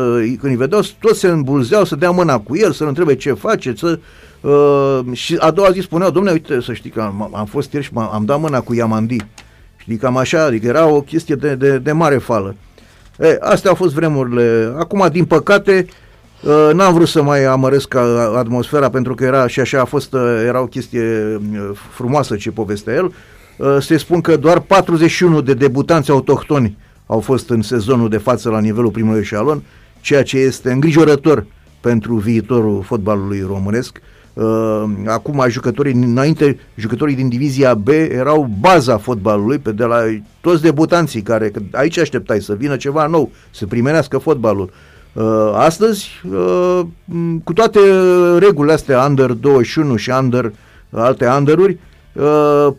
când 0.41 0.53
îi 0.53 0.57
vedeau, 0.57 0.81
toți 1.01 1.19
se 1.19 1.29
îmbulzeau 1.29 1.85
să 1.85 1.97
dea 1.97 2.11
mâna 2.11 2.39
cu 2.39 2.57
el, 2.57 2.73
să-l 2.73 2.87
întrebe 2.87 3.15
ce 3.15 3.33
face, 3.33 3.75
să, 3.77 3.99
uh, 4.41 5.01
și 5.13 5.37
a 5.39 5.51
doua 5.51 5.71
zi 5.71 5.81
spuneau, 5.81 6.11
domnule, 6.11 6.35
uite, 6.35 6.61
să 6.61 6.73
știi 6.73 6.91
că 6.91 7.01
am, 7.01 7.31
am 7.35 7.47
fost 7.47 7.73
ieri 7.73 7.85
și 7.85 7.91
am, 7.95 8.11
am 8.13 8.25
dat 8.25 8.41
mâna 8.41 8.61
cu 8.61 8.75
Iamandi. 8.75 9.17
Știi, 9.77 9.97
cam 9.97 10.17
așa, 10.17 10.45
adică 10.45 10.67
era 10.67 10.87
o 10.87 11.01
chestie 11.01 11.35
de, 11.35 11.55
de, 11.55 11.79
de 11.79 11.93
mare 11.93 12.19
fală. 12.19 12.55
E, 13.19 13.39
astea 13.41 13.71
au 13.71 13.77
fost 13.77 13.95
vremurile. 13.95 14.75
Acum, 14.79 15.09
din 15.13 15.25
păcate, 15.25 15.87
uh, 16.43 16.71
n-am 16.75 16.95
vrut 16.95 17.09
să 17.09 17.23
mai 17.23 17.45
amăresc 17.45 17.95
atmosfera 18.37 18.91
pentru 18.91 19.15
că 19.15 19.25
era 19.25 19.47
și 19.47 19.61
așa 19.61 19.81
a 19.81 19.85
fost, 19.85 20.13
uh, 20.13 20.43
era 20.47 20.61
o 20.61 20.67
chestie 20.67 21.01
uh, 21.35 21.71
frumoasă 21.91 22.37
ce 22.37 22.51
povestea 22.51 22.95
el. 22.95 23.13
Se 23.81 23.97
spun 23.97 24.21
că 24.21 24.37
doar 24.37 24.61
41 24.61 25.41
de 25.41 25.55
debutanți 25.55 26.11
autohtoni 26.11 26.77
au 27.07 27.21
fost 27.21 27.51
în 27.51 27.63
sezonul 27.63 28.09
de 28.09 28.17
față 28.17 28.51
la 28.51 28.61
nivelul 28.61 28.91
primului 28.91 29.21
eșalon, 29.21 29.63
ceea 30.01 30.23
ce 30.23 30.39
este 30.39 30.73
îngrijorător 30.73 31.47
pentru 31.81 32.15
viitorul 32.15 32.83
fotbalului 32.83 33.45
românesc. 33.47 34.01
Uh, 34.33 34.85
acum 35.07 35.45
jucătorii 35.49 35.93
înainte, 35.93 36.59
jucătorii 36.75 37.15
din 37.15 37.29
divizia 37.29 37.75
B 37.75 37.89
erau 37.89 38.51
baza 38.61 38.99
fotbalului, 38.99 39.59
pe 39.59 39.73
de 39.73 39.85
la 39.85 40.03
toți 40.41 40.63
debutanții 40.63 41.23
care 41.23 41.51
aici 41.73 41.99
așteptai 41.99 42.41
să 42.41 42.55
vină 42.55 42.77
ceva 42.77 43.07
nou, 43.07 43.31
să 43.51 43.67
primească 43.67 44.19
fotbalul. 44.19 44.71
Uh, 45.13 45.51
astăzi, 45.55 46.11
uh, 46.33 46.81
cu 47.45 47.53
toate 47.53 47.81
regulile 48.39 48.73
astea, 48.73 49.05
under 49.05 49.31
21 49.31 49.97
și 49.97 50.11
under 50.11 50.53
alte 50.91 51.27
underuri, 51.27 51.73
uh, 51.73 51.79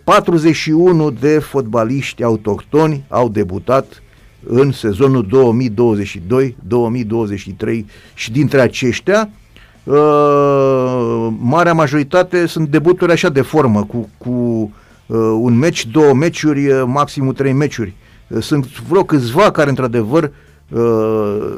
41 0.03 1.11
de 1.11 1.39
fotbaliști 1.39 2.23
autohtoni 2.23 3.03
au 3.07 3.29
debutat 3.29 4.01
în 4.43 4.71
sezonul 4.71 5.25
2022-2023 7.65 7.85
și 8.13 8.31
dintre 8.31 8.61
aceștia 8.61 9.29
uh, 9.83 11.27
marea 11.39 11.73
majoritate 11.73 12.45
sunt 12.45 12.69
debuturi 12.69 13.11
așa 13.11 13.29
de 13.29 13.41
formă, 13.41 13.83
cu, 13.83 14.09
cu 14.17 14.29
uh, 14.29 15.17
un 15.39 15.57
meci, 15.57 15.85
două 15.85 16.13
meciuri, 16.13 16.67
uh, 16.67 16.83
maximum 16.85 17.33
trei 17.33 17.53
meciuri. 17.53 17.93
Uh, 18.27 18.41
sunt 18.41 18.81
vreo 18.81 19.03
câțiva 19.03 19.51
care 19.51 19.69
într-adevăr 19.69 20.31
uh, 20.69 21.53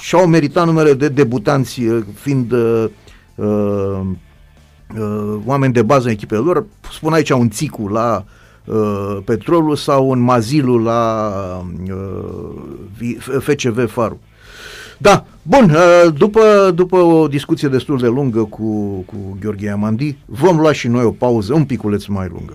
și-au 0.00 0.26
meritat 0.26 0.66
numele 0.66 0.94
de 0.94 1.08
debutanți 1.08 1.82
uh, 1.82 2.02
fiind 2.14 2.52
uh, 2.52 2.84
uh, 3.34 4.00
uh, 4.98 5.36
oameni 5.44 5.72
de 5.72 5.82
bază 5.82 6.06
în 6.06 6.12
echipele 6.12 6.40
lor. 6.40 6.64
Spun 6.92 7.12
aici 7.12 7.30
un 7.30 7.50
Țicu 7.50 7.88
la 7.88 8.24
uh, 8.64 9.18
Petrolul 9.24 9.76
sau 9.76 10.08
un 10.08 10.18
Mazilu 10.18 10.78
la 10.78 11.32
uh, 11.90 13.16
FCV 13.40 13.90
Faru. 13.90 14.20
Da, 14.98 15.24
bun, 15.42 15.70
uh, 15.70 16.12
după, 16.16 16.72
după 16.74 16.96
o 16.96 17.28
discuție 17.28 17.68
destul 17.68 17.98
de 17.98 18.06
lungă 18.06 18.44
cu, 18.44 18.98
cu 19.06 19.36
Gheorghe 19.40 19.70
Amandi, 19.70 20.16
vom 20.26 20.56
lua 20.56 20.72
și 20.72 20.88
noi 20.88 21.04
o 21.04 21.10
pauză 21.10 21.54
un 21.54 21.64
piculeț 21.64 22.04
mai 22.04 22.28
lungă. 22.32 22.54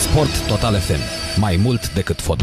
Sport 0.00 0.46
Total 0.48 0.74
FM. 0.74 1.00
Mai 1.40 1.60
mult 1.62 1.94
decât 1.94 2.20
fotbal. 2.20 2.36